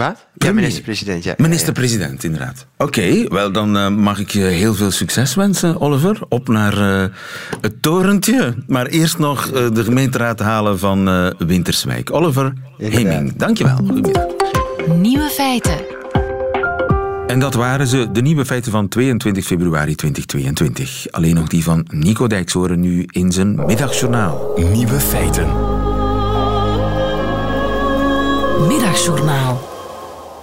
Wat? 0.00 0.26
Ja, 0.34 0.52
minister-president, 0.52 1.24
ja. 1.24 1.34
Minister-president, 1.36 2.24
inderdaad. 2.24 2.66
Oké, 2.76 3.28
wel 3.28 3.52
dan 3.52 3.76
eh, 3.76 3.88
mag 3.88 4.18
ik 4.18 4.30
je 4.30 4.40
heel 4.40 4.74
veel 4.74 4.90
succes 4.90 5.34
wensen, 5.34 5.80
Oliver. 5.80 6.18
Op 6.28 6.48
naar 6.48 7.02
eh, 7.02 7.08
het 7.60 7.82
torentje. 7.82 8.54
Maar 8.66 8.86
eerst 8.86 9.18
nog 9.18 9.46
eh, 9.46 9.70
de 9.72 9.84
gemeenteraad 9.84 10.40
halen 10.40 10.78
van 10.78 11.08
eh, 11.08 11.30
Winterswijk. 11.38 12.12
Oliver 12.12 12.52
Inderdaad. 12.78 13.12
Heming, 13.12 13.36
dankjewel. 13.36 13.76
Goedemiddag. 13.76 14.26
Nieuwe 14.96 15.28
feiten. 15.28 15.78
En 17.26 17.40
dat 17.40 17.54
waren 17.54 17.86
ze, 17.86 18.08
de 18.12 18.22
nieuwe 18.22 18.44
feiten 18.44 18.72
van 18.72 18.88
22 18.88 19.44
februari 19.44 19.94
2022. 19.94 21.06
Alleen 21.10 21.34
nog 21.34 21.48
die 21.48 21.64
van 21.64 21.86
Nico 21.90 22.26
Dijkshoorn 22.26 22.80
nu 22.80 23.04
in 23.06 23.32
zijn 23.32 23.54
middagjournaal. 23.66 24.52
Nieuwe 24.72 25.00
feiten. 25.00 25.46
Middagjournaal. 28.68 29.79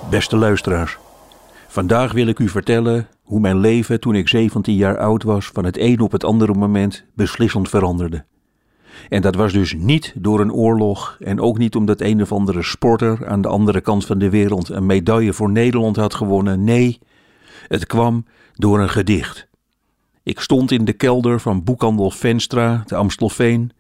Beste 0.09 0.37
luisteraars, 0.37 0.97
vandaag 1.67 2.11
wil 2.11 2.27
ik 2.27 2.39
u 2.39 2.49
vertellen 2.49 3.07
hoe 3.23 3.39
mijn 3.39 3.59
leven 3.59 3.99
toen 3.99 4.15
ik 4.15 4.27
17 4.27 4.75
jaar 4.75 4.97
oud 4.97 5.23
was 5.23 5.45
van 5.45 5.65
het 5.65 5.77
een 5.77 5.99
op 5.99 6.11
het 6.11 6.23
andere 6.23 6.53
moment 6.53 7.05
beslissend 7.13 7.69
veranderde. 7.69 8.25
En 9.09 9.21
dat 9.21 9.35
was 9.35 9.53
dus 9.53 9.73
niet 9.73 10.13
door 10.15 10.39
een 10.39 10.51
oorlog 10.51 11.17
en 11.19 11.39
ook 11.39 11.57
niet 11.57 11.75
omdat 11.75 12.01
een 12.01 12.21
of 12.21 12.31
andere 12.31 12.63
sporter 12.63 13.27
aan 13.27 13.41
de 13.41 13.47
andere 13.47 13.81
kant 13.81 14.05
van 14.05 14.19
de 14.19 14.29
wereld 14.29 14.69
een 14.69 14.85
medaille 14.85 15.33
voor 15.33 15.51
Nederland 15.51 15.95
had 15.95 16.13
gewonnen. 16.13 16.63
Nee, 16.63 16.99
het 17.67 17.85
kwam 17.85 18.25
door 18.53 18.79
een 18.79 18.89
gedicht. 18.89 19.47
Ik 20.23 20.39
stond 20.39 20.71
in 20.71 20.85
de 20.85 20.93
kelder 20.93 21.39
van 21.39 21.63
boekhandel 21.63 22.11
Venstra, 22.11 22.83
de 22.85 22.95
Amstelveen, 22.95 23.71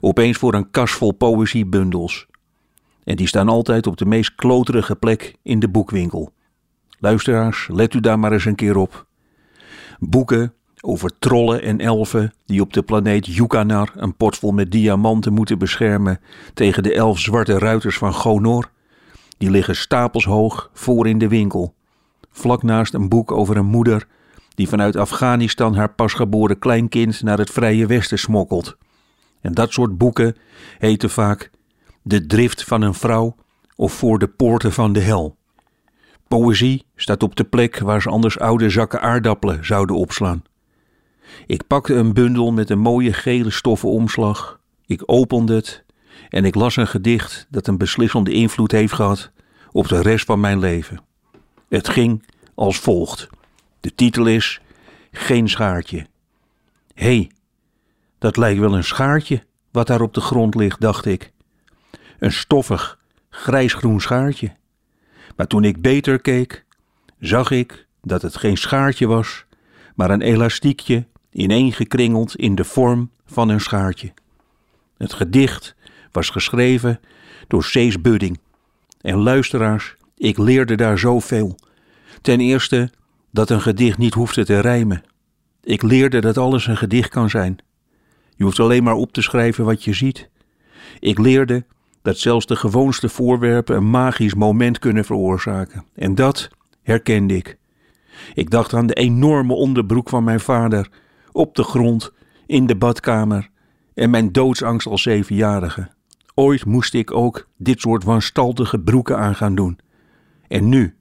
opeens 0.00 0.38
voor 0.38 0.54
een 0.54 0.70
kas 0.70 0.90
vol 0.90 1.12
poëziebundels. 1.12 2.26
En 3.04 3.16
die 3.16 3.26
staan 3.26 3.48
altijd 3.48 3.86
op 3.86 3.96
de 3.96 4.06
meest 4.06 4.34
kloterige 4.34 4.96
plek 4.96 5.36
in 5.42 5.58
de 5.58 5.68
boekwinkel. 5.68 6.32
Luisteraars, 6.98 7.68
let 7.72 7.94
u 7.94 8.00
daar 8.00 8.18
maar 8.18 8.32
eens 8.32 8.44
een 8.44 8.54
keer 8.54 8.76
op. 8.76 9.06
Boeken 9.98 10.54
over 10.80 11.18
trollen 11.18 11.62
en 11.62 11.78
elfen 11.78 12.32
die 12.46 12.60
op 12.60 12.72
de 12.72 12.82
planeet 12.82 13.26
Yukanar 13.26 13.92
een 13.96 14.16
pot 14.16 14.36
vol 14.36 14.52
met 14.52 14.70
diamanten 14.70 15.32
moeten 15.32 15.58
beschermen 15.58 16.20
tegen 16.54 16.82
de 16.82 16.94
elf 16.94 17.18
zwarte 17.18 17.58
ruiters 17.58 17.98
van 17.98 18.14
Gonor. 18.14 18.70
Die 19.38 19.50
liggen 19.50 19.76
stapelshoog 19.76 20.70
voor 20.72 21.08
in 21.08 21.18
de 21.18 21.28
winkel, 21.28 21.74
vlak 22.30 22.62
naast 22.62 22.94
een 22.94 23.08
boek 23.08 23.32
over 23.32 23.56
een 23.56 23.66
moeder 23.66 24.06
die 24.54 24.68
vanuit 24.68 24.96
Afghanistan 24.96 25.74
haar 25.74 25.94
pasgeboren 25.94 26.58
kleinkind 26.58 27.22
naar 27.22 27.38
het 27.38 27.50
Vrije 27.50 27.86
Westen 27.86 28.18
smokkelt. 28.18 28.76
En 29.40 29.52
dat 29.52 29.72
soort 29.72 29.98
boeken 29.98 30.36
heten 30.78 31.10
vaak 31.10 31.50
De 32.02 32.26
drift 32.26 32.64
van 32.64 32.82
een 32.82 32.94
vrouw 32.94 33.36
of 33.76 33.92
Voor 33.92 34.18
de 34.18 34.28
poorten 34.28 34.72
van 34.72 34.92
de 34.92 35.00
hel. 35.00 35.36
Poëzie 36.28 36.86
staat 36.96 37.22
op 37.22 37.36
de 37.36 37.44
plek 37.44 37.78
waar 37.78 38.02
ze 38.02 38.08
anders 38.08 38.38
oude 38.38 38.70
zakken 38.70 39.00
aardappelen 39.00 39.66
zouden 39.66 39.96
opslaan. 39.96 40.42
Ik 41.46 41.66
pakte 41.66 41.94
een 41.94 42.12
bundel 42.12 42.52
met 42.52 42.70
een 42.70 42.78
mooie 42.78 43.12
gele 43.12 43.50
stoffen 43.50 43.88
omslag. 43.88 44.60
Ik 44.86 45.02
opende 45.06 45.54
het 45.54 45.84
en 46.28 46.44
ik 46.44 46.54
las 46.54 46.76
een 46.76 46.86
gedicht 46.86 47.46
dat 47.50 47.66
een 47.66 47.78
beslissende 47.78 48.32
invloed 48.32 48.72
heeft 48.72 48.92
gehad 48.92 49.30
op 49.72 49.88
de 49.88 50.02
rest 50.02 50.24
van 50.24 50.40
mijn 50.40 50.58
leven. 50.58 51.00
Het 51.68 51.88
ging 51.88 52.26
als 52.54 52.78
volgt. 52.78 53.28
De 53.80 53.94
titel 53.94 54.26
is 54.26 54.60
Geen 55.10 55.48
schaartje. 55.48 56.06
Hé, 56.94 57.16
hey, 57.16 57.30
dat 58.18 58.36
lijkt 58.36 58.60
wel 58.60 58.76
een 58.76 58.84
schaartje 58.84 59.44
wat 59.70 59.86
daar 59.86 60.00
op 60.00 60.14
de 60.14 60.20
grond 60.20 60.54
ligt, 60.54 60.80
dacht 60.80 61.06
ik. 61.06 61.31
Een 62.22 62.32
stoffig, 62.32 62.98
grijsgroen 63.30 64.00
schaartje. 64.00 64.52
Maar 65.36 65.46
toen 65.46 65.64
ik 65.64 65.82
beter 65.82 66.20
keek, 66.20 66.64
zag 67.18 67.50
ik 67.50 67.86
dat 68.02 68.22
het 68.22 68.36
geen 68.36 68.56
schaartje 68.56 69.06
was, 69.06 69.44
maar 69.94 70.10
een 70.10 70.20
elastiekje 70.20 71.06
ineengekringeld 71.30 72.36
in 72.36 72.54
de 72.54 72.64
vorm 72.64 73.10
van 73.26 73.48
een 73.48 73.60
schaartje. 73.60 74.12
Het 74.96 75.12
gedicht 75.12 75.74
was 76.12 76.30
geschreven 76.30 77.00
door 77.48 77.64
Cees 77.64 78.00
Budding. 78.00 78.40
En 79.00 79.16
luisteraars, 79.16 79.96
ik 80.16 80.38
leerde 80.38 80.74
daar 80.74 80.98
zoveel. 80.98 81.58
Ten 82.20 82.40
eerste 82.40 82.90
dat 83.30 83.50
een 83.50 83.62
gedicht 83.62 83.98
niet 83.98 84.14
hoefde 84.14 84.44
te 84.44 84.60
rijmen. 84.60 85.02
Ik 85.62 85.82
leerde 85.82 86.20
dat 86.20 86.38
alles 86.38 86.66
een 86.66 86.76
gedicht 86.76 87.10
kan 87.10 87.30
zijn. 87.30 87.58
Je 88.36 88.44
hoeft 88.44 88.60
alleen 88.60 88.82
maar 88.82 88.94
op 88.94 89.12
te 89.12 89.22
schrijven 89.22 89.64
wat 89.64 89.84
je 89.84 89.92
ziet. 89.92 90.28
Ik 91.00 91.18
leerde 91.18 91.64
dat 92.02 92.18
zelfs 92.18 92.46
de 92.46 92.56
gewoonste 92.56 93.08
voorwerpen 93.08 93.76
een 93.76 93.90
magisch 93.90 94.34
moment 94.34 94.78
kunnen 94.78 95.04
veroorzaken. 95.04 95.84
En 95.94 96.14
dat 96.14 96.50
herkende 96.82 97.36
ik. 97.36 97.58
Ik 98.34 98.50
dacht 98.50 98.74
aan 98.74 98.86
de 98.86 98.94
enorme 98.94 99.54
onderbroek 99.54 100.08
van 100.08 100.24
mijn 100.24 100.40
vader, 100.40 100.88
op 101.32 101.54
de 101.54 101.62
grond, 101.62 102.12
in 102.46 102.66
de 102.66 102.76
badkamer 102.76 103.48
en 103.94 104.10
mijn 104.10 104.32
doodsangst 104.32 104.86
als 104.86 105.02
zevenjarige. 105.02 105.90
Ooit 106.34 106.64
moest 106.64 106.94
ik 106.94 107.12
ook 107.12 107.48
dit 107.56 107.80
soort 107.80 108.04
wanstaltige 108.04 108.78
broeken 108.78 109.18
aan 109.18 109.34
gaan 109.34 109.54
doen. 109.54 109.78
En 110.48 110.68
nu, 110.68 110.94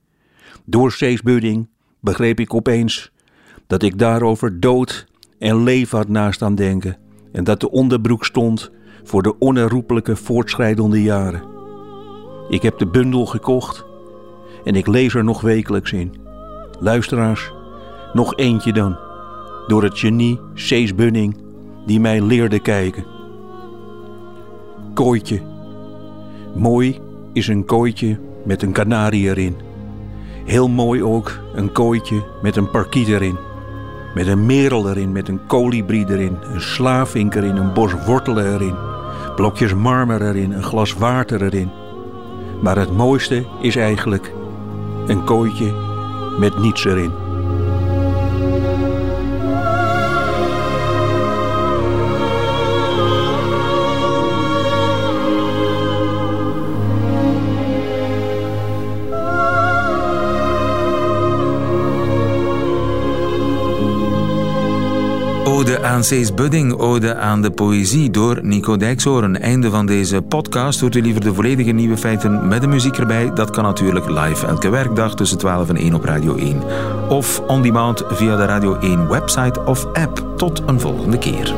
door 0.66 1.20
Budding, 1.24 1.70
begreep 2.00 2.40
ik 2.40 2.54
opeens 2.54 3.12
dat 3.68 3.84
ik 3.84 3.98
daarover 3.98 4.60
dood 4.60 5.08
en 5.40 5.64
leven 5.64 5.98
had 5.98 6.08
naast 6.08 6.42
aan 6.42 6.56
denken 6.56 6.98
en 7.32 7.44
dat 7.44 7.60
de 7.60 7.72
onderbroek 7.72 8.26
stond 8.26 8.72
voor 9.04 9.24
de 9.24 9.38
onherroepelijke 9.40 10.16
voortschrijdende 10.16 11.02
jaren. 11.02 11.44
Ik 12.50 12.62
heb 12.62 12.78
de 12.78 12.88
bundel 12.88 13.26
gekocht 13.26 13.86
en 14.64 14.76
ik 14.76 14.88
lees 14.88 15.14
er 15.14 15.24
nog 15.24 15.42
wekelijks 15.42 15.92
in. 15.92 16.16
Luisteraars, 16.80 17.52
nog 18.14 18.36
eentje 18.36 18.74
dan 18.74 18.98
door 19.68 19.84
het 19.84 20.00
genie 20.00 20.40
Cees 20.54 20.96
Bunning 20.96 21.38
die 21.86 22.00
mij 22.00 22.22
leerde 22.22 22.60
kijken. 22.60 23.06
Kooitje. 24.94 25.42
Mooi 26.56 27.00
is 27.34 27.48
een 27.48 27.66
kooitje 27.66 28.20
met 28.46 28.62
een 28.62 28.72
kanarie 28.72 29.30
erin. 29.30 29.56
Heel 30.46 30.68
mooi 30.68 31.04
ook 31.04 31.40
een 31.56 31.72
kooitje 31.72 32.24
met 32.42 32.56
een 32.56 32.70
parkiet 32.70 33.08
erin. 33.08 33.38
Met 34.14 34.28
een 34.28 34.46
merel 34.46 34.90
erin, 34.90 35.12
met 35.12 35.28
een 35.28 35.46
kolibrie 35.48 36.10
erin, 36.10 36.38
een 36.42 36.62
slavink 36.62 37.36
erin, 37.36 37.56
een 37.56 37.74
bos 37.74 38.06
wortelen 38.06 38.54
erin. 38.54 38.91
Blokjes 39.36 39.74
marmer 39.74 40.22
erin, 40.22 40.52
een 40.52 40.64
glas 40.64 40.94
water 40.94 41.44
erin. 41.44 41.72
Maar 42.62 42.78
het 42.78 42.92
mooiste 42.92 43.46
is 43.62 43.76
eigenlijk 43.76 44.34
een 45.08 45.24
kooitje 45.24 45.74
met 46.40 46.58
niets 46.60 46.86
erin. 46.86 47.21
Ode 65.62 65.84
aan 65.84 66.04
Cees 66.04 66.34
Budding, 66.34 66.74
ode 66.74 67.16
aan 67.16 67.42
de 67.42 67.52
poëzie 67.52 68.10
door 68.12 68.40
Nico 68.44 68.78
Dijkshoorn. 68.78 69.40
Einde 69.40 69.70
van 69.70 69.86
deze 69.86 70.22
podcast. 70.22 70.80
Hoort 70.80 70.96
u 70.96 71.02
liever 71.02 71.22
de 71.22 71.34
volledige 71.34 71.72
nieuwe 71.72 71.98
feiten 71.98 72.48
met 72.48 72.62
de 72.62 72.68
muziek 72.68 72.98
erbij? 72.98 73.34
Dat 73.34 73.50
kan 73.50 73.64
natuurlijk 73.64 74.10
live 74.10 74.48
elke 74.48 74.70
werkdag 74.70 75.16
tussen 75.16 75.38
12 75.38 75.70
en 75.70 75.76
1 75.76 75.94
op 75.94 76.04
Radio 76.04 76.36
1. 76.36 76.62
Of 77.10 77.40
on 77.40 77.62
demand 77.62 78.04
via 78.10 78.36
de 78.36 78.46
Radio 78.46 78.80
1 78.80 79.08
website 79.08 79.60
of 79.66 79.86
app. 79.94 80.34
Tot 80.38 80.62
een 80.66 80.80
volgende 80.80 81.18
keer. 81.18 81.54